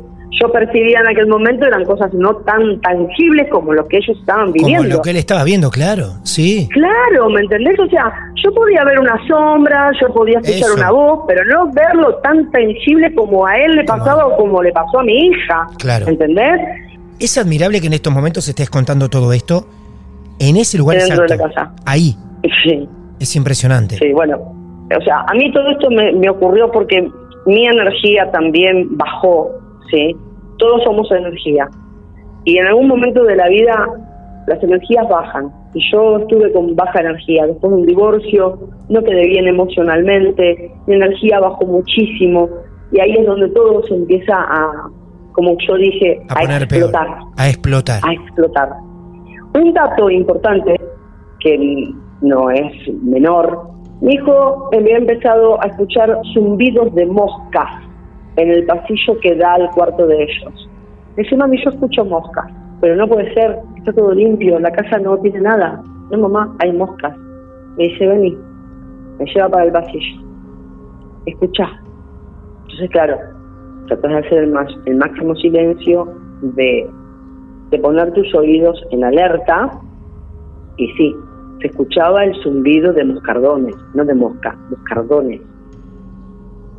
yo 0.40 0.52
percibía 0.52 1.00
en 1.00 1.08
aquel 1.08 1.26
momento 1.26 1.66
eran 1.66 1.84
cosas 1.84 2.12
no 2.14 2.36
tan 2.36 2.80
tangibles 2.80 3.48
como 3.50 3.72
lo 3.72 3.86
que 3.88 3.96
ellos 3.96 4.16
estaban 4.20 4.52
Como 4.52 4.66
viviendo. 4.66 4.96
lo 4.96 5.02
que 5.02 5.10
él 5.10 5.16
estaba 5.16 5.42
viendo, 5.44 5.70
claro. 5.70 6.12
Sí. 6.22 6.68
Claro, 6.72 7.28
¿me 7.30 7.40
entendés? 7.40 7.78
O 7.80 7.86
sea, 7.88 8.12
yo 8.44 8.52
podía 8.54 8.84
ver 8.84 9.00
una 9.00 9.16
sombra, 9.26 9.90
yo 10.00 10.12
podía 10.12 10.38
escuchar 10.38 10.70
Eso. 10.70 10.74
una 10.76 10.90
voz, 10.90 11.24
pero 11.26 11.44
no 11.46 11.72
verlo 11.72 12.14
tan 12.22 12.50
tangible 12.50 13.12
como 13.14 13.46
a 13.46 13.56
él 13.56 13.74
le 13.76 13.84
pasaba 13.84 14.26
o 14.26 14.36
como 14.36 14.62
le 14.62 14.70
pasó 14.72 15.00
a 15.00 15.02
mi 15.04 15.26
hija. 15.28 15.66
Claro. 15.78 16.06
¿Entendés? 16.08 16.60
Es 17.18 17.36
admirable 17.38 17.80
que 17.80 17.88
en 17.88 17.94
estos 17.94 18.12
momentos 18.12 18.46
estés 18.48 18.70
contando 18.70 19.08
todo 19.08 19.32
esto 19.32 19.66
en 20.38 20.56
ese 20.56 20.78
lugar 20.78 20.98
Dentro 20.98 21.22
de 21.22 21.28
la 21.28 21.34
exacto. 21.34 21.54
casa. 21.54 21.72
Ahí. 21.84 22.14
Sí, 22.62 22.88
Es 23.18 23.34
impresionante. 23.34 23.96
sí, 23.96 24.12
bueno. 24.12 24.36
O 24.96 25.02
sea, 25.02 25.24
a 25.26 25.34
mí 25.34 25.52
todo 25.52 25.68
esto 25.70 25.90
me, 25.90 26.12
me 26.12 26.30
ocurrió 26.30 26.70
porque 26.70 27.10
mi 27.44 27.66
energía 27.66 28.30
también 28.30 28.96
bajó, 28.96 29.50
¿sí? 29.90 30.16
Todos 30.58 30.82
somos 30.84 31.10
energía. 31.12 31.68
Y 32.44 32.58
en 32.58 32.66
algún 32.66 32.88
momento 32.88 33.24
de 33.24 33.36
la 33.36 33.48
vida 33.48 33.86
las 34.46 34.62
energías 34.62 35.08
bajan. 35.08 35.52
Y 35.74 35.80
yo 35.92 36.18
estuve 36.18 36.50
con 36.52 36.74
baja 36.74 37.00
energía. 37.00 37.46
Después 37.46 37.70
de 37.70 37.78
un 37.80 37.86
divorcio, 37.86 38.58
no 38.88 39.02
quedé 39.02 39.26
bien 39.26 39.46
emocionalmente, 39.46 40.72
mi 40.86 40.94
energía 40.94 41.40
bajó 41.40 41.66
muchísimo. 41.66 42.48
Y 42.90 43.00
ahí 43.00 43.12
es 43.18 43.26
donde 43.26 43.48
todo 43.50 43.82
se 43.84 43.94
empieza 43.94 44.34
a, 44.34 44.88
como 45.32 45.56
yo 45.66 45.74
dije, 45.76 46.22
A 46.30 46.40
peor. 46.46 46.62
explotar. 46.62 47.08
A 47.36 47.48
explotar. 47.48 48.00
A 48.02 48.12
explotar. 48.12 48.70
Un 49.54 49.72
dato 49.74 50.10
importante, 50.10 50.80
que 51.40 51.90
no 52.22 52.50
es 52.50 52.72
menor, 53.02 53.68
mi 54.00 54.14
hijo 54.14 54.70
había 54.72 54.96
empezado 54.96 55.60
a 55.62 55.66
escuchar 55.66 56.18
zumbidos 56.32 56.94
de 56.94 57.06
moscas 57.06 57.87
en 58.38 58.50
el 58.50 58.64
pasillo 58.66 59.18
que 59.20 59.34
da 59.34 59.54
al 59.54 59.70
cuarto 59.70 60.06
de 60.06 60.22
ellos. 60.22 60.68
Me 61.16 61.24
dice, 61.24 61.36
mami, 61.36 61.62
yo 61.62 61.70
escucho 61.70 62.04
moscas, 62.04 62.46
pero 62.80 62.94
no 62.94 63.08
puede 63.08 63.32
ser, 63.34 63.58
está 63.76 63.92
todo 63.92 64.12
limpio, 64.12 64.58
la 64.60 64.70
casa 64.70 64.98
no 64.98 65.18
tiene 65.18 65.40
nada. 65.40 65.82
No, 66.10 66.18
mamá, 66.18 66.54
hay 66.60 66.72
moscas. 66.72 67.16
Me 67.76 67.88
dice, 67.88 68.06
vení, 68.06 68.38
me 69.18 69.26
lleva 69.26 69.48
para 69.48 69.64
el 69.64 69.72
pasillo. 69.72 70.22
Escucha. 71.26 71.68
Entonces, 72.62 72.90
claro, 72.90 73.16
tratas 73.88 74.10
de 74.10 74.18
hacer 74.18 74.44
el, 74.44 74.52
más, 74.52 74.68
el 74.86 74.96
máximo 74.96 75.34
silencio, 75.34 76.08
de, 76.42 76.88
de 77.70 77.78
poner 77.80 78.12
tus 78.12 78.32
oídos 78.34 78.80
en 78.92 79.02
alerta, 79.02 79.80
y 80.76 80.86
sí, 80.92 81.16
se 81.60 81.66
escuchaba 81.66 82.24
el 82.24 82.34
zumbido 82.42 82.92
de 82.92 83.04
moscardones, 83.04 83.74
no 83.94 84.04
de 84.04 84.14
mosca, 84.14 84.56
moscardones. 84.70 85.40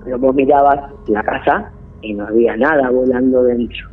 Pero 0.10 0.18
vos 0.18 0.34
mirabas 0.34 0.92
la 1.08 1.22
casa 1.22 1.72
y 2.02 2.16
no 2.16 2.26
había 2.26 2.58
nada 2.58 2.90
volando 2.90 3.44
dentro. 3.44 3.88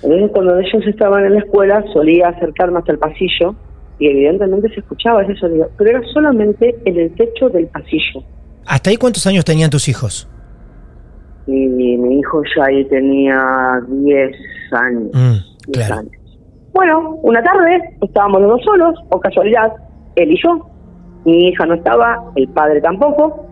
Entonces 0.00 0.30
cuando 0.32 0.60
ellos 0.60 0.86
estaban 0.86 1.24
en 1.24 1.34
la 1.34 1.40
escuela 1.40 1.84
solía 1.92 2.28
acercarme 2.28 2.78
hasta 2.78 2.92
el 2.92 3.00
pasillo 3.00 3.56
y 3.98 4.06
evidentemente 4.06 4.68
se 4.68 4.78
escuchaba 4.78 5.24
ese 5.24 5.34
sonido, 5.34 5.68
pero 5.76 5.90
era 5.90 6.02
solamente 6.14 6.76
en 6.84 7.00
el 7.00 7.12
techo 7.16 7.48
del 7.48 7.66
pasillo. 7.66 8.22
¿Hasta 8.64 8.90
ahí 8.90 8.96
cuántos 8.96 9.26
años 9.26 9.44
tenían 9.44 9.70
tus 9.70 9.88
hijos? 9.88 10.28
Y 11.48 11.66
mi 11.66 12.20
hijo 12.20 12.40
ya 12.56 12.66
ahí 12.66 12.84
tenía 12.84 13.82
10 13.88 14.36
años. 14.70 15.10
Mm, 15.12 15.72
10 15.72 15.86
claro. 15.86 16.00
años. 16.00 16.12
Bueno, 16.72 17.16
una 17.22 17.42
tarde 17.42 17.96
estábamos 18.00 18.42
los 18.42 18.50
dos 18.52 18.62
solos, 18.64 18.94
o 19.08 19.18
casualidad, 19.18 19.72
él 20.14 20.30
y 20.30 20.40
yo. 20.40 20.64
Mi 21.24 21.48
hija 21.48 21.66
no 21.66 21.74
estaba, 21.74 22.22
el 22.36 22.48
padre 22.50 22.80
tampoco. 22.80 23.49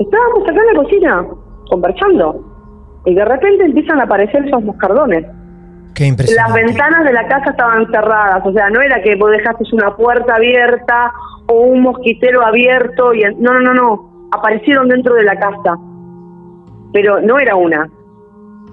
Estábamos 0.00 0.42
acá 0.48 0.60
en 0.60 0.66
la 0.76 0.82
cocina, 0.82 1.26
conversando. 1.68 2.44
Y 3.06 3.14
de 3.14 3.24
repente 3.24 3.64
empiezan 3.64 4.00
a 4.00 4.04
aparecer 4.04 4.44
esos 4.46 4.62
moscardones. 4.64 5.24
Qué 5.94 6.04
Las 6.04 6.10
impresionante. 6.10 6.64
ventanas 6.64 7.04
de 7.04 7.12
la 7.12 7.28
casa 7.28 7.50
estaban 7.50 7.86
cerradas, 7.90 8.44
o 8.44 8.52
sea, 8.52 8.70
no 8.70 8.80
era 8.80 9.02
que 9.02 9.16
vos 9.16 9.30
dejaste 9.30 9.64
una 9.72 9.94
puerta 9.96 10.34
abierta 10.36 11.12
o 11.46 11.60
un 11.62 11.80
mosquitero 11.82 12.44
abierto. 12.44 13.12
y 13.14 13.22
No, 13.38 13.52
no, 13.54 13.60
no, 13.60 13.74
no. 13.74 14.10
Aparecieron 14.32 14.88
dentro 14.88 15.14
de 15.14 15.24
la 15.24 15.36
casa. 15.38 15.76
Pero 16.92 17.20
no 17.20 17.38
era 17.38 17.54
una. 17.56 17.88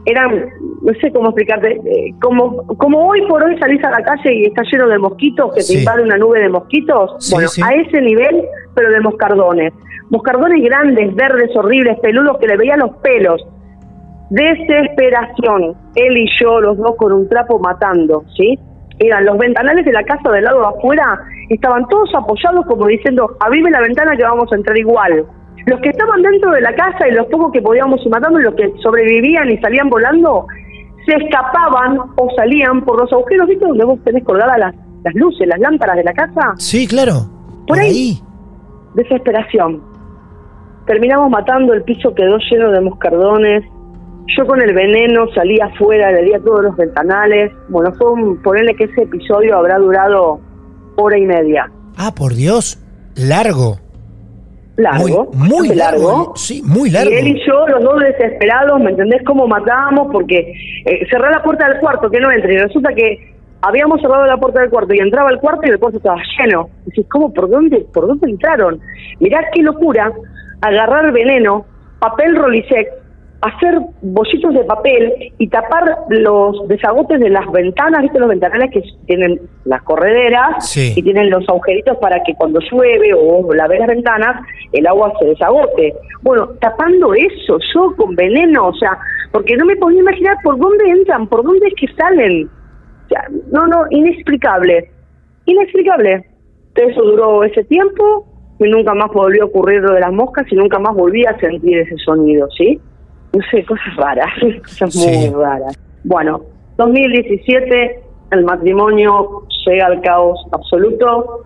Eran, 0.05 0.45
no 0.81 0.93
sé 1.01 1.11
cómo 1.11 1.27
explicarte, 1.29 1.81
eh, 1.83 2.13
como, 2.21 2.65
como 2.77 3.07
hoy 3.09 3.21
por 3.27 3.43
hoy 3.43 3.57
salís 3.59 3.83
a 3.83 3.89
la 3.91 4.01
calle 4.03 4.33
y 4.33 4.45
está 4.45 4.61
lleno 4.71 4.87
de 4.87 4.97
mosquitos, 4.99 5.53
que 5.53 5.61
Sí. 5.61 5.73
te 5.73 5.79
invade 5.79 6.03
una 6.03 6.17
nube 6.17 6.39
de 6.39 6.47
mosquitos. 6.49 7.15
Sí, 7.19 7.33
bueno, 7.33 7.49
sí. 7.49 7.61
a 7.61 7.69
ese 7.71 7.99
nivel, 8.01 8.45
pero 8.73 8.89
de 8.91 9.01
moscardones. 9.01 9.73
Moscardones 10.09 10.63
grandes, 10.63 11.13
verdes, 11.15 11.55
horribles, 11.55 11.99
peludos, 11.99 12.37
que 12.39 12.47
le 12.47 12.57
veían 12.57 12.79
los 12.79 12.95
pelos. 12.97 13.45
Desesperación. 14.29 15.75
Él 15.95 16.17
y 16.17 16.27
yo, 16.39 16.61
los 16.61 16.77
dos 16.77 16.95
con 16.97 17.13
un 17.13 17.29
trapo 17.29 17.59
matando, 17.59 18.23
¿sí? 18.35 18.57
Eran 18.99 19.25
los 19.25 19.37
ventanales 19.37 19.85
de 19.85 19.93
la 19.93 20.03
casa 20.03 20.31
del 20.31 20.43
lado 20.43 20.61
de 20.61 20.67
afuera, 20.67 21.19
estaban 21.49 21.87
todos 21.87 22.09
apoyados 22.15 22.65
como 22.65 22.87
diciendo, 22.87 23.37
abrime 23.39 23.69
la 23.69 23.81
ventana 23.81 24.15
que 24.17 24.23
vamos 24.23 24.51
a 24.51 24.55
entrar 24.55 24.77
igual. 24.77 25.25
Los 25.65 25.79
que 25.81 25.89
estaban 25.89 26.21
dentro 26.21 26.51
de 26.51 26.61
la 26.61 26.73
casa 26.73 27.07
y 27.07 27.11
los 27.11 27.27
pocos 27.27 27.51
que 27.51 27.61
podíamos 27.61 28.01
ir 28.05 28.09
matando 28.09 28.39
los 28.39 28.55
que 28.55 28.71
sobrevivían 28.81 29.51
y 29.51 29.57
salían 29.57 29.89
volando, 29.89 30.47
se 31.05 31.15
escapaban 31.15 31.97
o 32.15 32.29
salían 32.35 32.83
por 32.85 32.99
los 32.99 33.11
agujeros, 33.11 33.47
¿viste? 33.47 33.65
Donde 33.65 33.85
vos 33.85 33.99
tenés 34.03 34.23
colgadas 34.23 34.57
las, 34.57 34.75
las 35.03 35.15
luces, 35.15 35.47
las 35.47 35.59
lámparas 35.59 35.97
de 35.97 36.03
la 36.03 36.13
casa. 36.13 36.53
Sí, 36.57 36.87
claro. 36.87 37.29
Por 37.67 37.79
ahí. 37.79 38.19
Desesperación. 38.93 39.81
Terminamos 40.87 41.29
matando, 41.29 41.73
el 41.73 41.83
piso 41.83 42.15
quedó 42.15 42.37
lleno 42.49 42.71
de 42.71 42.79
moscardones. 42.79 43.63
Yo 44.37 44.45
con 44.45 44.61
el 44.61 44.73
veneno 44.73 45.27
salí 45.35 45.59
afuera, 45.59 46.11
le 46.13 46.23
di 46.23 46.33
a 46.33 46.39
todos 46.39 46.63
los 46.63 46.77
ventanales. 46.77 47.51
Bueno, 47.67 47.91
fue 47.97 48.11
un, 48.11 48.41
ponerle 48.41 48.73
que 48.75 48.85
ese 48.85 49.03
episodio 49.03 49.57
habrá 49.57 49.77
durado 49.79 50.39
hora 50.95 51.17
y 51.17 51.25
media. 51.25 51.69
Ah, 51.97 52.13
por 52.15 52.33
Dios. 52.33 52.79
Largo. 53.15 53.79
Largo, 54.77 55.31
Muy, 55.33 55.69
largo. 55.69 56.33
Sí, 56.35 56.61
muy 56.63 56.91
largo. 56.91 57.11
Y 57.11 57.15
él 57.15 57.27
y 57.29 57.47
yo, 57.47 57.67
los 57.67 57.83
dos 57.83 57.99
desesperados, 57.99 58.79
¿me 58.79 58.91
entendés 58.91 59.23
cómo 59.25 59.47
matábamos? 59.47 60.09
Porque 60.11 60.53
eh, 60.85 61.07
cerré 61.09 61.31
la 61.31 61.41
puerta 61.41 61.67
del 61.67 61.79
cuarto, 61.79 62.09
que 62.09 62.19
no 62.19 62.31
entre. 62.31 62.53
Y 62.53 62.57
resulta 62.59 62.93
que 62.93 63.33
habíamos 63.61 63.99
cerrado 63.99 64.25
la 64.27 64.37
puerta 64.37 64.61
del 64.61 64.69
cuarto 64.69 64.93
y 64.93 64.99
entraba 64.99 65.29
al 65.29 65.39
cuarto 65.39 65.61
y 65.65 65.71
el 65.71 65.79
cuarto 65.79 65.97
estaba 65.97 66.21
lleno. 66.37 66.69
Y 66.85 66.91
dices, 66.91 67.07
¿cómo? 67.09 67.33
¿Por 67.33 67.49
dónde, 67.49 67.87
¿Por 67.91 68.07
dónde 68.07 68.29
entraron? 68.29 68.79
Mirá 69.19 69.39
qué 69.51 69.63
locura 69.63 70.13
agarrar 70.61 71.11
veneno, 71.11 71.65
papel 71.99 72.35
Rolisec, 72.35 72.87
hacer 73.41 73.79
bollitos 74.01 74.53
de 74.53 74.63
papel 74.63 75.31
y 75.37 75.47
tapar 75.47 75.83
los 76.09 76.67
desagotes 76.67 77.19
de 77.19 77.29
las 77.29 77.49
ventanas, 77.51 78.01
¿viste? 78.01 78.19
Los 78.19 78.29
ventanales 78.29 78.71
que 78.71 78.81
tienen 79.05 79.39
las 79.65 79.83
correderas 79.83 80.67
Sí. 80.67 80.93
y 80.95 81.03
tienen 81.03 81.29
los 81.29 81.47
agujeritos 81.47 81.97
para 81.97 82.23
que 82.23 82.33
cuando 82.33 82.59
llueve 82.71 83.13
o 83.13 83.53
lavé 83.53 83.77
las 83.79 83.89
ventanas, 83.89 84.41
el 84.73 84.87
agua 84.87 85.13
se 85.19 85.25
desagote. 85.25 85.93
Bueno, 86.23 86.47
tapando 86.59 87.13
eso, 87.13 87.59
yo 87.73 87.95
con 87.95 88.15
veneno, 88.15 88.67
o 88.67 88.73
sea, 88.73 88.97
porque 89.31 89.55
no 89.55 89.65
me 89.65 89.75
podía 89.75 89.99
imaginar 89.99 90.37
por 90.43 90.57
dónde 90.57 90.89
entran, 90.89 91.27
por 91.27 91.43
dónde 91.43 91.67
es 91.67 91.73
que 91.75 91.93
salen. 91.95 92.49
O 93.05 93.09
sea, 93.09 93.27
no, 93.51 93.67
no, 93.67 93.85
inexplicable. 93.91 94.89
Inexplicable. 95.45 96.25
Eso 96.75 97.01
duró 97.01 97.43
ese 97.43 97.63
tiempo 97.65 98.25
y 98.59 98.63
nunca 98.69 98.93
más 98.93 99.11
volvió 99.11 99.43
a 99.43 99.45
ocurrir 99.45 99.81
lo 99.81 99.93
de 99.93 99.99
las 100.01 100.11
moscas 100.13 100.45
y 100.51 100.55
nunca 100.55 100.79
más 100.79 100.95
volví 100.95 101.25
a 101.25 101.37
sentir 101.39 101.77
ese 101.79 101.95
sonido, 101.97 102.47
¿sí? 102.57 102.79
No 103.33 103.41
sé, 103.51 103.63
cosas 103.65 103.95
raras, 103.97 104.29
cosas 104.63 104.95
muy 104.95 105.29
raras. 105.43 105.77
Bueno, 106.03 106.41
2017, 106.77 107.99
el 108.31 108.43
matrimonio 108.43 109.43
llega 109.65 109.85
al 109.87 110.01
caos 110.01 110.39
absoluto, 110.51 111.43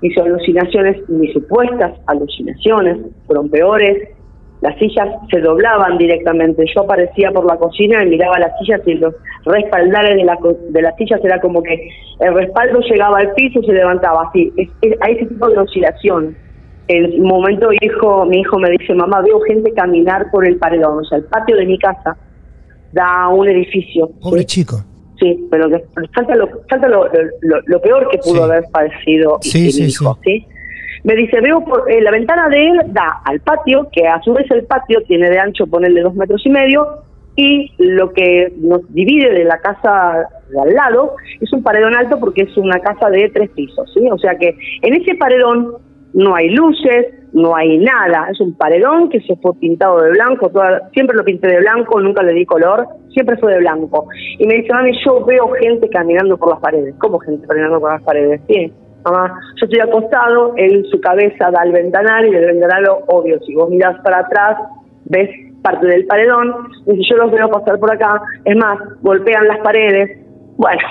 mis 0.00 0.16
alucinaciones, 0.18 1.08
mis 1.08 1.32
supuestas 1.32 1.92
alucinaciones 2.06 2.98
fueron 3.26 3.48
peores, 3.50 4.08
las 4.60 4.76
sillas 4.78 5.08
se 5.30 5.40
doblaban 5.40 5.98
directamente, 5.98 6.64
yo 6.74 6.82
aparecía 6.82 7.32
por 7.32 7.44
la 7.46 7.56
cocina 7.56 8.02
y 8.04 8.08
miraba 8.10 8.38
las 8.38 8.56
sillas 8.60 8.80
y 8.86 8.94
los 8.94 9.14
respaldares 9.44 10.16
de, 10.16 10.24
la, 10.24 10.38
de 10.70 10.82
las 10.82 10.94
sillas 10.96 11.20
era 11.24 11.40
como 11.40 11.62
que 11.62 11.88
el 12.20 12.34
respaldo 12.34 12.78
llegaba 12.80 13.18
al 13.18 13.32
piso 13.34 13.58
y 13.60 13.66
se 13.66 13.72
levantaba 13.72 14.28
así, 14.28 14.52
es, 14.56 14.68
es- 14.82 14.96
a 15.00 15.06
ese 15.10 15.26
tipo 15.26 15.48
de 15.48 15.58
oscilación. 15.58 16.36
El 16.92 17.20
momento 17.22 17.68
hijo, 17.80 18.24
mi 18.26 18.40
hijo 18.40 18.58
me 18.58 18.70
dice, 18.70 18.94
mamá, 18.94 19.20
veo 19.22 19.40
gente 19.40 19.72
caminar 19.72 20.30
por 20.30 20.46
el 20.46 20.56
paredón, 20.56 20.98
o 20.98 21.04
sea, 21.04 21.18
el 21.18 21.24
patio 21.24 21.56
de 21.56 21.66
mi 21.66 21.78
casa 21.78 22.16
da 22.92 23.24
a 23.24 23.28
un 23.28 23.48
edificio. 23.48 24.10
Pobre 24.20 24.40
¿sí? 24.40 24.46
chico. 24.46 24.76
Sí, 25.18 25.46
pero 25.50 25.68
que 25.70 25.84
falta 26.14 26.34
lo, 26.34 26.48
falta 26.68 26.88
lo, 26.88 27.04
lo, 27.42 27.60
lo 27.66 27.80
peor 27.80 28.08
que 28.10 28.18
pudo 28.18 28.34
Sí. 28.34 28.42
haber 28.42 28.64
padecido 28.72 29.38
Sí, 29.40 29.62
mi 29.62 29.70
sí, 29.72 29.84
hijo, 29.84 30.18
¿sí? 30.24 30.46
Me 31.04 31.14
dice, 31.14 31.40
veo 31.40 31.64
por 31.64 31.90
eh, 31.90 32.00
la 32.02 32.10
ventana 32.10 32.48
de 32.48 32.68
él 32.68 32.80
da 32.88 33.22
al 33.24 33.40
patio, 33.40 33.88
que 33.92 34.06
a 34.06 34.20
su 34.22 34.32
vez 34.34 34.50
el 34.50 34.64
patio 34.64 35.00
tiene 35.06 35.30
de 35.30 35.38
ancho 35.38 35.66
ponerle 35.66 36.00
dos 36.02 36.14
metros 36.14 36.42
y 36.44 36.50
medio, 36.50 36.86
y 37.36 37.72
lo 37.78 38.12
que 38.12 38.52
nos 38.58 38.80
divide 38.92 39.30
de 39.32 39.44
la 39.44 39.58
casa 39.58 40.28
de 40.50 40.60
al 40.60 40.74
lado 40.74 41.14
es 41.40 41.50
un 41.52 41.62
paredón 41.62 41.94
alto 41.94 42.18
porque 42.20 42.42
es 42.42 42.56
una 42.56 42.78
casa 42.80 43.08
de 43.08 43.30
tres 43.30 43.48
pisos, 43.50 43.90
¿sí? 43.94 44.06
O 44.10 44.18
sea 44.18 44.36
que 44.36 44.54
en 44.82 44.94
ese 44.94 45.14
paredón 45.14 45.72
no 46.14 46.34
hay 46.34 46.50
luces, 46.50 47.06
no 47.32 47.56
hay 47.56 47.78
nada, 47.78 48.28
es 48.30 48.40
un 48.40 48.54
paredón 48.54 49.08
que 49.08 49.20
se 49.20 49.36
fue 49.36 49.54
pintado 49.54 50.02
de 50.02 50.10
blanco, 50.10 50.50
siempre 50.92 51.16
lo 51.16 51.24
pinté 51.24 51.48
de 51.48 51.60
blanco, 51.60 52.00
nunca 52.00 52.22
le 52.22 52.32
di 52.32 52.44
color, 52.44 52.86
siempre 53.10 53.36
fue 53.38 53.54
de 53.54 53.60
blanco. 53.60 54.06
Y 54.38 54.46
me 54.46 54.54
dice, 54.56 54.72
mami, 54.72 54.92
yo 55.04 55.24
veo 55.24 55.48
gente 55.60 55.88
caminando 55.88 56.36
por 56.36 56.50
las 56.50 56.60
paredes. 56.60 56.94
¿Cómo 56.98 57.18
gente 57.20 57.46
caminando 57.46 57.80
por 57.80 57.92
las 57.92 58.02
paredes? 58.02 58.40
Sí, 58.48 58.72
mamá, 59.04 59.40
yo 59.60 59.66
estoy 59.66 59.80
acostado, 59.80 60.54
él 60.56 60.84
su 60.90 61.00
cabeza 61.00 61.50
da 61.50 61.60
al 61.62 61.72
ventanal 61.72 62.26
y 62.26 62.30
del 62.32 62.46
ventanal, 62.46 62.84
obvio, 63.08 63.40
si 63.40 63.54
vos 63.54 63.70
mirás 63.70 63.98
para 64.02 64.18
atrás, 64.18 64.58
ves 65.06 65.30
parte 65.62 65.86
del 65.86 66.04
paredón, 66.06 66.54
dice, 66.86 67.02
yo 67.10 67.16
los 67.16 67.32
veo 67.32 67.48
pasar 67.48 67.78
por 67.78 67.92
acá, 67.92 68.20
es 68.44 68.56
más, 68.56 68.78
golpean 69.00 69.46
las 69.46 69.58
paredes. 69.58 70.18
Bueno, 70.56 70.82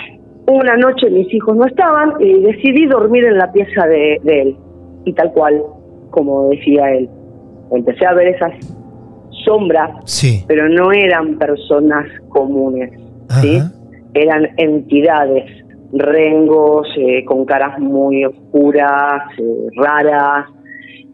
una 0.47 0.75
noche 0.75 1.09
mis 1.11 1.31
hijos 1.31 1.55
no 1.55 1.65
estaban 1.65 2.13
y 2.19 2.41
decidí 2.41 2.87
dormir 2.87 3.25
en 3.25 3.37
la 3.37 3.51
pieza 3.51 3.85
de 3.85 4.19
él. 4.23 4.57
Y 5.05 5.13
tal 5.13 5.31
cual, 5.33 5.61
como 6.11 6.49
decía 6.49 6.91
él, 6.91 7.09
empecé 7.71 8.05
a 8.05 8.13
ver 8.13 8.27
esas 8.29 8.51
sombras, 9.45 9.91
Sí. 10.05 10.43
pero 10.47 10.69
no 10.69 10.91
eran 10.91 11.37
personas 11.37 12.05
comunes, 12.29 12.91
¿sí? 13.41 13.57
Ajá. 13.57 13.71
eran 14.13 14.49
entidades, 14.57 15.49
rengos, 15.93 16.85
eh, 16.97 17.23
con 17.25 17.45
caras 17.45 17.79
muy 17.79 18.25
oscuras, 18.25 19.23
eh, 19.37 19.67
raras, 19.77 20.47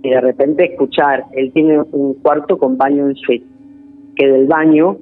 y 0.01 0.09
de 0.09 0.19
repente 0.21 0.65
escuchar, 0.65 1.23
él 1.33 1.51
tiene 1.53 1.79
un 1.91 2.15
cuarto 2.15 2.57
con 2.57 2.75
baño 2.77 3.07
en 3.07 3.15
suite, 3.15 3.45
que 4.15 4.27
del 4.27 4.47
baño 4.47 4.97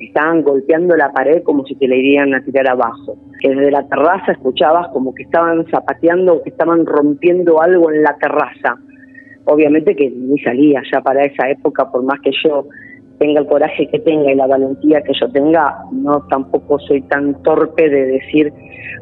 estaban 0.00 0.42
golpeando 0.42 0.96
la 0.96 1.12
pared 1.12 1.42
como 1.42 1.64
si 1.66 1.74
te 1.74 1.86
la 1.86 1.96
irían 1.96 2.34
a 2.34 2.42
tirar 2.42 2.68
abajo, 2.70 3.16
que 3.40 3.50
desde 3.50 3.70
la 3.70 3.86
terraza 3.86 4.32
escuchabas 4.32 4.88
como 4.88 5.14
que 5.14 5.24
estaban 5.24 5.66
zapateando, 5.70 6.42
que 6.42 6.50
estaban 6.50 6.86
rompiendo 6.86 7.60
algo 7.60 7.90
en 7.90 8.02
la 8.02 8.16
terraza. 8.18 8.76
Obviamente 9.44 9.94
que 9.94 10.10
ni 10.10 10.38
salía 10.40 10.82
ya 10.92 11.00
para 11.00 11.24
esa 11.24 11.48
época, 11.50 11.90
por 11.90 12.02
más 12.02 12.20
que 12.20 12.30
yo 12.44 12.66
tenga 13.18 13.40
el 13.40 13.46
coraje 13.46 13.86
que 13.88 13.98
tenga 13.98 14.32
y 14.32 14.34
la 14.34 14.46
valentía 14.46 15.02
que 15.02 15.12
yo 15.20 15.30
tenga, 15.30 15.84
no 15.92 16.26
tampoco 16.28 16.78
soy 16.78 17.02
tan 17.02 17.42
torpe 17.42 17.88
de 17.88 18.06
decir 18.06 18.52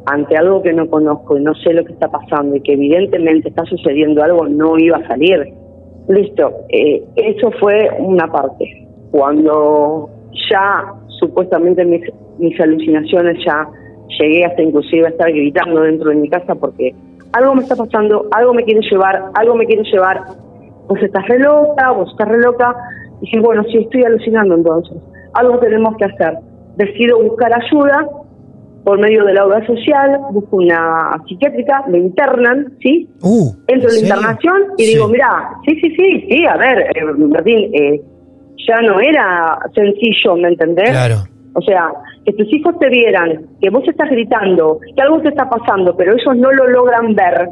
ante 0.07 0.37
algo 0.37 0.63
que 0.63 0.73
no 0.73 0.89
conozco 0.89 1.39
y 1.39 1.43
no 1.43 1.55
sé 1.55 1.73
lo 1.73 1.85
que 1.85 1.93
está 1.93 2.09
pasando 2.09 2.57
y 2.57 2.61
que 2.63 2.73
evidentemente 2.73 3.49
está 3.49 3.65
sucediendo 3.65 4.23
algo, 4.23 4.49
no 4.49 4.77
iba 4.79 4.97
a 4.97 5.07
salir. 5.07 5.53
Listo, 6.09 6.53
eh, 6.71 7.05
eso 7.17 7.53
fue 7.61 7.91
una 7.99 8.27
parte. 8.27 8.89
Cuando 9.11 10.11
ya 10.51 10.85
supuestamente 11.21 11.85
mis, 11.85 12.03
mis 12.39 12.59
alucinaciones 12.61 13.37
ya 13.45 13.67
llegué 14.19 14.45
hasta 14.45 14.63
inclusive 14.63 15.07
a 15.07 15.11
estar 15.11 15.31
gritando 15.31 15.83
dentro 15.83 16.11
de 16.11 16.17
mi 16.17 16.29
casa 16.29 16.55
porque 16.55 16.95
algo 17.33 17.55
me 17.55 17.63
está 17.63 17.77
pasando, 17.77 18.27
algo 18.33 18.55
me 18.55 18.65
quiere 18.65 18.81
llevar, 18.91 19.23
algo 19.35 19.55
me 19.55 19.67
quiere 19.67 19.83
llevar, 19.85 20.23
vos 20.89 20.99
estás 21.03 21.27
re 21.29 21.39
loca, 21.39 21.91
vos 21.91 22.11
estás 22.11 22.29
re 22.29 22.39
loca, 22.39 22.75
y 23.21 23.27
dije, 23.27 23.41
bueno, 23.41 23.63
sí, 23.65 23.79
estoy 23.79 24.05
alucinando 24.05 24.55
entonces, 24.55 24.97
algo 25.35 25.59
tenemos 25.59 25.95
que 25.99 26.07
hacer. 26.07 26.39
Decido 26.77 27.23
buscar 27.23 27.53
ayuda 27.53 28.09
por 28.85 28.99
medio 28.99 29.25
de 29.25 29.35
la 29.35 29.45
obra 29.45 29.67
social, 29.67 30.19
busco 30.33 30.57
una 30.57 31.11
psiquiátrica, 31.29 31.85
me 31.89 31.99
internan, 31.99 32.73
¿sí? 32.81 33.11
Uh, 33.23 33.53
Entro 33.67 33.91
en 33.91 33.97
la 33.97 34.01
internación 34.01 34.63
y 34.79 34.85
Sí. 34.85 34.95
digo, 34.95 35.09
mira, 35.09 35.51
sí, 35.67 35.75
sí, 35.81 35.95
sí, 35.97 36.27
sí, 36.31 36.47
a 36.47 36.57
ver, 36.57 36.79
eh, 36.97 37.05
Martín, 37.05 37.71
eh, 37.75 38.01
ya 38.67 38.81
no 38.83 39.01
era 39.01 39.59
sencillo, 39.75 40.37
¿me 40.37 40.49
entendés? 40.49 40.91
Claro. 40.91 41.17
O 41.55 41.61
sea, 41.63 41.91
que 42.25 42.33
tus 42.35 42.53
hijos 42.53 42.79
te 42.79 42.89
vieran, 42.89 43.47
que 43.61 43.71
vos 43.71 43.83
estás 43.89 44.11
gritando, 44.11 44.79
que 44.95 45.03
algo 45.03 45.21
te 45.21 45.29
está 45.29 45.49
pasando, 45.49 45.97
pero 45.97 46.13
ellos 46.13 46.37
no 46.37 46.53
lo 46.53 46.69
logran 46.69 47.15
ver, 47.15 47.49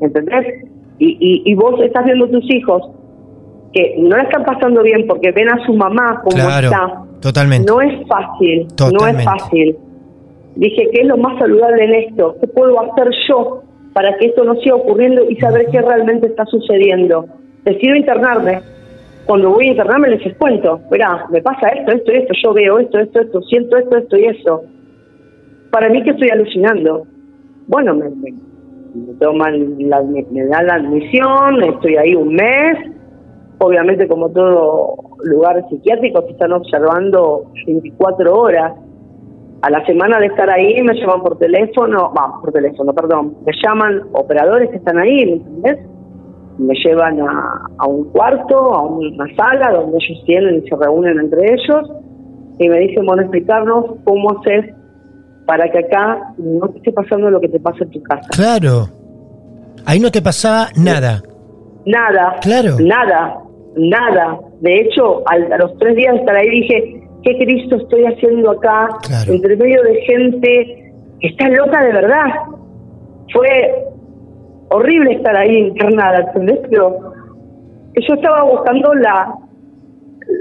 ¿entendés? 0.00 0.64
Y, 0.98 1.16
y, 1.20 1.50
y 1.50 1.54
vos 1.54 1.80
estás 1.82 2.04
viendo 2.04 2.26
a 2.26 2.30
tus 2.30 2.44
hijos 2.52 2.82
que 3.72 3.94
no 3.98 4.16
la 4.16 4.22
están 4.24 4.44
pasando 4.44 4.82
bien 4.82 5.06
porque 5.06 5.30
ven 5.32 5.48
a 5.50 5.64
su 5.66 5.72
mamá 5.74 6.20
como 6.24 6.36
Claro, 6.44 6.66
está. 6.68 7.02
totalmente. 7.20 7.70
No 7.70 7.80
es 7.80 7.94
fácil, 8.08 8.66
no 8.68 8.74
Totalmente. 8.90 9.22
es 9.22 9.24
fácil. 9.24 9.76
Dije, 10.56 10.88
¿qué 10.92 11.00
es 11.02 11.06
lo 11.06 11.16
más 11.18 11.38
saludable 11.38 11.84
en 11.84 11.94
esto? 11.94 12.36
¿Qué 12.40 12.48
puedo 12.48 12.80
hacer 12.80 13.08
yo 13.28 13.62
para 13.92 14.16
que 14.16 14.26
esto 14.26 14.42
no 14.44 14.56
siga 14.56 14.74
ocurriendo 14.74 15.22
y 15.30 15.36
saber 15.36 15.66
qué 15.70 15.80
realmente 15.80 16.26
está 16.26 16.44
sucediendo? 16.46 17.26
Decido 17.64 17.94
internarme. 17.94 18.60
Cuando 19.28 19.50
voy 19.50 19.66
a 19.66 19.70
internarme 19.72 20.08
les 20.08 20.34
cuento, 20.38 20.80
mirá, 20.90 21.26
me 21.28 21.42
pasa 21.42 21.68
esto, 21.68 21.92
esto 21.92 22.12
y 22.12 22.16
esto, 22.16 22.32
yo 22.42 22.54
veo 22.54 22.78
esto, 22.78 22.98
esto, 22.98 23.20
esto, 23.20 23.42
siento 23.42 23.76
esto, 23.76 23.98
esto 23.98 24.16
y 24.16 24.24
eso. 24.24 24.62
Para 25.70 25.90
mí 25.90 26.02
que 26.02 26.12
estoy 26.12 26.30
alucinando. 26.30 27.06
Bueno, 27.66 27.94
me, 27.94 28.10
toman, 29.20 29.86
la, 29.86 30.00
me, 30.00 30.24
me 30.30 30.46
dan 30.46 30.66
la 30.66 30.74
admisión, 30.76 31.62
estoy 31.62 31.96
ahí 31.96 32.14
un 32.14 32.36
mes. 32.36 32.78
Obviamente, 33.58 34.08
como 34.08 34.30
todo 34.30 34.94
lugar 35.24 35.62
psiquiátrico, 35.68 36.24
te 36.24 36.32
están 36.32 36.52
observando 36.52 37.52
24 37.66 38.34
horas. 38.34 38.72
A 39.60 39.68
la 39.68 39.84
semana 39.84 40.20
de 40.20 40.26
estar 40.28 40.48
ahí 40.48 40.82
me 40.82 40.94
llaman 40.94 41.20
por 41.20 41.36
teléfono, 41.36 42.14
va, 42.16 42.40
por 42.40 42.50
teléfono, 42.50 42.94
perdón, 42.94 43.36
me 43.44 43.52
llaman 43.62 44.04
operadores 44.12 44.70
que 44.70 44.76
están 44.76 44.96
ahí, 44.96 45.26
¿me 45.26 45.32
entendés? 45.32 45.97
Me 46.58 46.74
llevan 46.74 47.20
a, 47.20 47.66
a 47.78 47.86
un 47.86 48.04
cuarto, 48.10 48.56
a 48.74 48.82
una 48.82 49.26
sala 49.36 49.70
donde 49.72 49.96
ellos 49.98 50.24
tienen 50.26 50.62
y 50.64 50.68
se 50.68 50.74
reúnen 50.76 51.18
entre 51.20 51.52
ellos 51.54 51.90
y 52.58 52.68
me 52.68 52.78
dicen, 52.80 53.06
bueno, 53.06 53.22
explicarnos 53.22 53.84
cómo 54.04 54.30
haces 54.40 54.74
para 55.46 55.70
que 55.70 55.78
acá 55.78 56.34
no 56.36 56.68
te 56.68 56.78
esté 56.78 56.92
pasando 56.92 57.30
lo 57.30 57.40
que 57.40 57.48
te 57.48 57.60
pasa 57.60 57.78
en 57.84 57.90
tu 57.90 58.02
casa. 58.02 58.28
Claro. 58.34 58.88
Ahí 59.86 60.00
no 60.00 60.10
te 60.10 60.20
pasaba 60.20 60.66
nada. 60.76 61.22
Nada, 61.86 62.36
Claro. 62.42 62.76
nada, 62.80 63.38
nada. 63.76 64.38
De 64.60 64.74
hecho, 64.80 65.22
al- 65.26 65.52
a 65.52 65.58
los 65.58 65.78
tres 65.78 65.94
días 65.96 66.12
de 66.14 66.20
estar 66.20 66.36
ahí 66.36 66.50
dije, 66.50 67.02
¿qué 67.22 67.38
Cristo 67.38 67.76
estoy 67.76 68.04
haciendo 68.04 68.50
acá? 68.50 68.88
Claro. 69.06 69.32
Entre 69.32 69.56
medio 69.56 69.80
de 69.84 69.94
gente 70.02 70.92
que 71.20 71.28
está 71.28 71.48
loca 71.48 71.82
de 71.84 71.92
verdad. 71.92 72.26
Fue 73.32 73.84
horrible 74.70 75.12
estar 75.14 75.36
ahí 75.36 75.56
internada, 75.68 76.20
¿entendés? 76.20 76.60
Pero 76.70 77.12
yo 77.94 78.14
estaba 78.14 78.44
buscando 78.44 78.94
la, 78.94 79.34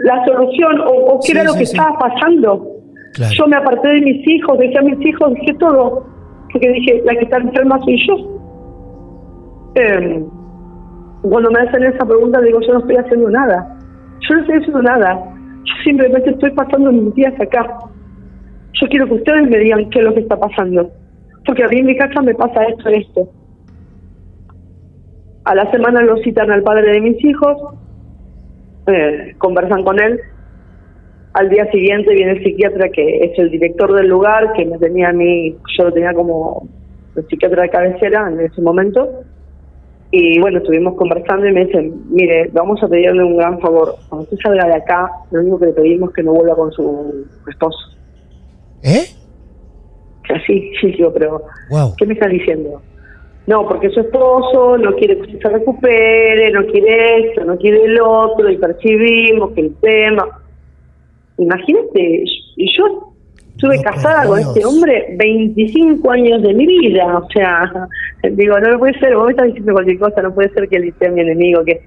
la 0.04 0.26
solución 0.26 0.82
o, 0.82 1.14
o 1.14 1.20
qué 1.20 1.28
Sí, 1.28 1.32
era 1.34 1.44
lo 1.44 1.54
sí, 1.54 1.60
que 1.60 1.66
sí. 1.66 1.78
estaba 1.78 1.98
pasando. 1.98 2.68
Claro. 3.14 3.34
Yo 3.34 3.48
me 3.48 3.56
aparté 3.58 3.88
de 3.90 4.02
mis 4.02 4.28
hijos, 4.28 4.58
dejé 4.60 4.78
a 4.78 4.82
mis 4.84 5.06
hijos, 5.06 5.34
dejé 5.34 5.54
todo. 5.56 6.06
Porque 6.52 6.70
dije, 6.70 7.02
la 7.06 7.14
que 7.16 7.24
está 7.24 7.38
enferma 7.38 7.80
soy 7.84 7.98
yo. 8.08 8.16
Eh, 9.76 10.24
cuando 11.24 11.52
me 11.52 11.60
hacen 11.60 11.84
esa 11.84 12.06
pregunta, 12.06 12.40
digo, 12.42 12.60
yo 12.62 12.74
no 12.74 12.80
estoy 12.80 12.96
haciendo 12.98 13.30
nada. 13.30 13.78
Yo 14.28 14.36
no 14.36 14.42
estoy 14.42 14.58
haciendo 14.58 14.82
nada. 14.82 15.20
Yo 15.64 15.74
simplemente 15.84 16.30
estoy 16.30 16.52
pasando 16.52 16.92
mis 16.92 17.14
días 17.16 17.34
acá. 17.40 17.80
Yo 18.80 18.88
quiero 18.88 19.08
que 19.08 19.16
ustedes 19.16 19.50
me 19.50 19.58
digan 19.58 19.90
qué 19.90 20.00
es 20.00 20.06
lo 20.06 20.14
que 20.14 20.20
está 20.22 20.38
pasando. 20.38 20.90
Porque 21.46 21.64
a 21.64 21.68
mí 21.68 21.80
en 21.80 21.86
mi 21.88 21.98
casa 21.98 22.22
me 22.22 22.36
pasa 22.36 22.64
esto 22.66 22.90
y 22.92 22.96
esto. 22.96 23.28
A 25.48 25.56
la 25.56 25.72
semana 25.72 26.02
lo 26.02 26.18
citan 26.18 26.52
al 26.52 26.62
padre 26.62 26.92
de 26.92 27.00
mis 27.00 27.24
hijos, 27.24 27.56
eh, 28.88 29.34
conversan 29.38 29.82
con 29.86 29.98
él. 29.98 30.20
Al 31.32 31.48
día 31.48 31.72
siguiente 31.72 32.14
viene 32.14 32.34
el 32.34 32.44
psiquiatra 32.44 32.90
que 32.90 33.24
es 33.24 33.40
el 33.40 33.50
director 33.52 33.94
del 33.94 34.10
lugar, 34.10 34.52
que 34.58 34.66
me 34.66 34.78
tenía 34.78 35.08
a 35.08 35.14
mí, 35.14 35.56
yo 35.78 35.86
lo 35.86 35.94
tenía 35.94 36.14
como 36.14 36.68
el 37.16 37.26
psiquiatra 37.30 37.62
de 37.62 37.70
cabecera 37.70 38.28
en 38.30 38.42
ese 38.42 38.62
momento. 38.62 39.10
Y 40.12 40.38
bueno, 40.42 40.58
estuvimos 40.58 40.96
conversando 40.96 41.48
y 41.48 41.54
me 41.54 41.64
dicen, 41.66 41.94
mire, 42.10 42.50
vamos 42.52 42.84
a 42.84 42.90
pedirle 42.90 43.24
un 43.24 43.38
gran 43.38 43.58
favor. 43.62 43.96
Cuando 44.10 44.24
usted 44.24 44.38
salga 44.44 44.66
de 44.66 44.76
acá, 44.76 45.10
lo 45.32 45.40
único 45.40 45.60
que 45.60 45.68
le 45.68 45.74
pedimos 45.74 46.10
es 46.10 46.16
que 46.18 46.24
no 46.24 46.34
vuelva 46.34 46.58
con 46.58 46.74
su 46.74 47.26
esposo. 47.50 47.96
¿Eh? 48.84 49.06
Así, 50.36 50.74
sí, 50.82 50.88
digo, 50.92 51.14
pero 51.14 51.42
Wow. 51.70 51.94
¿qué 51.98 52.06
me 52.06 52.16
están 52.16 52.32
diciendo? 52.32 52.82
No, 53.48 53.66
porque 53.66 53.90
su 53.92 54.02
esposo 54.02 54.78
no 54.78 54.94
quiere 54.96 55.16
que 55.16 55.22
usted 55.22 55.40
se 55.40 55.50
recupere, 55.50 56.52
no 56.52 56.66
quiere 56.66 57.30
esto, 57.30 57.46
no 57.46 57.58
quiere 57.58 57.86
el 57.86 58.00
otro, 58.02 58.50
y 58.50 58.58
percibimos 58.58 59.54
que 59.54 59.62
el 59.62 59.76
tema... 59.76 60.28
Imagínate, 61.38 62.24
y 62.58 62.78
yo 62.78 63.14
estuve 63.52 63.78
No, 63.78 63.84
casada 63.84 64.26
con 64.28 64.40
Dios. 64.40 64.50
este 64.50 64.66
hombre 64.66 65.16
25 65.18 66.12
años 66.12 66.42
de 66.42 66.54
mi 66.54 66.66
vida, 66.66 67.18
o 67.18 67.28
sea, 67.30 67.88
digo, 68.32 68.60
no 68.60 68.80
puede 68.80 69.00
ser, 69.00 69.16
vos 69.16 69.26
me 69.26 69.32
estás 69.32 69.48
diciendo 69.48 69.72
cualquier 69.74 70.00
cosa, 70.00 70.22
no 70.24 70.34
puede 70.34 70.50
ser 70.50 70.68
que 70.68 70.76
él 70.78 70.94
sea 71.00 71.12
mi 71.12 71.22
enemigo, 71.22 71.64
que... 71.64 71.80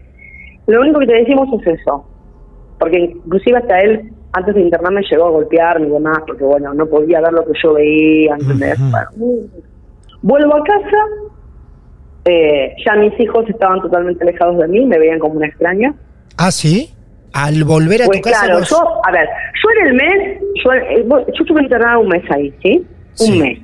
Lo 0.66 0.80
único 0.80 1.00
que 1.00 1.06
te 1.08 1.14
decimos 1.14 1.48
es 1.60 1.80
eso, 1.80 2.04
porque 2.78 2.98
inclusive 3.00 3.58
hasta 3.58 3.80
él, 3.80 4.10
antes 4.32 4.54
de 4.54 4.60
internarme, 4.62 5.02
llegó 5.10 5.26
a 5.26 5.30
golpearme 5.30 5.88
y 5.88 5.90
demás, 5.90 6.18
porque 6.26 6.44
bueno, 6.44 6.72
no 6.72 6.86
podía 6.86 7.20
ver 7.20 7.32
lo 7.32 7.44
que 7.44 7.52
yo 7.62 7.74
veía, 7.74 8.34
¿entendés? 8.34 8.78
Bueno, 8.78 9.48
Vuelvo 10.22 10.54
a 10.56 10.62
casa, 10.64 10.98
eh, 12.24 12.74
ya 12.84 12.94
mis 12.96 13.18
hijos 13.20 13.48
estaban 13.48 13.80
totalmente 13.80 14.22
alejados 14.24 14.58
de 14.58 14.68
mí, 14.68 14.84
me 14.86 14.98
veían 14.98 15.18
como 15.18 15.34
una 15.34 15.46
extraña. 15.46 15.94
¿Ah, 16.36 16.50
sí? 16.50 16.90
Al 17.32 17.64
volver 17.64 18.02
a 18.02 18.06
Pues 18.06 18.20
tu 18.20 18.28
casa. 18.30 18.44
claro, 18.44 18.58
vos- 18.60 18.70
yo, 18.70 19.00
a 19.06 19.12
ver, 19.12 19.28
yo 19.62 19.80
en 19.80 19.86
el 19.86 19.94
mes, 19.94 20.40
yo, 20.64 20.72
eh, 20.72 21.04
yo 21.08 21.42
estuve 21.44 21.62
internada 21.62 21.98
un 21.98 22.08
mes 22.08 22.22
ahí, 22.30 22.52
¿sí? 22.62 22.86
Un 23.20 23.38
mes. 23.38 23.58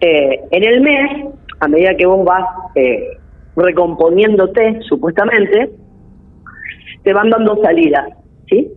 Eh, 0.00 0.40
en 0.50 0.64
el 0.64 0.80
mes, 0.80 1.10
a 1.60 1.68
medida 1.68 1.94
que 1.96 2.04
vos 2.06 2.24
vas 2.24 2.44
eh, 2.74 3.16
recomponiéndote, 3.56 4.80
supuestamente, 4.88 5.70
te 7.04 7.12
van 7.12 7.30
dando 7.30 7.56
salidas, 7.62 8.08
¿sí? 8.48 8.70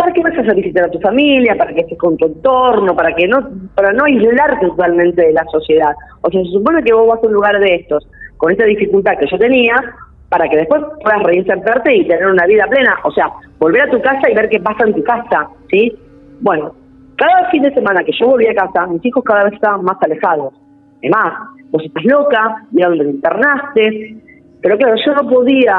Para 0.00 0.14
que 0.14 0.22
vayas 0.22 0.48
a 0.48 0.54
visitar 0.54 0.84
a 0.84 0.90
tu 0.90 0.98
familia, 0.98 1.54
para 1.58 1.74
que 1.74 1.80
estés 1.80 1.98
con 1.98 2.16
tu 2.16 2.24
entorno, 2.24 2.96
para 2.96 3.12
que 3.12 3.28
no, 3.28 3.50
para 3.74 3.92
no 3.92 4.04
aislarte 4.04 4.66
totalmente 4.68 5.26
de 5.26 5.34
la 5.34 5.44
sociedad. 5.52 5.94
O 6.22 6.30
sea, 6.30 6.42
se 6.42 6.50
supone 6.52 6.82
que 6.82 6.94
vos 6.94 7.06
vas 7.06 7.22
a 7.22 7.26
un 7.26 7.34
lugar 7.34 7.60
de 7.60 7.74
estos, 7.74 8.08
con 8.38 8.50
esta 8.50 8.64
dificultad 8.64 9.18
que 9.18 9.26
yo 9.30 9.36
tenía, 9.36 9.74
para 10.30 10.48
que 10.48 10.56
después 10.56 10.80
puedas 11.02 11.22
reinsertarte 11.24 11.94
y 11.94 12.08
tener 12.08 12.28
una 12.28 12.46
vida 12.46 12.66
plena. 12.70 12.96
O 13.04 13.10
sea, 13.10 13.26
volver 13.58 13.82
a 13.82 13.90
tu 13.90 14.00
casa 14.00 14.30
y 14.30 14.34
ver 14.34 14.48
qué 14.48 14.58
pasa 14.60 14.86
en 14.86 14.94
tu 14.94 15.04
casa, 15.04 15.50
¿sí? 15.70 15.94
Bueno, 16.40 16.72
cada 17.16 17.50
fin 17.50 17.62
de 17.62 17.74
semana 17.74 18.02
que 18.02 18.12
yo 18.18 18.26
volví 18.26 18.46
a 18.46 18.54
casa, 18.54 18.86
mis 18.86 19.04
hijos 19.04 19.22
cada 19.22 19.44
vez 19.44 19.52
estaban 19.52 19.84
más 19.84 19.98
alejados. 20.00 20.54
Además, 21.02 21.34
vos 21.72 21.82
estás 21.84 22.04
loca, 22.06 22.64
mira 22.70 22.88
dónde 22.88 23.04
te 23.04 23.10
internaste. 23.10 24.16
Pero 24.62 24.78
claro, 24.78 24.94
yo 25.04 25.14
no 25.14 25.28
podía 25.28 25.74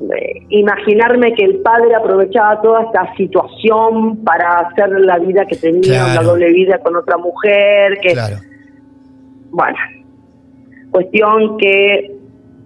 eh, 0.00 0.46
imaginarme 0.50 1.32
que 1.34 1.44
el 1.44 1.56
padre 1.58 1.94
aprovechaba 1.94 2.60
toda 2.62 2.82
esta 2.84 3.14
situación 3.16 4.22
para 4.24 4.60
hacer 4.60 4.90
la 5.00 5.18
vida 5.18 5.44
que 5.46 5.56
tenía, 5.56 6.04
Claro. 6.04 6.20
una 6.20 6.22
doble 6.22 6.52
vida 6.52 6.78
con 6.78 6.96
otra 6.96 7.16
mujer, 7.18 7.98
que 8.00 8.12
Claro. 8.12 8.36
bueno, 9.50 9.76
cuestión 10.92 11.56
que 11.58 12.14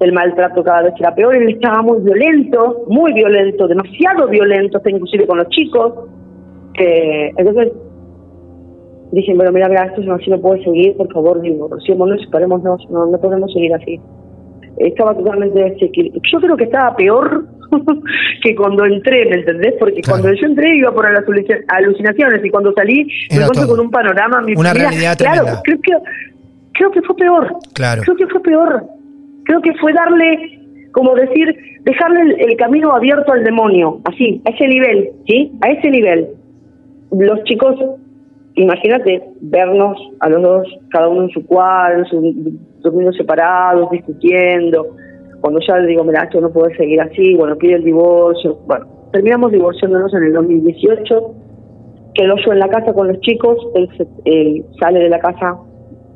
el 0.00 0.12
maltrato 0.12 0.62
cada 0.64 0.82
vez 0.82 0.94
era 0.98 1.14
peor, 1.14 1.34
él 1.36 1.48
estaba 1.48 1.80
muy 1.80 2.00
violento, 2.02 2.84
muy 2.88 3.12
violento, 3.12 3.68
demasiado 3.68 4.28
violento, 4.28 4.78
hasta 4.78 4.90
inclusive 4.90 5.26
con 5.26 5.38
los 5.38 5.48
chicos. 5.48 5.92
Eh, 6.78 7.30
entonces 7.36 7.72
dije, 9.12 9.34
bueno, 9.34 9.52
mira, 9.52 9.68
mira, 9.68 9.84
esto 9.84 10.00
así 10.12 10.28
no 10.28 10.40
puede 10.40 10.62
seguir, 10.64 10.96
por 10.96 11.12
favor, 11.12 11.40
divorciémonos, 11.40 12.20
separémonos, 12.22 12.84
no, 12.90 13.06
no 13.06 13.18
podemos 13.20 13.52
seguir 13.52 13.72
así. 13.74 14.00
Estaba 14.78 15.14
totalmente 15.14 15.58
desequilibrado. 15.58 16.22
Yo 16.32 16.40
creo 16.40 16.56
que 16.56 16.64
estaba 16.64 16.96
peor 16.96 17.46
que 18.42 18.54
cuando 18.54 18.84
entré, 18.84 19.26
¿me 19.26 19.36
entendés? 19.36 19.74
Porque 19.78 20.00
Claro. 20.00 20.20
cuando 20.22 20.40
yo 20.40 20.46
entré 20.46 20.76
iba 20.76 20.92
por 20.92 21.10
las 21.12 21.24
alucin- 21.24 21.64
alucinaciones 21.68 22.44
y 22.44 22.50
cuando 22.50 22.72
salí 22.74 23.06
me 23.30 23.36
encontré 23.36 23.62
todo. 23.64 23.76
con 23.76 23.86
un 23.86 23.90
panorama. 23.90 24.40
Mi 24.42 24.54
Una 24.54 24.74
realidad 24.74 25.16
Claro, 25.18 25.36
tremenda. 25.44 25.60
creo 25.64 25.78
que, 25.82 25.92
creo 26.72 26.90
que 26.90 27.02
fue 27.02 27.16
peor. 27.16 27.52
Claro. 27.74 28.02
Creo 28.02 28.16
que 28.16 28.26
fue 28.26 28.42
peor. 28.42 28.82
Creo 29.44 29.60
que 29.60 29.72
fue 29.74 29.92
darle, 29.92 30.58
como 30.92 31.14
decir, 31.14 31.54
dejarle 31.82 32.20
el, 32.20 32.50
el 32.50 32.56
camino 32.56 32.94
abierto 32.94 33.32
al 33.32 33.42
demonio, 33.44 34.00
así, 34.04 34.40
a 34.44 34.50
ese 34.50 34.68
nivel, 34.68 35.10
¿sí? 35.26 35.52
A 35.62 35.70
ese 35.70 35.90
nivel. 35.90 36.28
Los 37.10 37.42
chicos, 37.44 37.74
imagínate, 38.54 39.22
vernos 39.40 39.96
a 40.20 40.28
los 40.28 40.42
dos, 40.42 40.66
cada 40.90 41.08
uno 41.08 41.22
en 41.22 41.30
su 41.30 41.44
cuarto, 41.46 42.10
durmiendo 42.80 43.12
separados, 43.12 43.90
discutiendo. 43.90 44.96
Cuando 45.40 45.60
ya 45.66 45.78
le 45.78 45.88
digo, 45.88 46.04
mira, 46.04 46.22
esto 46.24 46.40
no 46.40 46.50
puede 46.52 46.76
seguir 46.76 47.00
así, 47.00 47.34
bueno, 47.34 47.56
pide 47.56 47.74
el 47.74 47.84
divorcio. 47.84 48.58
Bueno, 48.66 48.86
terminamos 49.12 49.50
divorciándonos 49.52 50.12
en 50.14 50.22
el 50.24 50.32
2018. 50.34 51.34
Quedó 52.14 52.34
yo 52.44 52.52
en 52.52 52.58
la 52.58 52.68
casa 52.68 52.92
con 52.92 53.08
los 53.08 53.18
chicos, 53.20 53.56
él, 53.74 53.88
se- 53.96 54.64
sale 54.78 55.00
de 55.00 55.08
la 55.08 55.18
casa 55.18 55.56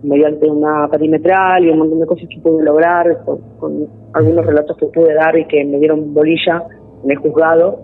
mediante 0.03 0.47
una 0.49 0.87
perimetral 0.89 1.65
y 1.65 1.71
un 1.71 1.79
montón 1.79 2.01
de 2.01 2.07
cosas 2.07 2.29
que 2.29 2.39
pude 2.39 2.63
lograr, 2.65 3.25
con, 3.25 3.39
con 3.59 3.87
algunos 4.13 4.45
relatos 4.47 4.77
que 4.77 4.87
pude 4.87 5.15
dar 5.15 5.37
y 5.39 5.47
que 5.47 5.65
me 5.65 5.79
dieron 5.79 6.13
bolilla 6.13 6.63
en 7.03 7.11
el 7.11 7.17
juzgado. 7.17 7.81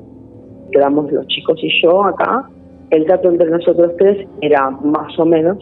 Quedamos 0.71 1.11
los 1.11 1.27
chicos 1.27 1.59
y 1.63 1.71
yo 1.83 2.05
acá. 2.05 2.49
El 2.93 3.07
trato 3.07 3.30
entre 3.30 3.51
nosotros 3.51 3.93
tres 3.99 4.26
era 4.43 4.70
más 4.70 5.18
o 5.18 5.24
menos, 5.24 5.59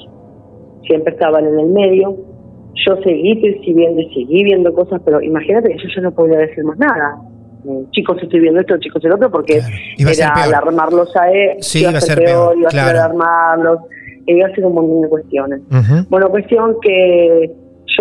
siempre 0.86 1.12
estaban 1.14 1.46
en 1.46 1.58
el 1.60 1.66
medio. 1.68 2.16
Yo 2.86 2.96
seguí 3.02 3.36
percibiendo 3.36 4.00
y 4.00 4.08
seguí 4.12 4.44
viendo 4.44 4.72
cosas, 4.74 5.00
pero 5.04 5.20
imagínate 5.22 5.68
que 5.70 5.78
yo 5.78 5.88
ya 5.94 6.02
no 6.02 6.10
podía 6.12 6.38
decir 6.38 6.64
más 6.64 6.76
nada. 6.78 7.18
Eh, 7.68 7.84
Chicos, 7.92 8.16
estoy 8.22 8.40
viendo 8.40 8.60
esto, 8.60 8.76
chicos, 8.78 9.04
el 9.04 9.12
otro, 9.12 9.30
porque 9.30 9.60
Claro. 9.96 10.12
Era 10.12 10.32
alarmarlos 10.42 11.14
a 11.16 11.30
él, 11.30 11.56
Sí, 11.60 11.80
iba 11.82 11.90
a 11.90 12.00
ser 12.00 12.18
peor, 12.18 12.26
peor, 12.54 12.58
iba 12.58 12.68
a 12.68 12.70
ser 12.72 12.80
claro. 12.82 12.98
alarmarlos, 12.98 13.78
iba 14.26 14.46
a 14.48 14.54
ser 14.54 14.64
un 14.66 14.74
montón 14.74 15.02
de 15.02 15.08
cuestiones. 15.08 15.60
Bueno, 16.08 16.28
cuestión 16.30 16.76
que 16.82 17.50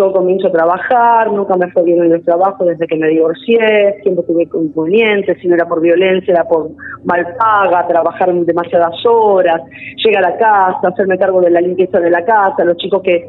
yo 0.00 0.12
comienzo 0.12 0.48
a 0.48 0.52
trabajar, 0.52 1.30
nunca 1.30 1.56
me 1.56 1.70
fue 1.72 1.82
bien 1.82 2.02
en 2.02 2.12
el 2.12 2.24
trabajo 2.24 2.64
desde 2.64 2.86
que 2.86 2.96
me 2.96 3.08
divorcié, 3.08 4.00
siempre 4.02 4.24
tuve 4.24 4.44
inconvenientes, 4.44 5.36
si 5.40 5.48
no 5.48 5.54
era 5.56 5.68
por 5.68 5.82
violencia, 5.82 6.32
era 6.32 6.44
por 6.44 6.70
mal 7.04 7.26
paga, 7.38 7.86
trabajar 7.86 8.32
demasiadas 8.32 8.94
horas, 9.04 9.60
llegar 10.02 10.24
a 10.24 10.30
la 10.30 10.38
casa, 10.38 10.88
hacerme 10.88 11.18
cargo 11.18 11.42
de 11.42 11.50
la 11.50 11.60
limpieza 11.60 12.00
de 12.00 12.10
la 12.10 12.24
casa, 12.24 12.64
los 12.64 12.78
chicos 12.78 13.02
que, 13.02 13.28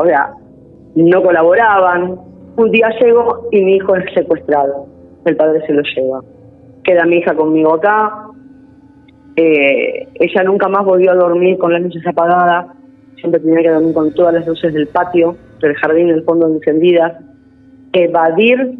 o 0.00 0.06
sea, 0.06 0.32
no 0.94 1.22
colaboraban. 1.22 2.16
Un 2.56 2.70
día 2.70 2.88
llego 3.00 3.48
y 3.50 3.64
mi 3.64 3.76
hijo 3.76 3.96
es 3.96 4.04
secuestrado, 4.14 4.86
el 5.24 5.36
padre 5.36 5.66
se 5.66 5.72
lo 5.72 5.82
lleva. 5.82 6.20
Queda 6.84 7.04
mi 7.06 7.16
hija 7.16 7.34
conmigo 7.34 7.74
acá, 7.74 8.28
eh, 9.34 10.06
ella 10.14 10.42
nunca 10.44 10.68
más 10.68 10.84
volvió 10.84 11.10
a 11.10 11.16
dormir 11.16 11.58
con 11.58 11.72
las 11.72 11.82
luces 11.82 12.06
apagadas, 12.06 12.66
siempre 13.16 13.40
tenía 13.40 13.62
que 13.62 13.70
dormir 13.70 13.94
con 13.94 14.14
todas 14.14 14.34
las 14.34 14.46
luces 14.46 14.72
del 14.72 14.86
patio, 14.86 15.36
del 15.60 15.74
jardín, 15.76 16.08
en 16.10 16.16
el 16.16 16.24
fondo 16.24 16.46
encendidas, 16.48 17.12
evadir 17.92 18.78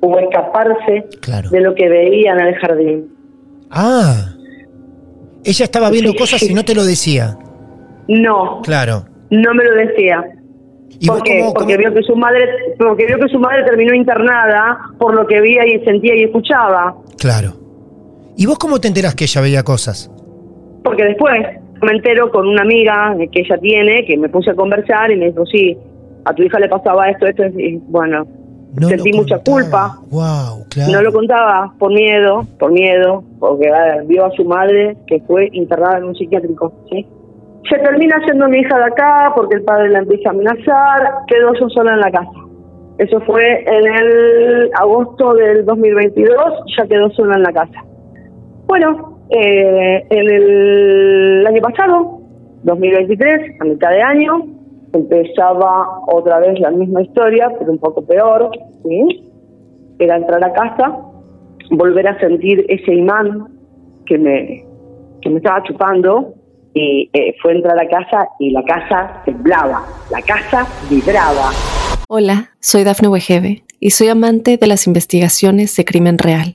o 0.00 0.18
escaparse 0.18 1.06
Claro. 1.20 1.50
de 1.50 1.60
lo 1.60 1.74
que 1.74 1.88
veía 1.88 2.32
en 2.32 2.40
el 2.40 2.54
jardín. 2.56 3.08
Ah. 3.70 4.30
Ella 5.44 5.64
estaba 5.64 5.90
viendo 5.90 6.12
Sí, 6.12 6.18
cosas 6.18 6.40
sí. 6.40 6.48
y 6.50 6.54
no 6.54 6.64
te 6.64 6.74
lo 6.74 6.84
decía. 6.84 7.36
No, 8.08 8.60
Claro. 8.62 9.04
no 9.30 9.54
me 9.54 9.64
lo 9.64 9.72
decía. 9.74 10.22
¿Y 11.00 11.06
¿Por 11.08 11.22
qué? 11.22 11.40
cómo- 11.40 11.54
Porque 11.54 11.74
cómo- 11.76 11.88
vio 11.90 11.94
que 11.94 12.02
su 12.02 12.16
madre, 12.16 12.48
porque 12.78 13.06
vio 13.06 13.18
que 13.18 13.28
su 13.28 13.38
madre 13.38 13.64
terminó 13.64 13.94
internada 13.94 14.78
por 14.98 15.14
lo 15.14 15.26
que 15.26 15.40
veía 15.40 15.66
y 15.66 15.84
sentía 15.84 16.14
y 16.14 16.24
escuchaba. 16.24 16.94
Claro. 17.18 17.52
¿Y 18.36 18.46
vos 18.46 18.58
cómo 18.58 18.78
te 18.78 18.88
enterás 18.88 19.14
que 19.14 19.24
ella 19.24 19.40
veía 19.40 19.62
cosas? 19.62 20.10
Porque 20.84 21.04
después 21.04 21.34
me 21.84 21.92
entero 21.92 22.30
con 22.30 22.46
una 22.46 22.62
amiga 22.62 23.14
que 23.32 23.40
ella 23.40 23.58
tiene, 23.58 24.04
que 24.04 24.16
me 24.16 24.28
puse 24.28 24.50
a 24.50 24.54
conversar 24.54 25.10
y 25.10 25.16
me 25.16 25.26
dijo, 25.26 25.44
sí, 25.46 25.76
a 26.24 26.34
tu 26.34 26.42
hija 26.42 26.58
le 26.58 26.68
pasaba 26.68 27.08
esto, 27.10 27.26
esto, 27.26 27.44
y 27.46 27.80
bueno, 27.88 28.26
No 28.80 28.88
sentí 28.88 29.12
mucha 29.12 29.38
culpa. 29.38 29.98
Wow, 30.10 30.66
claro. 30.70 30.92
No 30.92 31.02
lo 31.02 31.12
contaba 31.12 31.72
por 31.78 31.92
miedo, 31.92 32.46
por 32.58 32.72
miedo, 32.72 33.22
porque 33.38 33.68
a 33.68 33.84
ver, 33.84 34.04
vio 34.06 34.24
a 34.24 34.30
su 34.32 34.44
madre 34.44 34.96
que 35.06 35.20
fue 35.20 35.48
internada 35.52 35.98
en 35.98 36.04
un 36.04 36.14
psiquiátrico, 36.14 36.72
¿sí? 36.90 37.06
Se 37.70 37.78
termina 37.78 38.20
yendo 38.26 38.48
mi 38.48 38.58
hija 38.58 38.76
de 38.76 38.84
acá 38.84 39.32
porque 39.34 39.56
el 39.56 39.64
padre 39.64 39.88
la 39.90 40.00
empieza 40.00 40.28
a 40.28 40.32
amenazar, 40.32 41.14
quedó 41.26 41.54
yo 41.58 41.68
sola 41.70 41.94
en 41.94 42.00
la 42.00 42.10
casa. 42.10 42.44
Eso 42.98 43.20
fue 43.22 43.64
en 43.66 43.86
el 43.86 44.70
agosto 44.74 45.34
del 45.34 45.64
2022, 45.64 46.36
ya 46.76 46.86
quedó 46.86 47.10
sola 47.10 47.36
en 47.36 47.42
la 47.42 47.52
casa. 47.52 47.84
Bueno, 48.66 49.18
eh, 49.30 50.06
en 50.10 50.30
el 50.30 51.03
pasado, 51.64 52.20
2023, 52.64 53.60
a 53.60 53.64
mitad 53.64 53.90
de 53.90 54.02
año, 54.02 54.46
empezaba 54.92 56.00
otra 56.08 56.38
vez 56.40 56.60
la 56.60 56.70
misma 56.70 57.02
historia, 57.02 57.50
pero 57.58 57.72
un 57.72 57.78
poco 57.78 58.04
peor, 58.04 58.50
¿sí? 58.82 59.30
Era 59.98 60.16
entrar 60.16 60.44
a 60.44 60.52
casa, 60.52 60.98
volver 61.70 62.06
a 62.06 62.18
sentir 62.20 62.66
ese 62.68 62.94
imán 62.94 63.48
que 64.04 64.18
me, 64.18 64.64
que 65.22 65.30
me 65.30 65.38
estaba 65.38 65.62
chupando, 65.62 66.34
y 66.74 67.08
eh, 67.12 67.34
fue 67.40 67.52
entrar 67.52 67.78
a 67.80 67.88
casa 67.88 68.28
y 68.40 68.50
la 68.50 68.62
casa 68.64 69.22
temblaba, 69.24 69.84
la 70.10 70.20
casa 70.20 70.66
vibraba. 70.90 71.50
Hola, 72.08 72.50
soy 72.60 72.84
Dafne 72.84 73.08
Wegebe 73.08 73.62
y 73.80 73.90
soy 73.90 74.08
amante 74.08 74.58
de 74.58 74.66
las 74.66 74.86
investigaciones 74.86 75.74
de 75.76 75.84
crimen 75.84 76.18
real. 76.18 76.54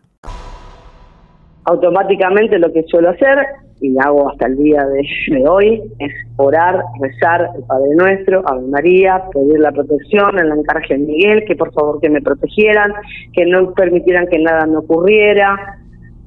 Automáticamente 1.65 2.59
lo 2.59 2.71
que 2.71 2.83
suelo 2.83 3.09
hacer, 3.09 3.37
y 3.81 3.95
hago 3.97 4.29
hasta 4.29 4.45
el 4.47 4.57
día 4.57 4.85
de, 4.85 5.49
hoy, 5.49 5.81
es 5.97 6.11
orar, 6.37 6.83
rezar 7.01 7.49
el 7.55 7.63
Padre 7.63 7.95
Nuestro, 7.95 8.43
Ave 8.47 8.67
María, 8.67 9.23
pedir 9.33 9.59
la 9.59 9.71
protección 9.71 10.37
en 10.37 10.49
la 10.49 10.55
Arcángel 10.55 10.99
Miguel, 10.99 11.45
que 11.45 11.55
por 11.55 11.73
favor 11.73 11.99
que 11.99 12.09
me 12.09 12.21
protegieran, 12.21 12.93
que 13.33 13.45
no 13.45 13.73
permitieran 13.73 14.27
que 14.27 14.37
nada 14.37 14.67
me 14.67 14.77
ocurriera, 14.77 15.79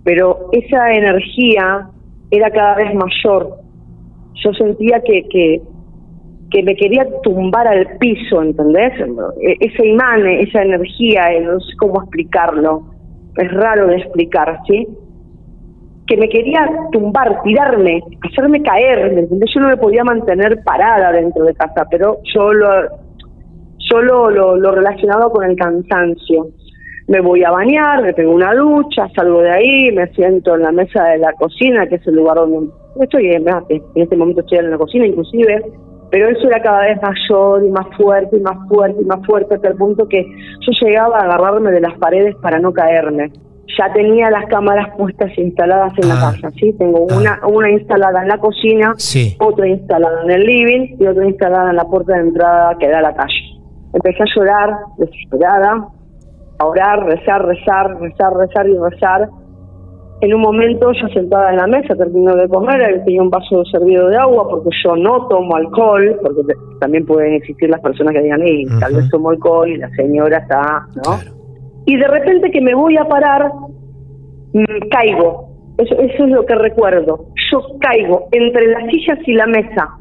pero 0.02 0.48
esa 0.52 0.92
energía 0.92 1.88
era 2.30 2.50
cada 2.50 2.74
vez 2.74 2.92
mayor. 2.94 3.58
Yo 4.44 4.52
sentía 4.54 5.00
que, 5.00 5.22
que, 5.30 5.62
que 6.50 6.62
me 6.64 6.74
quería 6.74 7.06
tumbar 7.22 7.68
al 7.68 7.86
piso, 7.98 8.42
¿entendés? 8.42 8.92
E- 9.40 9.56
Ese 9.60 9.86
imán, 9.86 10.26
esa 10.26 10.62
energía, 10.62 11.32
eh, 11.32 11.40
no 11.42 11.60
sé 11.60 11.72
cómo 11.78 12.02
explicarlo, 12.02 12.82
es 13.36 13.52
raro 13.52 13.86
de 13.86 13.96
explicar, 13.96 14.58
¿sí? 14.66 14.88
Que 16.06 16.16
me 16.16 16.28
quería 16.28 16.68
tumbar, 16.92 17.42
tirarme, 17.42 18.02
hacerme 18.22 18.62
caer, 18.62 19.12
¿me? 19.12 19.46
Yo 19.54 19.60
no 19.60 19.68
me 19.68 19.76
podía 19.76 20.04
mantener 20.04 20.62
parada 20.62 21.12
dentro 21.12 21.44
de 21.44 21.54
casa, 21.54 21.86
pero 21.90 22.18
yo 22.34 22.52
lo, 22.52 22.68
yo 23.90 24.02
lo, 24.02 24.72
relacionaba 24.72 25.30
con 25.30 25.44
el 25.44 25.56
cansancio. 25.56 26.48
Me 27.08 27.20
voy 27.20 27.44
a 27.44 27.50
bañar, 27.50 28.02
me 28.02 28.12
pego 28.12 28.32
una 28.32 28.54
ducha, 28.54 29.08
salgo 29.14 29.42
de 29.42 29.50
ahí, 29.50 29.92
me 29.92 30.06
siento 30.14 30.54
en 30.54 30.62
la 30.62 30.72
mesa 30.72 31.04
de 31.04 31.18
la 31.18 31.32
cocina, 31.34 31.86
que 31.86 31.96
es 31.96 32.06
el 32.06 32.16
lugar 32.16 32.36
donde 32.36 32.70
estoy, 33.00 33.30
en 33.30 33.44
este 33.94 34.16
momento 34.16 34.40
estoy 34.40 34.58
en 34.58 34.70
la 34.70 34.78
cocina 34.78 35.06
inclusive, 35.06 35.62
pero 36.10 36.28
eso 36.28 36.46
era 36.46 36.62
cada 36.62 36.82
vez 36.82 36.98
mayor 37.02 37.64
y 37.64 37.70
más 37.70 37.86
fuerte 37.96 38.36
y 38.36 38.40
más 38.40 38.56
fuerte 38.68 39.02
y 39.02 39.04
más 39.04 39.26
fuerte, 39.26 39.54
hasta 39.54 39.68
el 39.68 39.76
punto 39.76 40.08
que 40.08 40.22
yo 40.24 40.86
llegaba 40.86 41.18
a 41.18 41.24
agarrarme 41.24 41.72
de 41.72 41.80
las 41.80 41.98
paredes 41.98 42.36
para 42.36 42.58
no 42.58 42.72
caerme. 42.72 43.32
Ya 43.78 43.92
tenía 43.92 44.30
las 44.30 44.46
cámaras 44.46 44.96
puestas 44.96 45.30
instaladas 45.38 45.92
en 46.02 46.08
la 46.08 46.14
Ah. 46.14 46.32
casa, 46.32 46.50
¿sí? 46.58 46.72
Tengo 46.78 47.06
Ah. 47.10 47.16
una, 47.18 47.40
una 47.46 47.70
instalada 47.70 48.22
en 48.22 48.28
la 48.28 48.38
cocina, 48.38 48.94
Sí. 48.96 49.36
otra 49.40 49.66
instalada 49.68 50.22
en 50.24 50.30
el 50.30 50.44
living 50.44 50.96
y 50.98 51.06
otra 51.06 51.26
instalada 51.26 51.70
en 51.70 51.76
la 51.76 51.84
puerta 51.84 52.14
de 52.14 52.20
entrada 52.20 52.76
que 52.78 52.88
da 52.88 52.98
a 52.98 53.02
la 53.02 53.14
calle. 53.14 53.58
Empecé 53.92 54.22
a 54.22 54.26
llorar, 54.36 54.70
desesperada, 54.98 55.88
a 56.58 56.66
orar, 56.66 57.04
rezar, 57.04 57.44
rezar, 57.46 57.98
rezar, 58.00 58.32
rezar 58.36 58.66
y 58.68 58.76
rezar. 58.78 59.28
En 60.20 60.32
un 60.32 60.40
momento, 60.40 60.92
yo 60.92 61.08
sentada 61.08 61.50
en 61.50 61.56
la 61.56 61.66
mesa, 61.66 61.94
termino 61.96 62.34
de 62.36 62.48
comer, 62.48 62.80
él 62.82 63.02
tenía 63.04 63.20
un 63.22 63.30
vaso 63.30 63.64
servido 63.66 64.08
de 64.08 64.16
agua, 64.16 64.48
porque 64.48 64.70
yo 64.84 64.96
no 64.96 65.26
tomo 65.28 65.56
alcohol, 65.56 66.18
porque 66.22 66.54
también 66.80 67.04
pueden 67.04 67.34
existir 67.34 67.68
las 67.68 67.80
personas 67.80 68.14
que 68.14 68.22
digan, 68.22 68.40
"Ey, 68.42 68.64
tal 68.80 68.94
vez 68.94 69.08
tomo 69.10 69.30
alcohol 69.30 69.68
y 69.68 69.76
la 69.76 69.90
señora 69.90 70.38
está, 70.38 70.86
¿no? 70.94 71.02
Claro. 71.02 71.30
Y 71.86 71.96
de 71.96 72.08
repente 72.08 72.50
que 72.50 72.60
me 72.60 72.74
voy 72.74 72.96
a 72.96 73.04
parar, 73.04 73.50
mm, 74.52 74.88
caigo. 74.90 75.48
Eso, 75.78 75.94
eso 75.98 76.24
es 76.24 76.30
lo 76.30 76.46
que 76.46 76.54
recuerdo. 76.54 77.26
Yo 77.50 77.60
caigo 77.80 78.28
entre 78.32 78.68
las 78.68 78.84
sillas 78.90 79.18
y 79.26 79.32
la 79.34 79.46
mesa. 79.46 79.98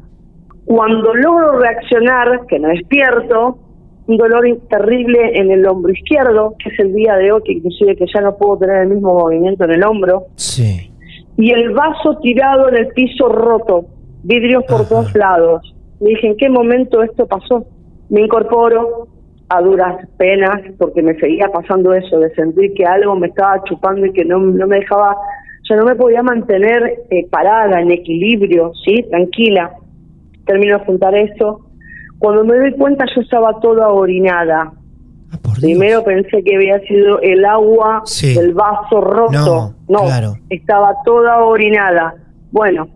Cuando 0.66 1.12
logro 1.14 1.58
reaccionar, 1.58 2.46
que 2.48 2.58
no 2.58 2.68
despierto, 2.68 3.58
un 4.06 4.16
dolor 4.16 4.44
terrible 4.68 5.38
en 5.38 5.50
el 5.50 5.66
hombro 5.66 5.92
izquierdo, 5.92 6.54
que 6.62 6.70
es 6.70 6.78
el 6.78 6.94
día 6.94 7.16
de 7.16 7.32
hoy, 7.32 7.42
que 7.44 7.52
inclusive 7.52 7.96
que 7.96 8.06
ya 8.14 8.20
no 8.20 8.36
puedo 8.36 8.58
tener 8.58 8.82
el 8.82 8.88
mismo 8.90 9.14
movimiento 9.14 9.64
en 9.64 9.70
el 9.72 9.84
hombro, 9.84 10.24
Sí. 10.36 10.90
y 11.36 11.52
el 11.52 11.70
vaso 11.72 12.18
tirado 12.22 12.68
en 12.68 12.76
el 12.76 12.88
piso 12.88 13.28
roto, 13.28 13.86
vidrios 14.22 14.62
por 14.64 14.82
Ajá. 14.82 14.88
todos 14.88 15.14
lados. 15.14 15.74
Me 16.00 16.10
dije, 16.10 16.28
¿en 16.28 16.36
qué 16.36 16.48
momento 16.48 17.02
esto 17.02 17.26
pasó? 17.26 17.64
Me 18.10 18.22
incorporo 18.22 19.08
a 19.56 19.60
duras 19.62 19.96
penas 20.16 20.60
porque 20.78 21.02
me 21.02 21.14
seguía 21.18 21.48
pasando 21.48 21.92
eso, 21.94 22.18
de 22.18 22.34
sentir 22.34 22.74
que 22.74 22.84
algo 22.84 23.14
me 23.16 23.28
estaba 23.28 23.62
chupando 23.64 24.06
y 24.06 24.12
que 24.12 24.24
no, 24.24 24.38
no 24.38 24.66
me 24.66 24.80
dejaba, 24.80 25.16
ya 25.68 25.76
no 25.76 25.84
me 25.84 25.94
podía 25.94 26.22
mantener 26.22 27.04
eh, 27.10 27.26
parada, 27.30 27.80
en 27.80 27.90
equilibrio, 27.90 28.72
¿sí? 28.84 29.04
Tranquila. 29.10 29.72
Termino 30.46 30.78
de 30.78 30.84
juntar 30.84 31.14
eso. 31.14 31.60
Cuando 32.18 32.44
me 32.44 32.56
doy 32.58 32.72
cuenta 32.72 33.04
yo 33.14 33.22
estaba 33.22 33.58
toda 33.60 33.88
orinada. 33.88 34.72
Ah. 35.32 35.38
Primero 35.60 36.04
pensé 36.04 36.42
que 36.42 36.56
había 36.56 36.78
sido 36.80 37.20
el 37.20 37.44
agua 37.44 38.02
Sí. 38.04 38.34
del 38.34 38.54
vaso 38.54 39.00
roto. 39.00 39.74
No, 39.88 40.00
claro. 40.02 40.34
estaba 40.50 40.94
toda 41.04 41.42
orinada. 41.44 42.14
Bueno, 42.50 42.88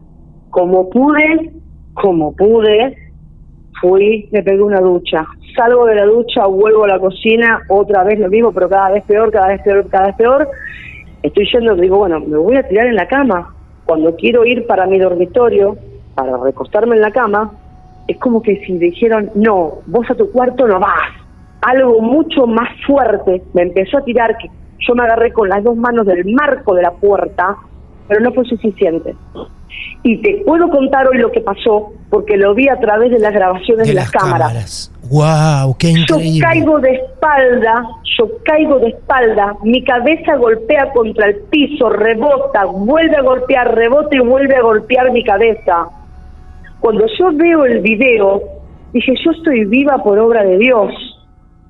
como 0.50 0.88
pude, 0.90 1.52
como 1.94 2.34
pude, 2.34 2.96
fui, 3.80 4.28
me 4.30 4.42
pegué 4.42 4.62
una 4.62 4.80
ducha. 4.80 5.26
Salgo 5.56 5.86
de 5.86 5.94
la 5.94 6.04
ducha, 6.04 6.46
vuelvo 6.46 6.84
a 6.84 6.88
la 6.88 6.98
cocina, 6.98 7.60
otra 7.68 8.04
vez 8.04 8.18
lo 8.18 8.28
mismo, 8.28 8.52
pero 8.52 8.68
cada 8.68 8.90
vez 8.90 9.04
peor, 9.04 9.30
cada 9.30 9.48
vez 9.48 9.62
peor, 9.62 9.88
cada 9.88 10.06
vez 10.06 10.16
peor. 10.16 10.48
Estoy 11.22 11.48
yendo, 11.52 11.74
digo, 11.74 11.98
bueno, 11.98 12.20
me 12.20 12.36
voy 12.36 12.56
a 12.56 12.66
tirar 12.66 12.86
en 12.86 12.94
la 12.94 13.08
cama. 13.08 13.54
Cuando 13.84 14.14
quiero 14.16 14.44
ir 14.44 14.66
para 14.66 14.86
mi 14.86 14.98
dormitorio, 14.98 15.76
para 16.14 16.36
recostarme 16.36 16.96
en 16.96 17.02
la 17.02 17.10
cama, 17.10 17.52
es 18.06 18.18
como 18.18 18.42
que 18.42 18.64
si 18.64 18.78
dijeron, 18.78 19.30
no, 19.34 19.78
vos 19.86 20.10
a 20.10 20.14
tu 20.14 20.30
cuarto 20.30 20.66
no 20.66 20.80
vas. 20.80 21.10
Algo 21.60 22.00
mucho 22.00 22.46
más 22.46 22.68
fuerte 22.86 23.42
me 23.52 23.62
empezó 23.62 23.98
a 23.98 24.04
tirar, 24.04 24.36
que 24.38 24.48
yo 24.78 24.94
me 24.94 25.02
agarré 25.02 25.32
con 25.32 25.48
las 25.48 25.62
dos 25.64 25.76
manos 25.76 26.06
del 26.06 26.24
marco 26.24 26.74
de 26.74 26.82
la 26.82 26.92
puerta, 26.92 27.56
pero 28.08 28.20
no 28.20 28.32
fue 28.32 28.44
suficiente. 28.46 29.14
Y 30.02 30.16
te 30.22 30.42
puedo 30.44 30.68
contar 30.70 31.06
hoy 31.08 31.18
lo 31.18 31.30
que 31.30 31.40
pasó, 31.40 31.92
porque 32.08 32.36
lo 32.36 32.54
vi 32.54 32.68
a 32.68 32.78
través 32.80 33.10
de 33.10 33.18
las 33.18 33.32
grabaciones 33.32 33.86
de, 33.86 33.92
de 33.92 33.94
las, 33.94 34.10
cámaras. 34.10 34.92
Wow, 35.10 35.76
qué 35.78 35.92
Yo 35.92 36.16
increíble. 36.16 36.40
caigo 36.40 36.78
de 36.80 36.90
espalda, 36.92 37.84
yo 38.18 38.28
caigo 38.44 38.78
de 38.78 38.88
espalda, 38.88 39.56
mi 39.62 39.82
cabeza 39.82 40.36
golpea 40.36 40.92
contra 40.92 41.28
el 41.28 41.36
piso, 41.50 41.88
rebota, 41.90 42.64
vuelve 42.64 43.16
a 43.16 43.22
golpear, 43.22 43.74
rebota 43.74 44.16
y 44.16 44.20
vuelve 44.20 44.56
a 44.56 44.62
golpear 44.62 45.12
mi 45.12 45.24
cabeza. 45.24 45.88
Cuando 46.80 47.06
yo 47.18 47.30
veo 47.32 47.64
el 47.64 47.80
video, 47.80 48.42
dije, 48.92 49.14
yo 49.24 49.32
estoy 49.32 49.64
viva 49.64 50.02
por 50.02 50.18
obra 50.18 50.44
de 50.44 50.58
Dios, 50.58 50.92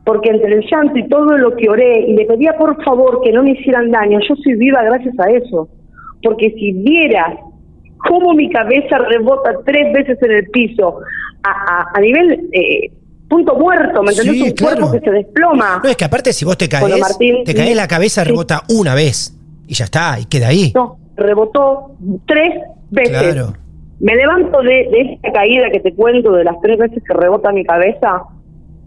porque 0.05 0.31
entre 0.31 0.55
el 0.55 0.65
llanto 0.71 0.99
y 0.99 1.09
todo 1.09 1.37
lo 1.39 1.57
que 1.57 1.69
oré 1.69 2.01
y 2.09 2.15
le 2.15 2.27
pedía 2.27 2.55
por 2.55 2.83
favor 2.85 3.21
que 3.23 3.33
no 3.33 3.43
me 3.43 3.53
hicieran 3.53 3.91
daño, 3.91 4.19
yo 4.29 4.35
estoy 4.35 4.55
viva 4.55 4.83
gracias 4.83 5.15
a 5.19 5.31
eso. 5.31 5.69
Porque 6.23 6.51
si 6.59 6.73
vieras 6.73 7.35
cómo 8.09 8.35
mi 8.35 8.49
cabeza 8.51 8.99
rebota 8.99 9.51
tres 9.65 9.93
veces 9.93 10.19
en 10.23 10.31
el 10.33 10.47
piso, 10.51 11.01
a, 11.43 11.51
a- 11.51 11.87
a 11.95 12.01
nivel 12.01 12.49
eh, 12.53 12.91
punto 13.29 13.55
muerto, 13.57 14.03
¿me 14.03 14.11
entendés? 14.13 14.35
Sí, 14.37 14.43
Un 14.43 14.51
claro. 14.53 14.77
cuerpo 14.77 14.93
que 14.93 15.01
se 15.01 15.11
desploma. 15.11 15.81
No, 15.83 15.89
es 15.91 15.97
que 15.97 16.05
aparte 16.05 16.33
si 16.33 16.45
vos 16.45 16.57
te 16.59 16.69
caes, 16.69 16.83
Bueno, 16.83 16.99
Martín, 16.99 17.45
te 17.45 17.55
caes 17.55 17.77
la 17.77 17.87
cabeza, 17.89 18.23
Sí. 18.25 18.31
rebota 18.31 18.63
una 18.71 18.95
vez 18.95 19.37
y 19.67 19.75
ya 19.75 19.85
está, 19.85 20.19
y 20.21 20.25
queda 20.27 20.49
ahí. 20.49 20.73
No, 20.75 20.97
rebotó 21.17 21.93
tres 22.27 22.55
veces. 22.91 23.11
Claro. 23.19 23.53
Me 24.01 24.15
levanto 24.15 24.63
de, 24.63 24.69
de 24.91 25.13
esta 25.15 25.33
caída 25.33 25.71
que 25.73 25.81
te 25.81 25.93
cuento, 25.95 26.33
de 26.33 26.45
las 26.45 26.61
tres 26.63 26.79
veces 26.79 27.03
que 27.05 27.13
rebota 27.15 27.51
mi 27.53 27.65
cabeza, 27.65 28.23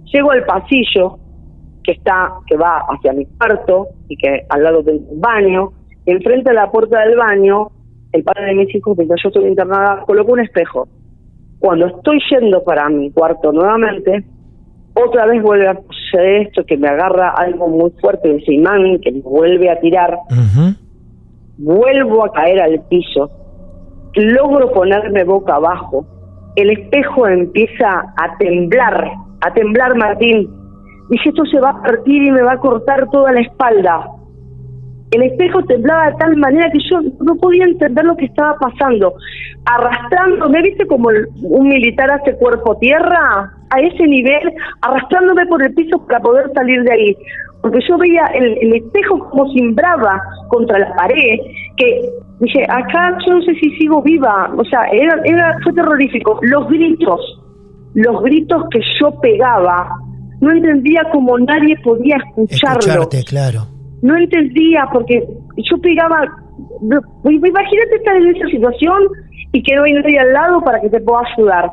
llego 0.06 0.32
al 0.32 0.44
pasillo 0.46 1.18
que 1.84 1.92
está, 1.94 2.32
que 2.48 2.56
va 2.56 2.80
hacia 2.90 3.12
mi 3.12 3.26
cuarto 3.26 3.88
y 4.08 4.16
que 4.16 4.46
al 4.50 4.64
lado 4.64 4.82
del 4.84 5.02
baño, 5.16 5.72
y 5.72 5.81
enfrente 6.06 6.50
de 6.50 6.56
la 6.56 6.72
puerta 6.72 7.00
del 7.02 7.18
baño, 7.18 7.70
el 8.12 8.24
padre 8.24 8.48
de 8.48 8.56
mis 8.56 8.76
hijos, 8.76 8.98
mientras 8.98 9.22
yo 9.24 9.30
estoy 9.30 9.48
internada, 9.48 10.04
colocó 10.06 10.34
un 10.34 10.42
espejo. 10.42 10.88
Cuando 11.60 11.88
estoy 11.88 12.20
yendo 12.30 12.64
para 12.64 12.90
mi 12.90 13.12
cuarto 13.12 13.52
nuevamente, 13.52 14.26
otra 14.94 15.26
vez 15.26 15.42
vuelve 15.42 15.68
a 15.68 15.80
suceder 15.90 16.48
esto, 16.48 16.66
que 16.66 16.78
me 16.78 16.88
agarra 16.88 17.30
algo 17.30 17.68
muy 17.68 17.92
fuerte, 18.02 18.36
ese 18.36 18.54
imán 18.54 19.00
que 19.00 19.12
me 19.12 19.22
vuelve 19.22 19.70
a 19.70 19.80
tirar 19.80 20.18
vuelvo 21.62 22.26
a 22.26 22.32
caer 22.32 22.60
al 22.60 22.82
piso, 22.90 23.30
logro 24.16 24.72
ponerme 24.72 25.24
boca 25.24 25.56
abajo, 25.56 26.06
el 26.56 26.72
espejo 26.72 27.28
empieza 27.28 28.14
a 28.18 28.38
temblar, 28.38 29.12
a 29.42 29.54
temblar 29.54 29.96
Martín. 29.96 30.50
Dije, 31.10 31.30
esto 31.30 31.46
se 31.46 31.60
va 31.60 31.70
a 31.72 31.82
partir 31.82 32.24
y 32.24 32.32
me 32.32 32.42
va 32.42 32.54
a 32.54 32.58
cortar 32.58 33.10
toda 33.10 33.32
la 33.32 33.42
espalda. 33.42 34.08
El 35.12 35.24
espejo 35.24 35.62
temblaba 35.64 36.12
de 36.12 36.18
tal 36.18 36.38
manera 36.38 36.72
que 36.72 36.80
yo 36.90 37.02
no 37.20 37.36
podía 37.36 37.66
entender 37.66 38.06
lo 38.06 38.16
que 38.16 38.26
estaba 38.26 38.56
pasando. 38.56 39.14
Arrastrándome, 39.66 40.62
¿viste 40.62 40.88
como 40.88 41.10
un 41.42 41.68
militar 41.68 42.10
hace 42.12 42.34
cuerpo 42.38 42.78
tierra? 42.78 43.52
A 43.72 43.80
ese 43.82 44.08
nivel, 44.08 44.54
arrastrándome 44.82 45.46
por 45.48 45.62
el 45.64 45.74
piso 45.74 46.06
para 46.08 46.22
poder 46.22 46.50
salir 46.54 46.84
de 46.84 46.94
ahí. 46.94 47.18
Porque 47.62 47.80
yo 47.88 47.98
veía 47.98 48.26
el, 48.34 48.58
el 48.62 48.76
espejo 48.76 49.30
como 49.30 49.50
simbraba 49.52 50.22
contra 50.48 50.80
la 50.80 50.96
pared, 50.96 51.40
que 51.76 52.10
dije, 52.40 52.64
acá 52.70 53.18
yo 53.28 53.34
no 53.34 53.42
sé 53.42 53.54
si 53.56 53.70
sigo 53.78 54.02
viva. 54.02 54.50
O 54.58 54.64
sea, 54.64 54.86
era, 54.94 55.20
era, 55.26 55.58
fue 55.62 55.74
terrorífico. 55.74 56.40
Los 56.42 56.70
gritos, 56.70 57.20
los 57.96 58.24
gritos 58.24 58.64
que 58.72 58.80
yo 59.00 59.12
pegaba, 59.20 59.90
no 60.40 60.52
entendía 60.52 61.04
cómo 61.12 61.38
nadie 61.38 61.76
podía 61.84 62.16
escucharlo 62.16 62.80
Escucharte, 62.80 63.24
claro. 63.24 63.81
No 64.02 64.18
entendía 64.18 64.88
porque 64.92 65.28
yo 65.58 65.78
pegaba 65.80 66.26
no, 66.82 67.02
imagínate 67.24 67.96
estar 67.96 68.16
en 68.16 68.36
esa 68.36 68.48
situación 68.48 69.04
y 69.52 69.62
que 69.64 69.76
no 69.76 69.84
hay 69.84 69.94
nadie 69.94 70.20
al 70.20 70.34
lado 70.34 70.62
para 70.62 70.80
que 70.80 70.90
te 70.90 71.00
pueda 71.02 71.22
ayudar. 71.34 71.72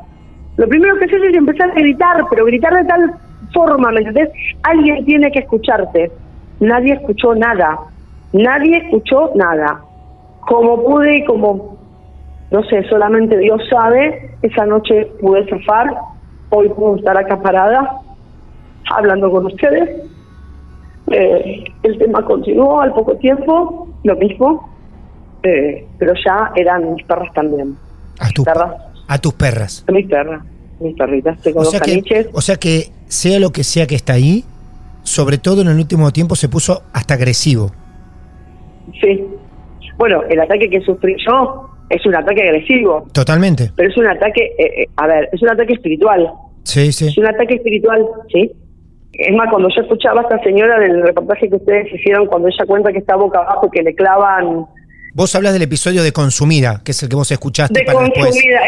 Lo 0.57 0.67
primero 0.67 0.97
que 0.97 1.05
haces 1.05 1.23
es 1.23 1.35
empezar 1.35 1.71
a 1.71 1.73
gritar 1.73 2.23
pero 2.29 2.45
gritar 2.45 2.73
de 2.73 2.85
tal 2.85 3.13
forma 3.53 3.91
¿me 3.91 3.99
entendés? 3.99 4.29
alguien 4.63 5.05
tiene 5.05 5.31
que 5.31 5.39
escucharte. 5.39 6.11
Nadie 6.59 6.93
escuchó 6.93 7.35
nada. 7.35 7.79
Nadie 8.33 8.77
escuchó 8.77 9.31
nada. 9.35 9.81
Como 10.41 10.83
pude 10.83 11.17
y 11.17 11.25
como 11.25 11.79
no 12.51 12.63
sé, 12.63 12.83
solamente 12.89 13.37
Dios 13.37 13.61
sabe, 13.69 14.31
esa 14.41 14.65
noche 14.65 15.05
pude 15.21 15.47
zafar, 15.49 15.87
hoy 16.49 16.67
puedo 16.69 16.95
estar 16.95 17.15
acá 17.15 17.39
parada, 17.41 17.99
hablando 18.91 19.29
con 19.29 19.45
ustedes, 19.45 20.01
eh, 21.11 21.63
el 21.83 21.97
tema 21.97 22.23
continuó 22.25 22.81
al 22.81 22.93
poco 22.93 23.15
tiempo, 23.17 23.87
lo 24.03 24.15
mismo, 24.15 24.69
eh, 25.43 25.85
pero 25.97 26.13
ya 26.25 26.51
eran 26.55 26.93
mis 26.93 27.05
perras 27.05 27.33
también. 27.33 27.75
A, 28.19 28.29
tus- 28.29 28.45
Perras, 28.45 28.73
a 29.07 29.17
tus 29.17 29.33
perras. 29.33 29.85
mis 29.91 30.07
perras, 30.07 30.43
mis 30.79 30.95
perritas. 30.97 31.39
Tengo 31.41 31.59
O 31.61 31.63
dos 31.63 31.71
sea, 31.71 31.79
que, 31.79 32.29
o 32.33 32.41
sea 32.41 32.55
que, 32.57 32.89
sea 33.07 33.39
lo 33.39 33.51
que 33.51 33.63
sea 33.63 33.87
que 33.87 33.95
está 33.95 34.13
ahí, 34.13 34.43
sobre 35.03 35.37
todo 35.37 35.61
en 35.61 35.69
el 35.69 35.77
último 35.77 36.11
tiempo 36.11 36.35
se 36.35 36.49
puso 36.49 36.83
hasta 36.93 37.13
agresivo. 37.15 37.71
Sí. 39.01 39.23
Bueno, 39.97 40.21
el 40.29 40.39
ataque 40.39 40.69
que 40.69 40.81
sufrí 40.81 41.15
yo 41.27 41.69
es 41.89 42.05
un 42.05 42.15
ataque 42.15 42.41
agresivo, 42.43 43.05
Totalmente. 43.13 43.71
pero 43.75 43.89
es 43.89 43.97
un 43.97 44.07
ataque, 44.07 44.43
eh, 44.57 44.81
eh, 44.83 44.85
a 44.95 45.07
ver, 45.07 45.29
es 45.31 45.41
un 45.41 45.49
ataque 45.49 45.73
espiritual. 45.73 46.29
Sí, 46.63 46.91
sí. 46.91 47.07
Es 47.07 47.17
un 47.17 47.25
ataque 47.27 47.55
espiritual, 47.55 48.05
¿sí? 48.31 48.51
Es 49.19 49.35
más, 49.35 49.49
cuando 49.49 49.67
yo 49.75 49.81
escuchaba 49.81 50.21
a 50.21 50.23
esta 50.23 50.41
señora 50.43 50.79
del 50.79 51.03
reportaje 51.03 51.49
que 51.49 51.57
ustedes 51.57 51.93
hicieron, 51.93 52.25
cuando 52.27 52.47
ella 52.47 52.65
cuenta 52.65 52.91
que 52.91 52.99
está 52.99 53.15
boca 53.15 53.39
abajo, 53.39 53.69
que 53.69 53.83
le 53.83 53.93
clavan 53.93 54.65
Vos 55.13 55.33
hablas 55.35 55.53
del 55.53 55.63
episodio 55.63 56.03
de 56.03 56.11
Consumida, 56.11 56.81
que 56.85 56.91
es 56.91 57.03
el 57.03 57.09
que 57.09 57.15
vos 57.15 57.31
escuchaste 57.31 57.79
de 57.79 57.85
para 57.85 57.99
después. 58.01 58.25
consumida, 58.27 58.59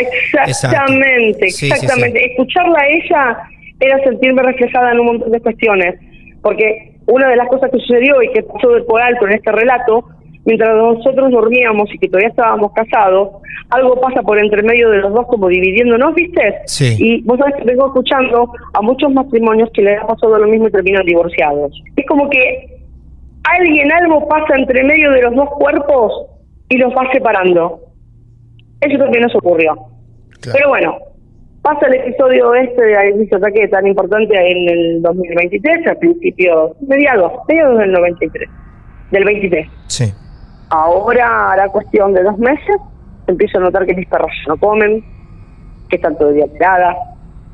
exactamente, 0.48 1.46
Exacto. 1.46 1.46
Sí, 1.46 1.52
sí, 1.52 1.68
exactamente. 1.68 2.26
Escucharla 2.32 2.80
a 2.80 2.88
ella 2.88 3.38
era 3.80 4.04
sentirme 4.04 4.42
reflejada 4.42 4.92
en 4.92 5.00
un 5.00 5.06
montón 5.06 5.32
de 5.32 5.40
cuestiones, 5.40 6.00
porque 6.42 6.96
una 7.06 7.30
de 7.30 7.36
las 7.36 7.48
cosas 7.48 7.70
que 7.72 7.78
sucedió 7.80 8.22
y 8.24 8.32
que 8.34 8.44
pasó 8.44 8.70
de 8.72 8.82
por 8.84 9.02
alto 9.02 9.28
en 9.28 9.34
este 9.34 9.52
relato, 9.52 10.06
mientras 10.46 10.76
nosotros 10.76 11.32
dormíamos 11.32 11.94
y 11.94 11.98
que 11.98 12.08
todavía 12.08 12.30
estábamos 12.30 12.72
casados, 12.74 13.30
algo 13.70 14.00
pasa 14.02 14.22
por 14.22 14.40
entre 14.40 14.64
medio 14.64 14.90
de 14.90 14.98
los 15.00 15.14
dos 15.14 15.28
como 15.28 15.48
dividiéndonos, 15.48 16.14
¿viste? 16.16 16.56
Sí. 16.66 16.96
Y 17.00 17.22
vos 17.22 17.38
sabés 17.40 17.56
que 17.56 17.64
vengo 17.64 17.88
escuchando 17.88 18.52
a 18.74 18.82
muchos 18.82 19.12
matrimonios 19.14 19.70
que 19.74 19.82
les 19.82 20.00
ha 20.02 20.08
pasado 20.08 20.38
lo 20.38 20.48
mismo 20.48 20.68
y 20.68 20.72
terminan 20.72 21.06
divorciados. 21.06 21.72
Es 21.96 22.06
como 22.08 22.30
que 22.30 22.80
alguien, 23.44 23.92
algo 23.92 24.28
pasa 24.28 24.56
entre 24.58 24.84
medio 24.84 25.12
de 25.12 25.22
los 25.22 25.36
dos 25.36 25.50
cuerpos 25.58 26.12
y 26.70 26.78
los 26.78 26.92
va 26.94 27.12
separando. 27.12 27.80
Eso 28.82 28.98
también 28.98 29.24
nos 29.24 29.36
ocurrió. 29.36 29.74
Claro. 30.42 30.58
Pero 30.58 30.70
bueno, 30.70 30.98
pasa 31.62 31.88
el 31.88 31.96
episodio 31.96 32.54
este 32.56 32.82
de 32.82 32.98
Alicia 32.98 33.38
Ataque 33.38 33.68
tan 33.68 33.86
importante 33.88 34.36
en 34.36 34.70
el 34.70 35.02
2023, 35.02 35.88
a 35.88 35.96
principios, 35.96 36.72
mediados, 36.82 37.32
mediados 37.48 37.78
del 37.78 37.92
93, 37.92 38.50
del 39.12 39.24
23. 39.24 39.68
Sí. 39.88 40.06
Ahora 40.72 41.52
hará 41.52 41.68
cuestión 41.68 42.14
de 42.14 42.24
dos 42.24 42.38
meses, 42.38 42.78
empiezo 43.28 43.58
a 43.58 43.62
notar 43.62 43.86
que 43.86 43.94
mis 43.94 44.08
perros 44.08 44.32
no 44.48 44.56
comen, 44.56 45.04
que 45.90 45.98
están 45.98 46.18
todo 46.18 46.30
el 46.30 46.36
día 46.36 46.48
tiradas, 46.48 46.96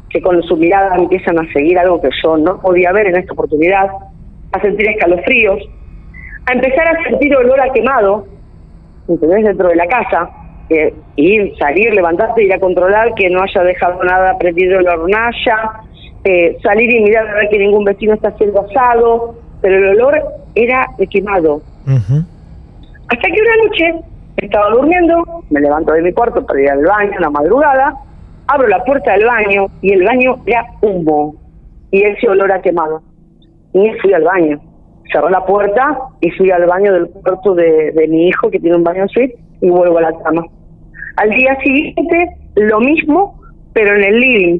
que 0.10 0.22
con 0.22 0.42
su 0.44 0.56
mirada 0.56 0.96
empiezan 0.96 1.40
a 1.40 1.52
seguir 1.52 1.80
algo 1.80 2.00
que 2.00 2.10
yo 2.24 2.38
no 2.38 2.62
podía 2.62 2.92
ver 2.92 3.08
en 3.08 3.18
esta 3.18 3.34
oportunidad, 3.34 3.88
a 4.52 4.62
sentir 4.62 4.88
escalofríos, 4.90 5.60
a 6.46 6.54
empezar 6.54 6.88
a 6.88 7.04
sentir 7.10 7.36
olor 7.36 7.60
a 7.60 7.74
quemado, 7.74 8.28
¿entendés? 9.08 9.46
Dentro 9.46 9.70
de 9.70 9.76
la 9.76 9.88
casa, 9.88 10.30
ir, 11.16 11.54
salir, 11.58 11.96
levantarte, 11.96 12.44
ir 12.44 12.54
a 12.54 12.60
controlar 12.60 13.16
que 13.16 13.32
no 13.32 13.42
haya 13.42 13.64
dejado 13.64 14.04
nada 14.04 14.38
prendido 14.38 14.78
en 14.78 14.86
la 14.86 14.94
hornalla, 14.94 15.72
eh, 16.24 16.56
salir 16.62 16.92
y 16.92 17.02
mirar 17.02 17.28
a 17.30 17.34
ver 17.34 17.50
que 17.50 17.58
ningún 17.58 17.84
vecino 17.84 18.14
está 18.14 18.30
haciendo 18.30 18.62
asado, 18.62 19.36
pero 19.60 19.76
el 19.76 20.00
olor 20.00 20.22
era 20.54 20.86
de 21.00 21.08
quemado. 21.08 21.62
Ujú. 21.88 22.37
Hasta 23.10 23.28
que 23.28 23.42
una 23.42 23.64
noche 23.64 24.06
estaba 24.38 24.70
durmiendo, 24.72 25.24
me 25.50 25.62
levanto 25.62 25.94
de 25.94 26.02
mi 26.02 26.12
cuarto 26.14 26.46
para 26.46 26.62
ir 26.62 26.70
al 26.70 26.84
baño 26.84 27.14
en 27.14 27.22
la 27.22 27.30
madrugada, 27.30 27.94
abro 28.48 28.68
la 28.68 28.84
puerta 28.84 29.14
del 29.14 29.26
baño 29.26 29.68
y 29.82 29.94
el 29.94 30.04
baño 30.04 30.36
era 30.46 30.66
humo 30.82 31.36
y 31.92 32.04
ese 32.04 32.28
olor 32.28 32.52
a 32.52 32.62
quemado. 32.62 33.02
Y 33.74 33.92
fui 34.02 34.14
al 34.14 34.24
baño. 34.24 34.60
Cerré 35.12 35.30
la 35.32 35.46
puerta 35.46 36.00
y 36.20 36.30
fui 36.32 36.52
al 36.52 36.66
baño 36.66 36.94
del 36.94 37.10
cuarto 37.10 37.56
de, 37.56 37.92
de 37.92 38.08
mi 38.08 38.28
hijo 38.28 38.50
que 38.52 38.60
tiene 38.60 38.76
un 38.76 38.84
baño 38.84 39.08
suite 39.08 39.38
y 39.62 39.70
vuelvo 39.70 39.98
a 40.00 40.02
la 40.02 40.20
cama. 40.24 40.46
Al 41.16 41.30
día 41.30 41.58
siguiente, 41.64 42.38
lo 42.56 42.80
mismo, 42.80 43.40
pero 43.74 43.96
en 43.96 44.04
el 44.04 44.20
living. 44.20 44.60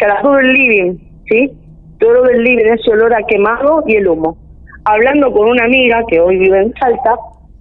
Ya 0.00 0.08
las 0.08 0.22
todo 0.22 0.38
el 0.38 0.52
living, 0.52 0.96
¿sí? 1.28 1.50
Todo 1.98 2.22
del 2.22 2.42
living, 2.42 2.66
ese 2.66 2.90
olor 2.92 3.14
a 3.14 3.22
quemado 3.26 3.82
y 3.86 3.96
el 3.96 4.08
humo. 4.08 4.36
Hablando 4.84 5.32
con 5.32 5.48
una 5.48 5.64
amiga 5.64 6.02
que 6.08 6.20
hoy 6.20 6.38
vive 6.38 6.58
en 6.58 6.74
Salta, 6.74 7.16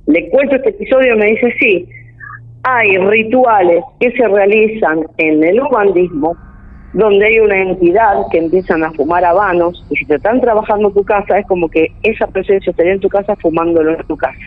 le 0.07 0.29
cuento 0.29 0.55
este 0.55 0.69
episodio 0.69 1.15
me 1.17 1.27
dice, 1.27 1.53
sí, 1.59 1.87
hay 2.63 2.97
rituales 2.97 3.83
que 3.99 4.11
se 4.11 4.27
realizan 4.27 5.05
en 5.17 5.43
el 5.43 5.59
ubandismo 5.61 6.35
donde 6.93 7.25
hay 7.25 7.39
una 7.39 7.57
entidad 7.59 8.13
que 8.31 8.37
empiezan 8.37 8.83
a 8.83 8.91
fumar 8.91 9.25
habanos 9.25 9.83
y 9.89 9.95
si 9.95 10.05
te 10.05 10.15
están 10.15 10.39
trabajando 10.41 10.89
en 10.89 10.93
tu 10.93 11.03
casa 11.03 11.39
es 11.39 11.47
como 11.47 11.67
que 11.67 11.87
esa 12.03 12.27
presencia 12.27 12.69
estaría 12.69 12.93
en 12.93 12.99
tu 12.99 13.09
casa 13.09 13.35
fumándolo 13.37 13.91
en 13.97 14.05
tu 14.05 14.15
casa. 14.15 14.37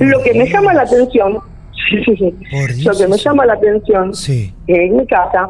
Lo 0.00 0.20
que 0.22 0.34
me 0.34 0.46
llama 0.46 0.74
la 0.74 0.82
atención, 0.82 1.34
lo 2.84 2.92
que 2.98 3.06
me 3.08 3.16
llama 3.16 3.46
la 3.46 3.52
atención 3.54 4.14
Sí. 4.14 4.52
en 4.66 4.96
mi 4.96 5.06
casa 5.06 5.48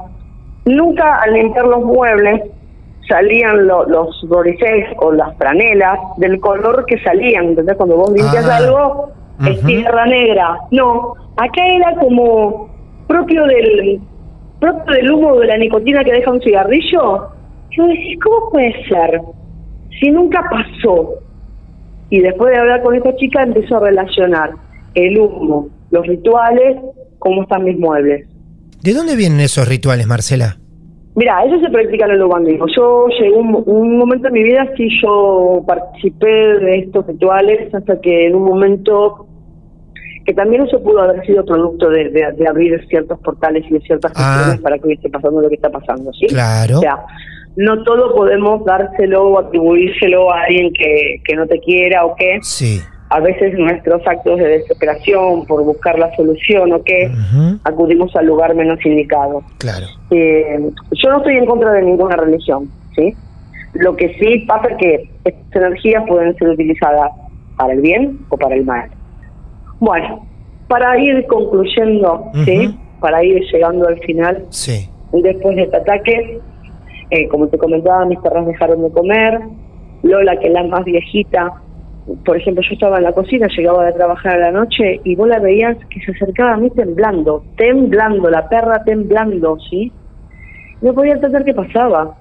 nunca 0.67 1.17
al 1.23 1.33
limpiar 1.33 1.67
los 1.67 1.83
muebles 1.85 2.43
salían 3.09 3.67
lo- 3.67 3.85
los 3.89 4.17
doriseis 4.29 4.87
o 4.99 5.13
las 5.13 5.37
franelas 5.37 5.99
del 6.19 6.39
color 6.41 6.85
que 6.87 6.99
salían, 7.03 7.47
¿entendés? 7.47 7.77
Cuando 7.77 7.97
vos 7.97 8.13
limpias 8.13 8.47
Ah. 8.49 8.57
algo, 8.59 9.11
es 9.47 9.59
Ujú. 9.59 9.67
tierra 9.67 10.07
negra. 10.07 10.57
No, 10.71 11.15
acá 11.37 11.67
era 11.77 11.95
como 12.01 12.69
propio 13.09 13.45
del 13.47 14.01
propio 14.61 14.95
del 14.95 15.11
humo 15.11 15.37
de 15.41 15.47
la 15.49 15.59
nicotina 15.59 16.05
que 16.05 16.13
deja 16.13 16.31
un 16.31 16.41
cigarrillo. 16.41 17.29
Yo 17.73 17.87
decís, 17.87 18.19
¿cómo 18.23 18.51
puede 18.51 18.73
ser? 18.89 19.21
Si 20.01 20.11
nunca 20.11 20.45
pasó. 20.49 21.15
Y 22.11 22.21
después 22.21 22.53
de 22.53 22.59
hablar 22.61 22.83
con 22.83 22.95
esta 22.95 23.15
chica 23.17 23.43
empezó 23.43 23.79
a 23.79 23.81
relacionar 23.81 24.51
el 24.95 25.19
humo, 25.19 25.69
los 25.91 26.07
rituales, 26.07 26.77
cómo 27.19 27.43
están 27.43 27.65
mis 27.65 27.79
muebles. 27.79 28.29
¿De 28.83 28.93
dónde 28.95 29.17
vienen 29.17 29.41
esos 29.41 29.67
rituales, 29.69 30.07
Marcela? 30.07 30.57
Mira, 31.15 31.45
eso 31.45 31.61
se 31.61 31.69
practica 31.71 32.07
en 32.07 32.13
el 32.13 32.23
ubandismo. 32.23 32.67
Yo 32.75 33.07
llegué 33.09 33.33
un, 33.33 33.63
un 33.67 33.99
momento 33.99 34.29
en 34.29 34.33
mi 34.35 34.43
vida 34.43 34.67
sí 34.77 34.89
yo 35.03 35.63
participé 35.67 36.27
de 36.27 36.79
estos 36.79 37.07
rituales 37.07 37.73
hasta 37.75 38.01
que 38.01 38.27
en 38.29 38.35
un 38.35 38.45
momento 38.45 39.27
que 40.25 40.33
también 40.35 40.63
eso 40.63 40.83
pudo 40.83 41.01
haber 41.03 41.25
sido 41.27 41.45
producto 41.45 41.91
de, 41.91 42.09
de- 42.11 42.33
de 42.33 42.49
abrir 42.49 42.81
ciertos 42.89 43.19
portales 43.21 43.65
y 43.69 43.75
de 43.75 43.81
ciertas 43.81 44.13
Ah. 44.15 44.35
cuestiones 44.37 44.61
para 44.63 44.79
que 44.79 44.87
hubiese 44.87 45.11
pasando 45.11 45.41
lo 45.43 45.49
que 45.49 45.57
está 45.57 45.69
pasando, 45.71 46.13
¿sí? 46.15 46.27
Claro. 46.29 46.79
O 46.79 46.81
sea, 46.81 47.05
no 47.57 47.83
todo 47.83 48.15
podemos 48.15 48.65
dárselo 48.65 49.25
o 49.25 49.39
atribuírselo 49.41 50.33
a 50.33 50.43
alguien 50.45 50.73
que, 50.73 51.17
que 51.25 51.35
no 51.37 51.47
te 51.47 51.59
quiera 51.61 52.07
o 52.07 52.15
que 52.15 52.39
Sí. 52.43 52.79
A 53.15 53.21
veces 53.21 53.53
nuestros 53.59 54.01
actos 54.07 54.39
de 54.39 54.49
desesperación 54.49 55.45
por 55.47 55.63
buscar 55.65 55.99
la 55.99 56.15
solución 56.17 56.73
o 56.73 56.83
que 56.83 57.09
Ujú. 57.13 57.59
acudimos 57.65 58.15
al 58.17 58.25
lugar 58.27 58.55
menos 58.55 58.79
indicado. 58.87 59.43
Claro. 59.59 59.87
Eh, 60.11 60.59
yo 60.93 61.11
no 61.11 61.19
estoy 61.19 61.37
en 61.37 61.45
contra 61.45 61.73
de 61.73 61.83
ninguna 61.83 62.17
religión, 62.17 62.71
¿sí? 62.97 63.15
Lo 63.75 63.95
que 63.97 64.15
sí 64.19 64.39
pasa 64.49 64.69
es 64.71 64.77
que 64.79 65.11
estas 65.25 65.57
energías 65.63 66.05
pueden 66.09 66.35
ser 66.39 66.49
utilizadas 66.49 67.11
para 67.59 67.75
el 67.75 67.83
bien 67.83 68.19
o 68.31 68.39
para 68.39 68.55
el 68.55 68.65
mal. 68.65 68.89
Bueno, 69.79 70.25
para 70.69 70.99
ir 70.99 71.27
concluyendo, 71.27 72.31
¿sí? 72.47 72.75
Para 72.99 73.23
ir 73.23 73.43
llegando 73.53 73.89
al 73.89 73.99
final, 74.01 74.47
Sí. 74.49 74.89
después 75.13 75.57
de 75.57 75.63
este 75.65 75.77
ataque, 75.77 76.41
eh, 77.11 77.29
como 77.29 77.47
te 77.49 77.59
comentaba, 77.59 78.07
mis 78.07 78.19
perras 78.21 78.47
dejaron 78.47 78.83
de 78.85 78.91
comer. 78.91 79.39
Lola, 80.03 80.39
que 80.41 80.47
es 80.47 80.53
la 80.53 80.65
más 80.65 80.83
viejita, 80.85 81.53
por 82.25 82.37
ejemplo, 82.37 82.63
yo 82.69 82.75
estaba 82.75 82.99
en 82.99 83.05
la 83.05 83.13
cocina, 83.13 83.47
llegaba 83.57 83.87
de 83.87 83.93
trabajar 83.93 84.35
a 84.37 84.51
la 84.51 84.53
noche 84.53 85.01
y 85.05 85.15
vos 85.17 85.29
la 85.29 85.39
veías 85.39 85.77
que 85.91 86.01
se 86.01 86.13
acercaba 86.13 86.55
a 86.55 86.57
mí 86.57 86.71
temblando, 86.71 87.45
temblando, 87.57 88.29
la 88.31 88.49
perra 88.49 88.83
temblando, 88.85 89.57
¿sí? 89.71 89.93
No 90.81 90.95
podía 90.95 91.15
entender 91.15 91.45
qué 91.45 91.55
pasaba. 91.55 92.17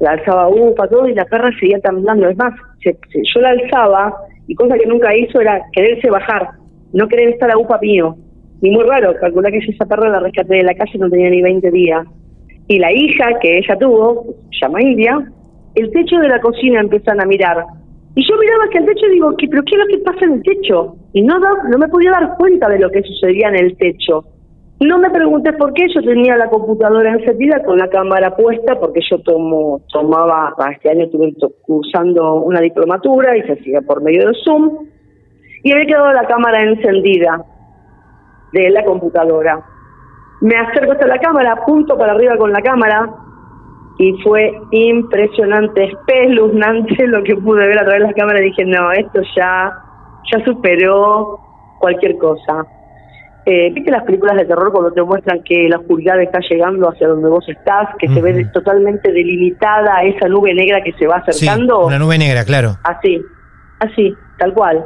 La 0.00 0.12
alzaba 0.12 0.48
upa, 0.48 0.88
todo, 0.88 1.06
y 1.08 1.14
la 1.14 1.24
perra 1.26 1.50
seguía 1.60 1.78
temblando. 1.80 2.28
Es 2.28 2.36
más, 2.36 2.54
se- 2.82 2.98
se- 3.12 3.22
yo 3.34 3.40
la 3.40 3.50
alzaba 3.50 4.16
y 4.46 4.54
cosa 4.54 4.76
que 4.78 4.86
nunca 4.86 5.14
hizo 5.16 5.40
era 5.40 5.62
quererse 5.72 6.10
bajar, 6.10 6.48
no 6.92 7.06
querer 7.06 7.28
estar 7.30 7.50
a 7.50 7.58
upa 7.58 7.78
mío. 7.80 8.16
Y 8.62 8.70
muy 8.70 8.84
raro, 8.84 9.14
calcular 9.20 9.52
que 9.52 9.60
yo 9.60 9.72
esa 9.72 9.86
perra 9.86 10.08
la 10.08 10.20
rescaté 10.20 10.56
de 10.56 10.62
la 10.64 10.74
calle 10.74 10.98
no 10.98 11.08
tenía 11.10 11.30
ni 11.30 11.42
20 11.42 11.70
días. 11.70 12.06
Y 12.66 12.78
la 12.78 12.92
hija 12.92 13.38
que 13.40 13.58
ella 13.58 13.76
tuvo, 13.78 14.24
se 14.50 14.66
llama 14.66 14.82
India, 14.82 15.18
el 15.74 15.90
techo 15.92 16.16
de 16.18 16.28
la 16.28 16.40
cocina 16.40 16.80
empiezan 16.80 17.20
a 17.22 17.26
mirar. 17.26 17.64
Y 18.14 18.28
yo 18.28 18.36
miraba 18.38 18.68
que 18.70 18.78
el 18.78 18.86
techo 18.86 19.06
y 19.06 19.12
digo, 19.12 19.36
¿qué, 19.36 19.46
¿pero 19.48 19.62
qué 19.62 19.76
es 19.76 19.78
lo 19.78 19.86
que 19.86 20.04
pasa 20.04 20.24
en 20.24 20.32
el 20.32 20.42
techo? 20.42 20.96
Y 21.12 21.22
no, 21.22 21.38
me 21.78 21.88
podía 21.88 22.10
dar 22.10 22.36
cuenta 22.36 22.68
de 22.68 22.78
lo 22.78 22.90
que 22.90 23.02
sucedía 23.02 23.48
en 23.48 23.56
el 23.56 23.76
techo. 23.76 24.24
No 24.80 24.98
me 24.98 25.10
pregunté 25.10 25.52
por 25.52 25.72
qué, 25.74 25.86
yo 25.94 26.00
tenía 26.02 26.36
la 26.36 26.48
computadora 26.48 27.12
encendida 27.12 27.62
con 27.62 27.78
la 27.78 27.88
cámara 27.88 28.34
puesta, 28.34 28.80
porque 28.80 29.00
yo 29.08 29.18
tomo, 29.20 29.82
tomaba, 29.92 30.54
este 30.72 30.90
año 30.90 31.04
estuve 31.04 31.34
cursando 31.62 32.36
una 32.36 32.60
diplomatura 32.60 33.36
y 33.36 33.42
se 33.42 33.52
hacía 33.52 33.82
por 33.82 34.02
medio 34.02 34.26
de 34.26 34.34
Zoom, 34.42 34.88
y 35.62 35.72
había 35.72 35.86
quedado 35.86 36.12
la 36.12 36.24
cámara 36.24 36.62
encendida 36.62 37.44
de 38.52 38.70
la 38.70 38.84
computadora. 38.84 39.62
Me 40.40 40.56
acerco 40.56 40.92
hasta 40.92 41.06
la 41.06 41.18
cámara, 41.18 41.52
apunto 41.52 41.98
para 41.98 42.12
arriba 42.12 42.38
con 42.38 42.50
la 42.50 42.62
cámara, 42.62 43.10
y 43.98 44.12
fue 44.22 44.52
impresionante, 44.70 45.84
espeluznante 45.84 47.06
lo 47.06 47.22
que 47.22 47.36
pude 47.36 47.66
ver 47.66 47.78
a 47.78 47.82
través 47.84 48.00
de 48.00 48.06
las 48.06 48.14
cámaras. 48.14 48.42
Dije, 48.42 48.64
no, 48.64 48.90
esto 48.92 49.20
ya, 49.36 49.72
ya 50.32 50.44
superó 50.44 51.38
cualquier 51.78 52.16
cosa. 52.18 52.64
Eh, 53.46 53.70
¿Viste 53.72 53.90
las 53.90 54.04
películas 54.04 54.36
de 54.36 54.44
terror 54.44 54.70
cuando 54.70 54.92
te 54.92 55.02
muestran 55.02 55.42
que 55.42 55.66
la 55.68 55.78
oscuridad 55.78 56.20
está 56.20 56.40
llegando 56.48 56.88
hacia 56.90 57.08
donde 57.08 57.28
vos 57.28 57.46
estás, 57.48 57.88
que 57.98 58.06
se 58.08 58.20
ve 58.20 58.44
totalmente 58.52 59.10
delimitada 59.10 60.02
esa 60.02 60.28
nube 60.28 60.52
negra 60.54 60.82
que 60.82 60.92
se 60.92 61.06
va 61.06 61.22
Sí, 61.30 61.46
acercando? 61.46 61.86
una 61.86 61.98
nube 61.98 62.18
negra, 62.18 62.44
claro. 62.44 62.76
Así, 62.84 63.20
así, 63.80 64.14
tal 64.38 64.52
cual. 64.52 64.84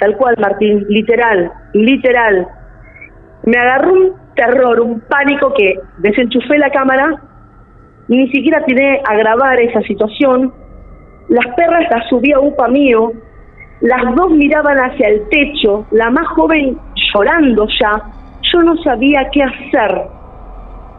Tal 0.00 0.16
cual, 0.16 0.34
Martín, 0.40 0.84
literal, 0.88 1.52
literal. 1.72 2.48
Me 3.44 3.56
agarró 3.56 3.92
un 3.92 4.12
terror, 4.34 4.80
un 4.80 5.00
pánico 5.02 5.54
que 5.54 5.74
desenchufé 5.98 6.58
la 6.58 6.70
cámara, 6.70 7.22
ni 8.08 8.28
siquiera 8.30 8.64
tiene 8.64 9.00
a 9.04 9.16
grabar 9.16 9.58
esa 9.60 9.80
situación. 9.82 10.52
Las 11.28 11.46
perras 11.54 11.84
las 11.90 12.08
subí 12.08 12.32
a 12.32 12.40
upa 12.40 12.68
mío, 12.68 13.12
las 13.80 14.14
dos 14.14 14.30
miraban 14.30 14.78
hacia 14.78 15.08
el 15.08 15.28
techo, 15.28 15.86
la 15.90 16.10
más 16.10 16.26
joven 16.28 16.78
llorando 17.14 17.66
ya. 17.80 18.02
Yo 18.52 18.62
no 18.62 18.76
sabía 18.82 19.28
qué 19.32 19.42
hacer, 19.42 20.02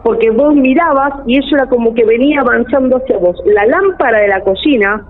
porque 0.02 0.30
vos 0.30 0.54
mirabas 0.54 1.12
y 1.26 1.38
eso 1.38 1.54
era 1.54 1.66
como 1.66 1.94
que 1.94 2.04
venía 2.04 2.40
avanzando 2.40 2.96
hacia 2.96 3.18
vos. 3.18 3.40
La 3.46 3.66
lámpara 3.66 4.20
de 4.20 4.28
la 4.28 4.40
cocina 4.40 5.04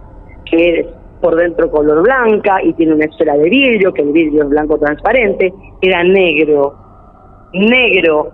que 0.44 0.80
es 0.80 0.86
por 1.20 1.36
dentro 1.36 1.70
color 1.70 2.02
blanca 2.02 2.62
y 2.62 2.74
tiene 2.74 2.94
una 2.94 3.06
esfera 3.06 3.34
de 3.36 3.48
vidrio, 3.48 3.92
que 3.92 4.02
el 4.02 4.12
vidrio 4.12 4.42
es 4.42 4.48
blanco 4.50 4.78
transparente, 4.78 5.52
era 5.80 6.04
negro, 6.04 6.74
negro. 7.52 8.30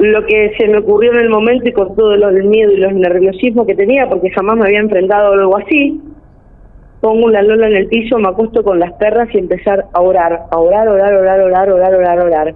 Lo 0.00 0.24
que 0.24 0.52
se 0.58 0.66
me 0.66 0.78
ocurrió 0.78 1.12
en 1.12 1.20
el 1.20 1.28
momento 1.28 1.68
y 1.68 1.72
con 1.72 1.94
todo 1.94 2.14
el 2.14 2.44
miedo 2.44 2.72
y 2.72 2.78
los 2.78 2.92
nerviosismos 2.94 3.66
que 3.66 3.74
tenía, 3.74 4.08
porque 4.08 4.30
jamás 4.30 4.56
me 4.56 4.64
había 4.64 4.80
enfrentado 4.80 5.28
a 5.28 5.34
algo 5.34 5.58
así, 5.58 6.00
pongo 7.00 7.26
una 7.26 7.42
lola 7.42 7.68
en 7.68 7.76
el 7.76 7.86
piso, 7.86 8.18
me 8.18 8.28
acuesto 8.28 8.64
con 8.64 8.80
las 8.80 8.92
perras 8.94 9.28
y 9.34 9.38
empezar 9.38 9.84
a 9.92 10.00
orar, 10.00 10.44
a 10.50 10.58
orar, 10.58 10.88
orar, 10.88 11.14
orar, 11.14 11.40
orar, 11.40 11.70
orar, 11.70 11.94
orar, 11.94 12.18
orar. 12.20 12.54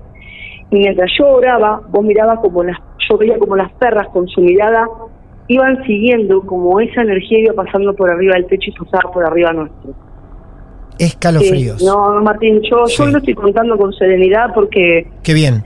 Y 0.70 0.76
mientras 0.76 1.10
yo 1.18 1.28
oraba, 1.28 1.82
vos 1.90 2.02
mirabas 2.02 2.38
como 2.40 2.62
las, 2.62 2.78
yo 3.08 3.18
veía 3.18 3.38
como 3.38 3.56
las 3.56 3.70
perras 3.72 4.08
con 4.08 4.26
su 4.26 4.40
mirada 4.40 4.88
iban 5.48 5.84
siguiendo 5.84 6.40
como 6.42 6.80
esa 6.80 7.02
energía 7.02 7.40
iba 7.40 7.52
pasando 7.52 7.94
por 7.94 8.10
arriba 8.10 8.34
del 8.34 8.46
techo 8.46 8.70
y 8.70 8.84
pasaba 8.84 9.12
por 9.12 9.26
arriba 9.26 9.52
nuestro. 9.52 9.94
Escalofríos. 10.98 11.80
Sí, 11.80 11.86
no, 11.86 12.22
Martín, 12.22 12.60
yo, 12.62 12.84
yo 12.86 13.06
lo 13.06 13.18
estoy 13.18 13.34
contando 13.34 13.76
con 13.76 13.92
serenidad 13.92 14.54
porque... 14.54 15.06
Qué 15.22 15.34
bien. 15.34 15.64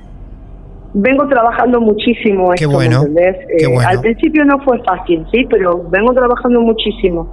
Vengo 0.95 1.29
trabajando 1.29 1.81
muchísimo 1.81 2.53
Qué 2.57 2.67
bueno. 2.67 2.99
¿entendés? 3.03 3.37
Qué 3.59 3.65
Eh, 3.65 3.69
bueno. 3.73 3.89
Al 3.89 4.01
principio 4.01 4.45
no 4.45 4.59
fue 4.61 4.83
fácil, 4.85 5.27
sí, 5.33 5.47
pero 5.51 5.85
vengo 5.91 6.13
trabajando 6.15 6.61
muchísimo. 6.61 7.29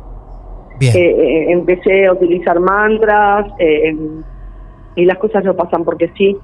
Bien. 0.80 0.94
Eh, 0.96 1.00
eh, 1.10 1.52
empecé 1.54 2.06
a 2.08 2.14
utilizar 2.14 2.60
mantras 2.60 3.48
eh, 3.60 3.96
y 4.96 5.06
las 5.06 5.18
cosas 5.20 5.44
no 5.46 5.54
pasan 5.56 5.84
porque 5.86 6.10
sí. 6.18 6.38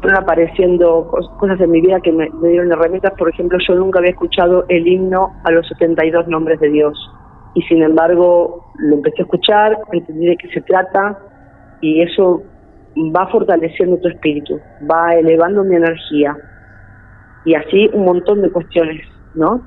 Fueron 0.00 0.22
apareciendo 0.22 1.08
cos- 1.10 1.36
cosas 1.38 1.58
en 1.60 1.70
mi 1.70 1.80
vida 1.80 2.00
que 2.00 2.12
me, 2.12 2.28
me 2.42 2.48
dieron 2.50 2.70
herramientas. 2.70 3.12
Por 3.16 3.30
ejemplo, 3.30 3.56
yo 3.66 3.74
nunca 3.76 3.98
había 4.00 4.10
escuchado 4.10 4.64
el 4.68 4.86
himno 4.86 5.30
a 5.44 5.50
los 5.52 5.66
72 5.68 6.28
nombres 6.28 6.60
de 6.60 6.68
Dios. 6.68 6.98
Y 7.54 7.62
sin 7.62 7.82
embargo, 7.82 8.64
lo 8.78 8.96
empecé 8.96 9.22
a 9.22 9.24
escuchar, 9.24 9.78
entendí 9.92 10.26
de 10.26 10.36
qué 10.36 10.48
se 10.48 10.60
trata 10.60 11.18
y 11.80 12.02
eso 12.02 12.42
va 12.96 13.26
fortaleciendo 13.28 13.98
tu 13.98 14.08
espíritu, 14.08 14.60
va 14.90 15.14
elevando 15.14 15.64
mi 15.64 15.76
energía. 15.76 16.36
Y 17.44 17.54
así 17.54 17.90
un 17.92 18.04
montón 18.04 18.42
de 18.42 18.50
cuestiones, 18.50 19.02
¿no? 19.34 19.60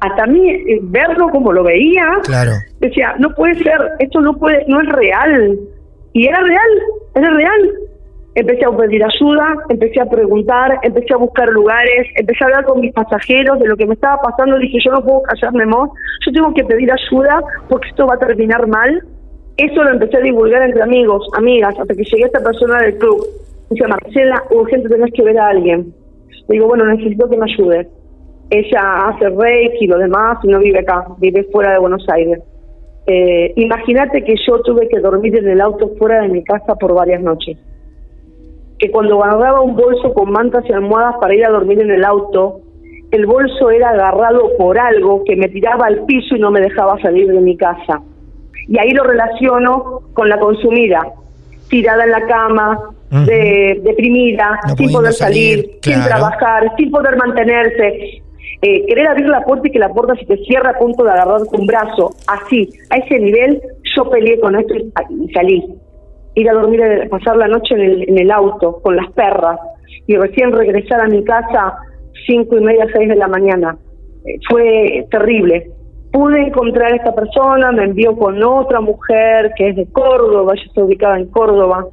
Hasta 0.00 0.24
a 0.24 0.26
mí, 0.26 0.50
eh, 0.50 0.80
verlo 0.82 1.28
como 1.30 1.52
lo 1.52 1.64
veía, 1.64 2.06
Claro. 2.24 2.52
decía, 2.80 3.14
no 3.18 3.30
puede 3.34 3.54
ser, 3.62 3.78
esto 3.98 4.20
no 4.20 4.34
puede, 4.36 4.64
no 4.68 4.80
es 4.82 4.88
real. 4.90 5.58
Y 6.12 6.26
era 6.26 6.40
real, 6.40 6.70
era 7.14 7.30
real. 7.30 7.72
Empecé 8.34 8.66
a 8.66 8.76
pedir 8.76 9.02
ayuda, 9.02 9.54
empecé 9.70 9.98
a 9.98 10.04
preguntar, 10.04 10.78
empecé 10.82 11.14
a 11.14 11.16
buscar 11.16 11.48
lugares, 11.48 12.06
empecé 12.16 12.44
a 12.44 12.48
hablar 12.48 12.64
con 12.66 12.80
mis 12.80 12.92
pasajeros 12.92 13.58
de 13.60 13.66
lo 13.66 13.76
que 13.78 13.86
me 13.86 13.94
estaba 13.94 14.20
pasando. 14.20 14.58
Dije, 14.58 14.76
yo 14.84 14.92
no 14.92 15.02
puedo 15.02 15.22
callarme 15.22 15.64
más, 15.64 15.88
yo 16.26 16.32
tengo 16.32 16.52
que 16.52 16.64
pedir 16.64 16.90
ayuda 16.92 17.40
porque 17.70 17.88
esto 17.88 18.06
va 18.06 18.14
a 18.14 18.18
terminar 18.18 18.66
mal. 18.66 19.02
Eso 19.56 19.82
lo 19.82 19.90
empecé 19.90 20.18
a 20.18 20.20
divulgar 20.20 20.62
entre 20.62 20.82
amigos, 20.82 21.26
amigas, 21.32 21.74
hasta 21.78 21.94
que 21.94 22.04
llegué 22.04 22.24
a 22.24 22.26
esta 22.26 22.40
persona 22.40 22.82
del 22.82 22.98
club. 22.98 23.26
Dice, 23.70 23.86
Marcela, 23.88 24.42
urgente 24.50 24.88
tenés 24.88 25.12
que 25.12 25.22
ver 25.22 25.38
a 25.38 25.48
alguien. 25.48 25.94
Le 26.48 26.54
digo, 26.54 26.68
bueno, 26.68 26.84
necesito 26.84 27.28
que 27.28 27.36
me 27.36 27.50
ayudes. 27.50 27.88
Ella 28.50 29.08
hace 29.08 29.28
reiki 29.30 29.86
y 29.86 29.88
lo 29.88 29.98
demás 29.98 30.38
y 30.44 30.48
no 30.48 30.58
vive 30.58 30.80
acá, 30.80 31.06
vive 31.18 31.44
fuera 31.50 31.72
de 31.72 31.78
Buenos 31.78 32.06
Aires. 32.08 32.40
Eh, 33.06 33.52
Imagínate 33.56 34.22
que 34.24 34.34
yo 34.46 34.60
tuve 34.60 34.88
que 34.88 35.00
dormir 35.00 35.36
en 35.36 35.48
el 35.48 35.60
auto 35.60 35.90
fuera 35.98 36.20
de 36.22 36.28
mi 36.28 36.44
casa 36.44 36.74
por 36.74 36.94
varias 36.94 37.22
noches. 37.22 37.56
Que 38.78 38.90
cuando 38.90 39.24
agarraba 39.24 39.62
un 39.62 39.74
bolso 39.74 40.12
con 40.12 40.30
mantas 40.30 40.64
y 40.68 40.72
almohadas 40.72 41.16
para 41.20 41.34
ir 41.34 41.44
a 41.46 41.50
dormir 41.50 41.80
en 41.80 41.90
el 41.90 42.04
auto, 42.04 42.60
el 43.10 43.24
bolso 43.26 43.70
era 43.70 43.90
agarrado 43.90 44.50
por 44.58 44.78
algo 44.78 45.24
que 45.24 45.34
me 45.34 45.48
tiraba 45.48 45.86
al 45.86 46.04
piso 46.04 46.36
y 46.36 46.40
no 46.40 46.50
me 46.50 46.60
dejaba 46.60 47.00
salir 47.00 47.32
de 47.32 47.40
mi 47.40 47.56
casa. 47.56 48.02
Y 48.68 48.78
ahí 48.78 48.90
lo 48.90 49.04
relaciono 49.04 50.00
con 50.12 50.28
la 50.28 50.38
consumida, 50.38 51.00
tirada 51.68 52.04
en 52.04 52.10
la 52.10 52.26
cama, 52.26 52.78
de- 53.10 53.80
deprimida, 53.84 54.58
No 54.66 54.76
sin 54.76 54.92
poder 54.92 55.12
salir, 55.12 55.58
salir, 55.60 55.78
sin 55.82 56.02
trabajar, 56.04 56.72
sin 56.76 56.90
poder 56.90 57.16
mantenerse. 57.16 58.22
Eh, 58.62 58.86
querer 58.86 59.06
abrir 59.06 59.28
la 59.28 59.42
puerta 59.44 59.68
y 59.68 59.70
que 59.70 59.78
la 59.78 59.90
puerta 59.90 60.14
se 60.16 60.24
te 60.24 60.36
cierra 60.44 60.70
a 60.70 60.78
punto 60.78 61.04
de 61.04 61.10
agarrarte 61.10 61.56
un 61.56 61.66
brazo. 61.66 62.14
Así, 62.26 62.68
a 62.90 62.96
ese 62.96 63.18
nivel, 63.18 63.60
yo 63.94 64.08
peleé 64.10 64.40
con 64.40 64.56
esto 64.56 64.74
y, 64.74 65.32
salí. 65.32 65.64
Ir 66.34 66.50
a 66.50 66.54
dormir, 66.54 66.80
eh, 66.80 67.08
pasar 67.08 67.36
la 67.36 67.48
noche 67.48 67.74
en 67.74 67.80
el, 67.80 68.08
en 68.08 68.18
el 68.18 68.30
auto 68.30 68.80
con 68.82 68.96
las 68.96 69.10
perras 69.12 69.58
y 70.06 70.16
recién 70.16 70.52
regresar 70.52 71.00
a 71.00 71.06
mi 71.06 71.22
casa 71.24 71.74
cinco 72.26 72.56
y 72.56 72.60
media, 72.60 72.86
seis 72.92 73.08
de 73.08 73.16
la 73.16 73.28
mañana. 73.28 73.76
Eh, 74.24 74.38
fue 74.48 75.06
terrible. 75.10 75.70
Pude 76.16 76.46
encontrar 76.46 76.94
a 76.94 76.96
esta 76.96 77.14
persona, 77.14 77.72
me 77.72 77.84
envió 77.84 78.16
con 78.16 78.42
otra 78.42 78.80
mujer 78.80 79.52
que 79.54 79.68
es 79.68 79.76
de 79.76 79.86
Córdoba, 79.92 80.54
ella 80.54 80.64
está 80.64 80.82
ubicada 80.82 81.18
en 81.18 81.26
Córdoba, 81.26 81.86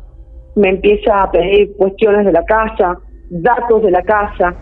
me 0.56 0.70
empieza 0.70 1.24
a 1.24 1.30
pedir 1.30 1.76
cuestiones 1.76 2.26
de 2.26 2.32
la 2.32 2.46
casa, 2.46 3.00
datos 3.30 3.84
de 3.84 3.92
la 3.92 4.02
casa, 4.02 4.56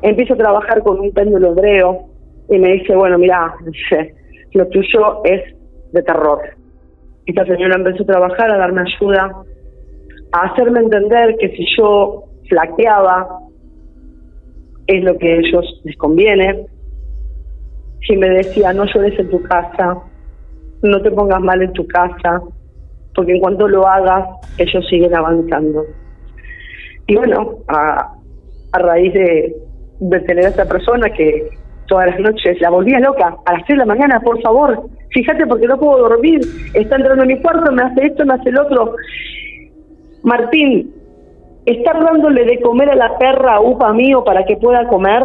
empiezo 0.00 0.32
a 0.32 0.38
trabajar 0.38 0.82
con 0.82 1.00
un 1.00 1.12
péndulo 1.12 1.48
hebreo 1.48 2.06
y 2.48 2.58
me 2.58 2.72
dice, 2.72 2.96
bueno, 2.96 3.18
mira, 3.18 3.54
lo 4.52 4.66
tuyo 4.68 5.22
es 5.24 5.42
de 5.92 6.02
terror. 6.02 6.40
Esta 7.26 7.44
señora 7.44 7.74
empezó 7.76 8.04
a 8.04 8.06
trabajar, 8.06 8.50
a 8.50 8.56
darme 8.56 8.84
ayuda, 8.86 9.36
a 10.32 10.40
hacerme 10.46 10.80
entender 10.80 11.36
que 11.38 11.50
si 11.50 11.66
yo 11.76 12.24
flaqueaba, 12.48 13.38
es 14.86 15.04
lo 15.04 15.18
que 15.18 15.30
a 15.30 15.36
ellos 15.36 15.82
les 15.84 15.96
conviene. 15.98 16.64
Si 18.06 18.16
me 18.16 18.28
decía, 18.30 18.72
no 18.72 18.84
llores 18.86 19.18
en 19.18 19.28
tu 19.30 19.42
casa, 19.42 19.98
no 20.82 21.02
te 21.02 21.10
pongas 21.10 21.40
mal 21.40 21.62
en 21.62 21.72
tu 21.72 21.86
casa, 21.86 22.40
porque 23.14 23.32
en 23.32 23.40
cuanto 23.40 23.68
lo 23.68 23.86
hagas, 23.86 24.28
ellos 24.58 24.86
siguen 24.88 25.14
avanzando. 25.14 25.84
Y 27.06 27.16
bueno, 27.16 27.58
a, 27.68 28.14
a 28.72 28.78
raíz 28.78 29.12
de, 29.12 29.56
de 30.00 30.20
tener 30.20 30.46
a 30.46 30.48
esta 30.48 30.64
persona 30.66 31.10
que 31.10 31.48
todas 31.86 32.06
las 32.06 32.20
noches 32.20 32.60
la 32.60 32.70
volvía 32.70 33.00
loca, 33.00 33.36
a 33.44 33.52
las 33.52 33.64
3 33.64 33.68
de 33.68 33.76
la 33.76 33.86
mañana, 33.86 34.20
por 34.20 34.40
favor, 34.42 34.88
fíjate 35.10 35.46
porque 35.46 35.66
no 35.66 35.78
puedo 35.78 36.08
dormir, 36.08 36.40
está 36.74 36.96
entrando 36.96 37.22
en 37.22 37.28
mi 37.28 37.40
cuarto, 37.40 37.72
me 37.72 37.82
hace 37.82 38.06
esto, 38.06 38.24
me 38.24 38.34
hace 38.34 38.50
el 38.50 38.58
otro. 38.58 38.94
Martín, 40.22 40.92
estar 41.64 42.02
dándole 42.02 42.44
de 42.44 42.60
comer 42.60 42.90
a 42.90 42.94
la 42.94 43.18
perra 43.18 43.60
upa 43.60 43.92
mío 43.92 44.22
para 44.24 44.44
que 44.44 44.56
pueda 44.56 44.86
comer 44.88 45.22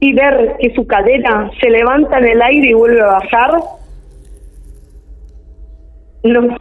y 0.00 0.12
ver 0.12 0.56
que 0.60 0.74
su 0.74 0.86
cadena 0.86 1.50
se 1.60 1.70
levanta 1.70 2.18
en 2.18 2.26
el 2.26 2.42
aire 2.42 2.70
y 2.70 2.74
vuelve 2.74 3.00
a 3.00 3.06
bajar. 3.06 3.50
No. 6.24 6.56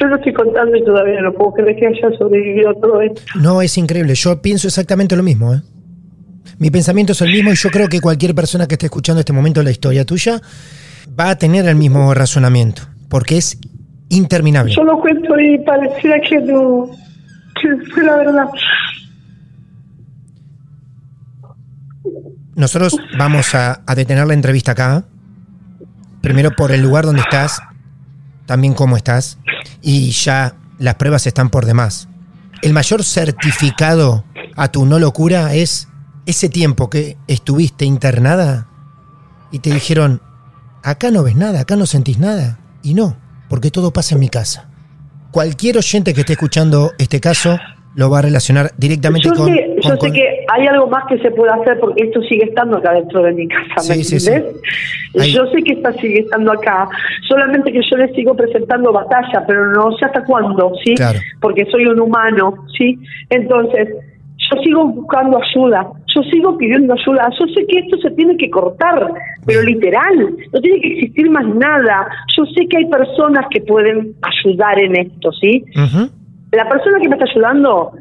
Yo 0.00 0.06
lo 0.06 0.16
estoy 0.16 0.32
contando 0.32 0.76
y 0.76 0.84
todavía 0.84 1.20
no 1.20 1.32
puedo 1.32 1.52
creer 1.54 1.76
que 1.76 1.86
haya 1.88 2.16
sobrevivido 2.16 2.70
a 2.70 2.74
todo 2.74 3.00
esto. 3.00 3.20
No, 3.40 3.60
es 3.60 3.76
increíble. 3.76 4.14
Yo 4.14 4.40
pienso 4.40 4.68
exactamente 4.68 5.16
lo 5.16 5.24
mismo. 5.24 5.54
¿eh? 5.54 5.60
Mi 6.58 6.70
pensamiento 6.70 7.12
es 7.12 7.20
el 7.20 7.32
mismo 7.32 7.50
y 7.50 7.56
yo 7.56 7.70
creo 7.70 7.88
que 7.88 8.00
cualquier 8.00 8.34
persona 8.34 8.66
que 8.66 8.74
esté 8.74 8.86
escuchando 8.86 9.20
este 9.20 9.32
momento 9.32 9.62
la 9.62 9.70
historia 9.70 10.04
tuya 10.04 10.40
va 11.18 11.30
a 11.30 11.38
tener 11.38 11.66
el 11.66 11.74
mismo 11.74 12.14
razonamiento, 12.14 12.82
porque 13.08 13.38
es 13.38 13.58
interminable. 14.08 14.72
Yo 14.72 14.84
lo 14.84 15.00
cuento 15.00 15.38
y 15.38 15.58
pareciera 15.58 16.20
que 16.20 16.38
no, 16.40 16.90
fue 17.92 18.04
la 18.04 18.16
verdad. 18.16 18.46
Nosotros 22.54 22.96
vamos 23.16 23.54
a, 23.54 23.82
a 23.86 23.94
detener 23.94 24.26
la 24.26 24.34
entrevista 24.34 24.72
acá. 24.72 25.04
Primero 26.20 26.50
por 26.56 26.72
el 26.72 26.82
lugar 26.82 27.04
donde 27.04 27.22
estás, 27.22 27.60
también 28.46 28.74
cómo 28.74 28.96
estás, 28.96 29.38
y 29.80 30.10
ya 30.10 30.56
las 30.78 30.96
pruebas 30.96 31.26
están 31.26 31.50
por 31.50 31.64
demás. 31.64 32.08
El 32.62 32.72
mayor 32.72 33.04
certificado 33.04 34.24
a 34.56 34.68
tu 34.68 34.84
no 34.84 34.98
locura 34.98 35.54
es 35.54 35.88
ese 36.26 36.48
tiempo 36.48 36.90
que 36.90 37.16
estuviste 37.28 37.84
internada 37.84 38.66
y 39.50 39.60
te 39.60 39.72
dijeron, 39.72 40.20
acá 40.82 41.10
no 41.10 41.22
ves 41.22 41.36
nada, 41.36 41.60
acá 41.60 41.76
no 41.76 41.86
sentís 41.86 42.18
nada. 42.18 42.58
Y 42.82 42.94
no, 42.94 43.16
porque 43.48 43.70
todo 43.70 43.92
pasa 43.92 44.14
en 44.14 44.20
mi 44.20 44.28
casa. 44.28 44.67
Cualquier 45.30 45.76
oyente 45.78 46.14
que 46.14 46.20
esté 46.20 46.32
escuchando 46.34 46.92
este 46.98 47.20
caso 47.20 47.58
lo 47.94 48.08
va 48.10 48.20
a 48.20 48.22
relacionar 48.22 48.70
directamente 48.76 49.28
Yo, 49.28 49.34
con... 49.34 49.46
sé, 49.46 49.66
yo 49.76 49.82
con- 49.82 49.92
sé 49.92 49.98
con- 49.98 50.12
que 50.12 50.44
hay 50.52 50.66
algo 50.68 50.86
más 50.86 51.04
que 51.08 51.18
se 51.18 51.30
puede 51.32 51.50
hacer 51.52 51.80
porque 51.80 52.04
esto 52.04 52.20
sigue 52.22 52.44
estando 52.44 52.76
acá 52.76 52.92
dentro 52.92 53.22
de 53.22 53.32
mi 53.32 53.48
casa, 53.48 53.88
¿me 53.88 53.94
Sí, 53.96 54.04
sí, 54.04 54.20
sí. 54.20 54.30
entiendes? 54.30 54.62
Ahí. 55.18 55.32
Yo 55.32 55.46
sé 55.46 55.62
que 55.64 55.72
esta 55.72 55.92
sigue 55.94 56.20
estando 56.20 56.52
acá, 56.52 56.88
solamente 57.28 57.72
que 57.72 57.80
yo 57.90 57.96
le 57.96 58.12
sigo 58.14 58.36
presentando 58.36 58.92
batalla, 58.92 59.44
pero 59.48 59.72
no 59.72 59.90
sé 59.96 60.04
hasta 60.04 60.22
cuándo, 60.24 60.72
¿sí? 60.84 60.94
Claro. 60.94 61.18
Porque 61.40 61.64
soy 61.72 61.86
un 61.86 61.98
humano, 61.98 62.54
¿sí? 62.76 62.98
Entonces, 63.30 63.88
yo 64.50 64.62
sigo 64.62 64.88
buscando 64.88 65.38
ayuda, 65.38 65.88
yo 66.14 66.22
sigo 66.30 66.56
pidiendo 66.56 66.94
ayuda, 66.94 67.28
yo 67.38 67.46
sé 67.54 67.66
que 67.66 67.78
esto 67.80 67.98
se 67.98 68.10
tiene 68.12 68.36
que 68.36 68.50
cortar, 68.50 69.12
pero 69.46 69.62
literal, 69.62 70.36
no 70.52 70.60
tiene 70.60 70.80
que 70.80 70.92
existir 70.94 71.30
más 71.30 71.46
nada. 71.46 72.08
Yo 72.36 72.44
sé 72.46 72.66
que 72.68 72.78
hay 72.78 72.86
personas 72.86 73.46
que 73.50 73.60
pueden 73.60 74.14
ayudar 74.22 74.78
en 74.78 74.96
esto, 74.96 75.32
¿sí? 75.32 75.64
La 76.52 76.68
persona 76.68 76.98
que 77.00 77.08
me 77.08 77.16
está 77.16 77.26
ayudando 77.30 77.92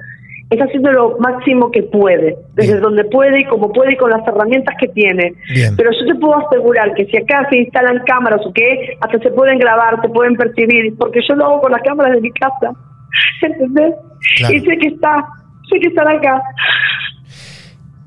está 0.50 0.66
haciendo 0.66 0.92
lo 0.94 1.18
máximo 1.20 1.72
que 1.72 1.84
puede, 1.84 2.38
desde 2.56 2.74
Bien. 2.74 2.82
donde 2.82 3.04
puede 3.06 3.42
y 3.42 3.46
como 3.46 3.72
puede 3.72 3.94
y 3.94 3.98
con 3.98 4.12
las 4.12 4.26
herramientas 4.26 4.76
que 4.80 4.88
tiene. 4.90 5.34
Bien. 5.54 5.76
Pero 5.76 5.92
yo 5.92 6.14
te 6.14 6.16
puedo 6.16 6.38
asegurar 6.48 6.94
que 6.94 7.06
si 7.06 7.18
acá 7.18 7.48
se 7.50 7.58
instalan 7.58 8.02
cámaras 8.06 8.40
o 8.46 8.54
que 8.54 8.98
hasta 9.02 9.20
se 9.20 9.32
pueden 9.32 9.60
grabar, 9.60 10.02
te 10.02 10.10
pueden 10.10 10.36
percibir, 10.36 10.96
porque 10.98 11.20
yo 11.28 11.36
lo 11.36 11.46
hago 11.46 11.62
con 11.62 11.72
las 11.74 11.82
cámaras 11.82 12.14
de 12.14 12.22
mi 12.22 12.32
casa, 12.32 12.72
¿entendés? 13.42 13.96
Claro. 14.38 14.54
Y 14.54 14.60
sé 14.62 14.78
que 14.78 14.88
está, 14.88 15.28
sé 15.70 15.80
que 15.80 15.88
acá. 16.00 16.42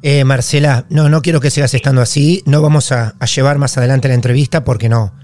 Eh, 0.03 0.25
Marcela, 0.25 0.87
no, 0.89 1.09
no 1.09 1.21
quiero 1.21 1.41
que 1.41 1.51
sigas 1.51 1.75
estando 1.75 2.01
así. 2.01 2.43
No 2.47 2.63
vamos 2.63 2.93
a, 2.93 3.15
a 3.19 3.27
llevar 3.27 3.59
más 3.59 3.77
adelante 3.77 4.09
la 4.09 4.15
entrevista 4.15 4.65
porque 4.65 4.89
no. 4.89 5.15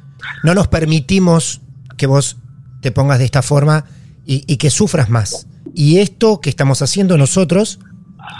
No 0.43 0.55
nos 0.55 0.69
permitimos 0.69 1.63
que 1.97 2.07
vos 2.07 2.37
te 2.83 2.93
pongas 2.93 3.19
de 3.19 3.25
esta 3.25 3.43
forma 3.43 3.87
y, 4.27 4.45
y 4.47 4.59
que 4.59 4.71
sufras 4.71 5.09
más. 5.09 5.47
Y 5.75 5.99
esto 5.99 6.41
que 6.41 6.51
estamos 6.51 6.83
haciendo 6.83 7.17
nosotros 7.17 7.81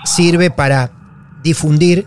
sirve 0.05 0.51
para 0.51 0.93
difundir, 1.43 2.07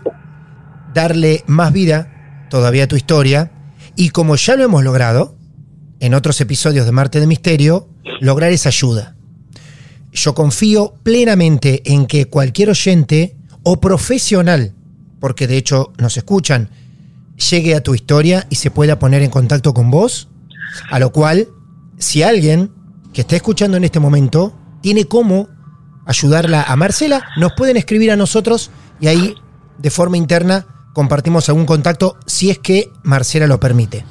darle 0.94 1.44
más 1.46 1.72
vida 1.72 2.46
todavía 2.50 2.84
a 2.84 2.88
tu 2.88 2.96
historia. 2.96 3.50
Y 3.96 4.10
como 4.10 4.36
ya 4.36 4.56
lo 4.56 4.64
hemos 4.64 4.84
logrado 4.84 5.36
en 5.98 6.14
otros 6.14 6.40
episodios 6.40 6.86
de 6.86 6.92
Marte 6.92 7.20
de 7.20 7.26
Misterio, 7.26 7.88
lograr 8.20 8.52
esa 8.52 8.68
ayuda. 8.68 9.16
Yo 10.12 10.34
confío 10.34 10.94
plenamente 11.02 11.82
en 11.92 12.06
que 12.06 12.26
cualquier 12.26 12.70
oyente 12.70 13.36
o 13.62 13.80
profesional, 13.80 14.74
porque 15.20 15.46
de 15.46 15.56
hecho 15.56 15.92
nos 15.98 16.16
escuchan, 16.16 16.70
llegue 17.50 17.74
a 17.74 17.82
tu 17.82 17.94
historia 17.94 18.46
y 18.50 18.56
se 18.56 18.70
pueda 18.70 18.98
poner 18.98 19.22
en 19.22 19.30
contacto 19.30 19.72
con 19.72 19.90
vos. 19.90 20.28
A 20.90 20.98
lo 20.98 21.12
cual, 21.12 21.48
si 21.98 22.22
alguien 22.22 22.72
que 23.12 23.22
esté 23.22 23.36
escuchando 23.36 23.76
en 23.76 23.84
este 23.84 24.00
momento 24.00 24.54
tiene 24.82 25.04
cómo 25.04 25.48
ayudarla 26.06 26.62
a 26.62 26.76
Marcela, 26.76 27.24
nos 27.36 27.52
pueden 27.56 27.76
escribir 27.76 28.10
a 28.10 28.16
nosotros 28.16 28.70
y 29.00 29.08
ahí 29.08 29.34
de 29.78 29.90
forma 29.90 30.16
interna 30.16 30.66
compartimos 30.92 31.48
algún 31.48 31.66
contacto 31.66 32.16
si 32.26 32.50
es 32.50 32.58
que 32.58 32.90
Marcela 33.02 33.46
lo 33.46 33.60
permite. 33.60 34.04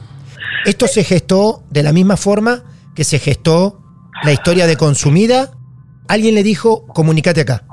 Esto 0.65 0.87
se 0.87 1.03
gestó 1.03 1.63
de 1.69 1.83
la 1.83 1.93
misma 1.93 2.17
forma 2.17 2.63
que 2.95 3.03
se 3.03 3.19
gestó 3.19 3.81
la 4.23 4.33
historia 4.33 4.67
de 4.67 4.77
Consumida. 4.77 5.51
Alguien 6.09 6.33
le 6.33 6.41
dijo, 6.41 6.87
comunícate 6.87 7.41
acá. 7.41 7.63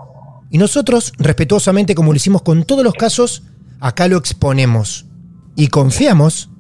Y 0.51 0.59
nosotros, 0.59 1.15
respetuosamente, 1.17 1.95
como 1.95 2.13
lo 2.13 2.17
hicimos 2.19 2.43
con 2.43 2.65
todos 2.65 2.85
los 2.85 2.93
casos, 2.93 3.45
acá 3.81 4.09
lo 4.09 4.19
exponemos. 4.19 5.07
Y 5.57 5.69
confiamos 5.69 6.51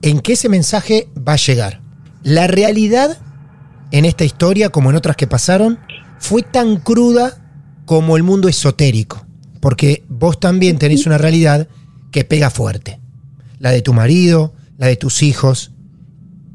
en 0.00 0.20
que 0.20 0.32
ese 0.32 0.48
mensaje 0.48 1.10
va 1.16 1.34
a 1.34 1.36
llegar. 1.36 1.82
La 2.22 2.46
realidad 2.46 3.18
en 3.90 4.06
esta 4.06 4.24
historia, 4.24 4.70
como 4.70 4.88
en 4.88 4.96
otras 4.96 5.16
que 5.16 5.26
pasaron, 5.26 5.78
fue 6.18 6.40
tan 6.42 6.78
cruda 6.78 7.44
como 7.84 8.16
el 8.16 8.22
mundo 8.22 8.48
esotérico. 8.48 9.26
Porque 9.60 10.06
vos 10.08 10.40
también 10.40 10.78
tenés 10.78 11.04
una 11.04 11.18
realidad 11.18 11.68
que 12.10 12.24
pega 12.24 12.48
fuerte. 12.48 13.00
La 13.58 13.70
de 13.70 13.82
tu 13.82 13.92
marido, 13.92 14.54
la 14.78 14.86
de 14.86 14.96
tus 14.96 15.22
hijos 15.22 15.72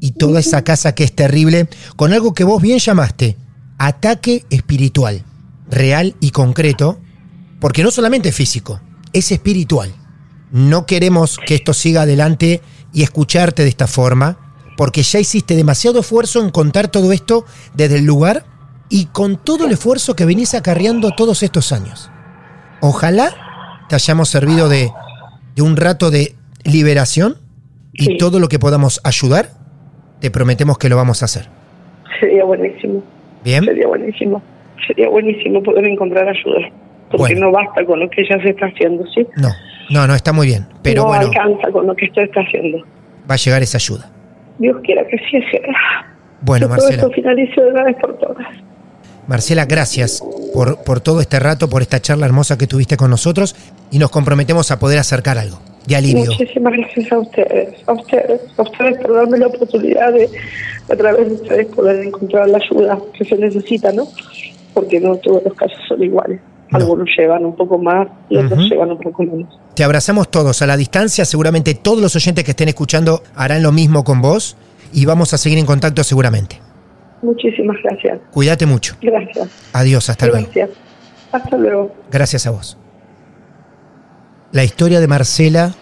y 0.00 0.10
toda 0.10 0.40
esa 0.40 0.64
casa 0.64 0.96
que 0.96 1.04
es 1.04 1.14
terrible, 1.14 1.68
con 1.94 2.12
algo 2.12 2.34
que 2.34 2.42
vos 2.42 2.60
bien 2.60 2.80
llamaste 2.80 3.36
ataque 3.86 4.44
espiritual, 4.50 5.22
real 5.68 6.14
y 6.20 6.30
concreto, 6.30 6.98
porque 7.60 7.82
no 7.82 7.90
solamente 7.90 8.30
es 8.30 8.34
físico, 8.36 8.80
es 9.12 9.30
espiritual. 9.32 9.92
No 10.50 10.86
queremos 10.86 11.38
que 11.44 11.54
esto 11.56 11.72
siga 11.74 12.02
adelante 12.02 12.60
y 12.92 13.02
escucharte 13.02 13.62
de 13.62 13.68
esta 13.68 13.86
forma, 13.86 14.38
porque 14.76 15.02
ya 15.02 15.18
hiciste 15.20 15.54
demasiado 15.56 16.00
esfuerzo 16.00 16.40
en 16.42 16.50
contar 16.50 16.88
todo 16.88 17.12
esto 17.12 17.44
desde 17.74 17.98
el 17.98 18.04
lugar 18.04 18.44
y 18.88 19.06
con 19.06 19.36
todo 19.36 19.66
el 19.66 19.72
esfuerzo 19.72 20.14
que 20.16 20.24
venís 20.24 20.54
acarreando 20.54 21.10
todos 21.12 21.42
estos 21.42 21.72
años. 21.72 22.10
Ojalá 22.80 23.34
te 23.88 23.94
hayamos 23.94 24.28
servido 24.28 24.68
de, 24.68 24.90
de 25.56 25.62
un 25.62 25.76
rato 25.76 26.10
de 26.10 26.34
liberación 26.64 27.36
y 27.92 28.04
Sí. 28.06 28.16
todo 28.18 28.40
lo 28.40 28.48
que 28.48 28.58
podamos 28.58 29.00
ayudar, 29.04 29.50
te 30.20 30.30
prometemos 30.30 30.78
que 30.78 30.88
lo 30.88 30.96
vamos 30.96 31.22
a 31.22 31.26
hacer. 31.26 31.48
Sería 32.20 32.44
buenísimo, 32.44 33.02
¿Bien? 33.44 33.64
sería 33.64 33.86
buenísimo. 33.86 34.42
Sería 34.86 35.08
buenísimo 35.08 35.62
poder 35.62 35.84
encontrar 35.86 36.28
ayuda. 36.28 36.68
Porque 37.10 37.34
Bueno. 37.34 37.46
no 37.46 37.52
basta 37.52 37.84
con 37.84 38.00
lo 38.00 38.08
que 38.10 38.22
ya 38.28 38.40
se 38.42 38.50
está 38.50 38.66
haciendo, 38.66 39.04
¿sí? 39.14 39.26
No, 39.36 39.50
no, 39.90 40.06
no, 40.06 40.14
está 40.14 40.32
muy 40.32 40.46
bien. 40.46 40.66
Pero 40.82 41.02
no 41.02 41.08
bueno, 41.08 41.26
alcanza 41.26 41.70
con 41.70 41.86
lo 41.86 41.94
que 41.94 42.06
esto 42.06 42.20
está 42.22 42.40
haciendo. 42.40 42.78
va 43.30 43.34
a 43.34 43.36
llegar 43.36 43.62
esa 43.62 43.78
ayuda. 43.78 44.10
Dios 44.58 44.76
quiera 44.82 45.06
que 45.06 45.16
sí 45.30 45.38
sea. 45.50 46.06
Bueno, 46.40 46.66
que 46.68 46.74
todo 46.76 46.84
Marcela. 46.86 47.02
esto 47.02 47.10
finalice 47.14 47.60
de 47.60 47.70
una 47.70 47.84
vez 47.84 47.96
por 48.00 48.18
todas. 48.18 48.46
Marcela, 49.26 49.64
gracias 49.64 50.22
por, 50.52 50.82
por 50.84 51.00
todo 51.00 51.20
este 51.20 51.38
rato, 51.40 51.68
por 51.70 51.82
esta 51.82 52.00
charla 52.00 52.26
hermosa 52.26 52.58
que 52.58 52.66
tuviste 52.66 52.96
con 52.96 53.10
nosotros 53.10 53.54
y 53.90 53.98
nos 53.98 54.10
comprometemos 54.10 54.70
a 54.70 54.78
poder 54.78 54.98
acercar 54.98 55.38
algo 55.38 55.58
de 55.86 55.96
alivio. 55.96 56.24
Muchísimas 56.24 56.72
gracias 56.72 57.12
a 57.12 57.18
ustedes, 57.18 57.88
a 57.88 57.92
ustedes, 57.92 58.40
a 58.56 58.62
ustedes 58.62 58.98
por 58.98 59.14
darme 59.14 59.38
la 59.38 59.46
oportunidad 59.48 60.12
de, 60.12 60.28
a 60.90 60.96
través 60.96 61.28
de 61.28 61.34
ustedes, 61.34 61.66
poder 61.66 62.06
encontrar 62.06 62.48
la 62.48 62.58
ayuda 62.58 62.98
que 63.16 63.24
se 63.24 63.36
necesita, 63.36 63.92
¿no? 63.92 64.06
Porque 64.72 65.00
no 65.00 65.16
todos 65.16 65.42
los 65.44 65.54
casos 65.54 65.78
son 65.88 66.02
iguales. 66.02 66.40
No. 66.70 66.78
Algunos 66.78 67.08
llevan 67.16 67.44
un 67.44 67.54
poco 67.54 67.78
más 67.78 68.08
y 68.28 68.36
otros 68.36 68.68
llevan 68.68 68.90
un 68.90 68.98
poco 68.98 69.22
menos. 69.22 69.60
Te 69.74 69.84
abrazamos 69.84 70.30
todos 70.30 70.62
a 70.62 70.66
la 70.66 70.76
distancia, 70.76 71.24
seguramente 71.24 71.74
todos 71.74 72.00
los 72.00 72.16
oyentes 72.16 72.44
que 72.44 72.52
estén 72.52 72.68
escuchando 72.68 73.22
harán 73.36 73.62
lo 73.62 73.70
mismo 73.70 74.02
con 74.02 74.22
vos 74.22 74.56
y 74.92 75.04
vamos 75.04 75.34
a 75.34 75.38
seguir 75.38 75.58
en 75.58 75.66
contacto 75.66 76.02
seguramente. 76.02 76.60
Muchísimas 77.22 77.76
gracias. 77.82 78.20
Cuídate 78.30 78.66
mucho. 78.66 78.96
Gracias. 79.00 79.48
Adiós, 79.72 80.08
hasta 80.10 80.26
luego. 80.26 80.42
Gracias. 80.42 80.70
Hasta 81.32 81.56
luego. 81.56 81.94
Gracias 82.10 82.46
a 82.46 82.50
vos. 82.50 82.78
La 84.54 84.62
historia 84.62 85.00
de 85.00 85.08
Marcela, 85.08 85.74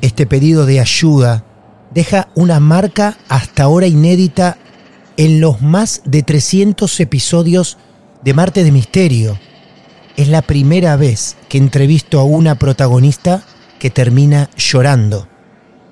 este 0.00 0.24
pedido 0.24 0.64
de 0.64 0.80
ayuda, 0.80 1.44
deja 1.92 2.30
una 2.34 2.60
marca 2.60 3.18
hasta 3.28 3.64
ahora 3.64 3.88
inédita 3.88 4.56
en 5.18 5.38
los 5.42 5.60
más 5.60 6.00
de 6.06 6.22
300 6.22 6.98
episodios 7.00 7.76
de 8.24 8.32
Marte 8.32 8.64
de 8.64 8.72
Misterio. 8.72 9.38
Es 10.16 10.28
la 10.28 10.40
primera 10.40 10.96
vez 10.96 11.36
que 11.50 11.58
entrevisto 11.58 12.18
a 12.18 12.24
una 12.24 12.54
protagonista 12.54 13.42
que 13.78 13.90
termina 13.90 14.48
llorando 14.56 15.28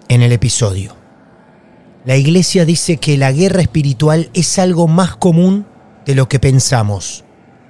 en 0.08 0.22
el 0.22 0.32
episodio. 0.32 0.96
La 2.06 2.16
iglesia 2.16 2.64
dice 2.64 2.96
que 2.96 3.18
la 3.18 3.32
guerra 3.32 3.60
espiritual 3.60 4.30
es 4.32 4.58
algo 4.58 4.88
más 4.88 5.14
común 5.14 5.66
de 6.06 6.14
lo 6.14 6.26
que 6.26 6.40
pensamos. 6.40 7.22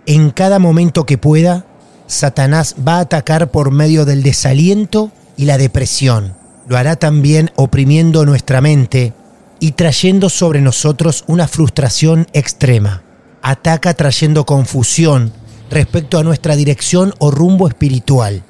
En 0.07 0.31
cada 0.31 0.61
momento 0.61 1.07
que 1.07 1.19
pueda, 1.19 1.67
Satanás 2.07 2.77
va 2.87 2.97
a 2.97 3.01
atacar 3.01 3.51
por 3.51 3.71
medio 3.71 4.05
del 4.05 4.23
desaliento 4.23 5.11
y 5.37 5.47
la 5.47 5.59
depresión. 5.59 6.35
Lo 6.69 6.77
hará 6.77 6.97
también 6.97 7.51
oprimiendo 7.57 8.25
nuestra 8.25 8.61
mente 8.61 9.13
y 9.61 9.73
trayendo 9.73 10.29
sobre 10.29 10.61
nosotros 10.61 11.25
una 11.27 11.49
frustración 11.49 12.27
extrema. 12.33 13.03
Ataca 13.43 13.95
trayendo 13.95 14.47
confusión 14.47 15.33
respecto 15.71 16.19
a 16.19 16.23
nuestra 16.23 16.57
dirección 16.57 17.15
o 17.19 17.31
rumbo 17.31 17.69
espiritual. 17.69 18.43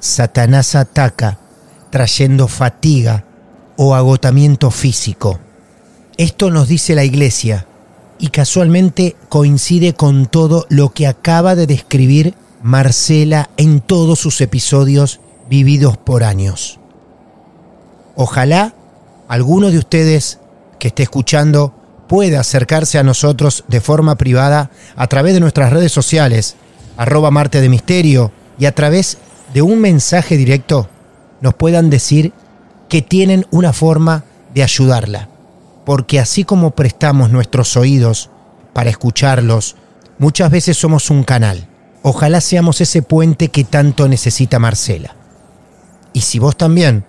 Satanás 0.00 0.74
ataca 0.74 1.38
trayendo 1.90 2.48
fatiga 2.48 3.24
o 3.76 3.94
agotamiento 3.94 4.70
físico. 4.70 5.38
Esto 6.16 6.50
nos 6.50 6.68
dice 6.68 6.94
la 6.94 7.04
iglesia 7.04 7.66
y 8.18 8.28
casualmente 8.28 9.16
coincide 9.28 9.94
con 9.94 10.26
todo 10.26 10.66
lo 10.68 10.92
que 10.92 11.06
acaba 11.06 11.54
de 11.54 11.66
describir 11.66 12.34
Marcela 12.64 13.50
en 13.58 13.82
todos 13.82 14.18
sus 14.18 14.40
episodios 14.40 15.20
vividos 15.50 15.98
por 15.98 16.24
años. 16.24 16.80
Ojalá 18.16 18.72
alguno 19.28 19.70
de 19.70 19.76
ustedes 19.76 20.38
que 20.78 20.88
esté 20.88 21.02
escuchando 21.02 21.74
pueda 22.08 22.40
acercarse 22.40 22.98
a 22.98 23.02
nosotros 23.02 23.64
de 23.68 23.82
forma 23.82 24.14
privada 24.16 24.70
a 24.96 25.06
través 25.08 25.34
de 25.34 25.40
nuestras 25.40 25.74
redes 25.74 25.92
sociales, 25.92 26.56
arroba 26.96 27.30
Marte 27.30 27.60
de 27.60 27.68
Misterio, 27.68 28.32
y 28.58 28.64
a 28.64 28.74
través 28.74 29.18
de 29.52 29.60
un 29.60 29.78
mensaje 29.82 30.38
directo 30.38 30.88
nos 31.42 31.52
puedan 31.52 31.90
decir 31.90 32.32
que 32.88 33.02
tienen 33.02 33.44
una 33.50 33.74
forma 33.74 34.24
de 34.54 34.62
ayudarla. 34.62 35.28
Porque 35.84 36.18
así 36.18 36.44
como 36.44 36.70
prestamos 36.70 37.30
nuestros 37.30 37.76
oídos 37.76 38.30
para 38.72 38.88
escucharlos, 38.88 39.76
muchas 40.18 40.50
veces 40.50 40.78
somos 40.78 41.10
un 41.10 41.24
canal. 41.24 41.68
Ojalá 42.06 42.42
seamos 42.42 42.82
ese 42.82 43.00
puente 43.00 43.48
que 43.48 43.64
tanto 43.64 44.08
necesita 44.08 44.58
Marcela. 44.58 45.16
Y 46.12 46.20
si 46.20 46.38
vos 46.38 46.54
también 46.54 47.06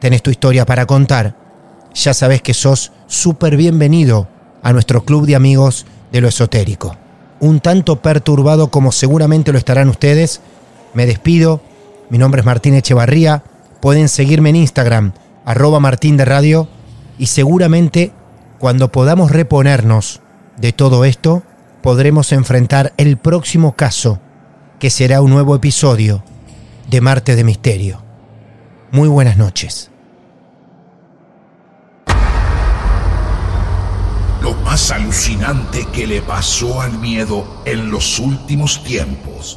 tenés 0.00 0.22
tu 0.22 0.30
historia 0.30 0.66
para 0.66 0.84
contar, 0.84 1.34
ya 1.94 2.12
sabés 2.12 2.42
que 2.42 2.52
sos 2.52 2.92
súper 3.06 3.56
bienvenido 3.56 4.28
a 4.62 4.74
nuestro 4.74 5.06
club 5.06 5.24
de 5.24 5.34
amigos 5.34 5.86
de 6.12 6.20
lo 6.20 6.28
esotérico. 6.28 6.94
Un 7.40 7.60
tanto 7.60 8.02
perturbado 8.02 8.70
como 8.70 8.92
seguramente 8.92 9.50
lo 9.50 9.56
estarán 9.56 9.88
ustedes, 9.88 10.42
me 10.92 11.06
despido. 11.06 11.62
Mi 12.10 12.18
nombre 12.18 12.40
es 12.40 12.44
Martín 12.44 12.74
Echevarría. 12.74 13.44
Pueden 13.80 14.10
seguirme 14.10 14.50
en 14.50 14.56
Instagram, 14.56 15.14
arroba 15.46 15.80
Martín 15.80 16.18
de 16.18 16.26
Radio, 16.26 16.68
y 17.18 17.28
seguramente 17.28 18.12
cuando 18.58 18.92
podamos 18.92 19.30
reponernos 19.30 20.20
de 20.58 20.74
todo 20.74 21.06
esto, 21.06 21.44
podremos 21.80 22.30
enfrentar 22.32 22.92
el 22.98 23.16
próximo 23.16 23.72
caso, 23.72 24.20
que 24.84 24.90
será 24.90 25.22
un 25.22 25.30
nuevo 25.30 25.56
episodio 25.56 26.22
de 26.90 27.00
Marte 27.00 27.36
de 27.36 27.42
Misterio. 27.42 28.02
Muy 28.92 29.08
buenas 29.08 29.38
noches. 29.38 29.90
Lo 34.42 34.52
más 34.62 34.90
alucinante 34.90 35.86
que 35.90 36.06
le 36.06 36.20
pasó 36.20 36.82
al 36.82 36.98
miedo 36.98 37.62
en 37.64 37.90
los 37.90 38.18
últimos 38.18 38.84
tiempos. 38.84 39.56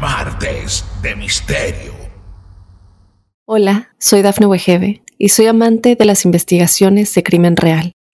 Martes 0.00 0.86
de 1.02 1.16
Misterio. 1.16 1.92
Hola, 3.44 3.90
soy 3.98 4.22
Dafne 4.22 4.46
Wegebe 4.46 5.02
y 5.18 5.28
soy 5.28 5.48
amante 5.48 5.96
de 5.96 6.04
las 6.06 6.24
investigaciones 6.24 7.12
de 7.12 7.22
crimen 7.22 7.58
real. 7.58 7.92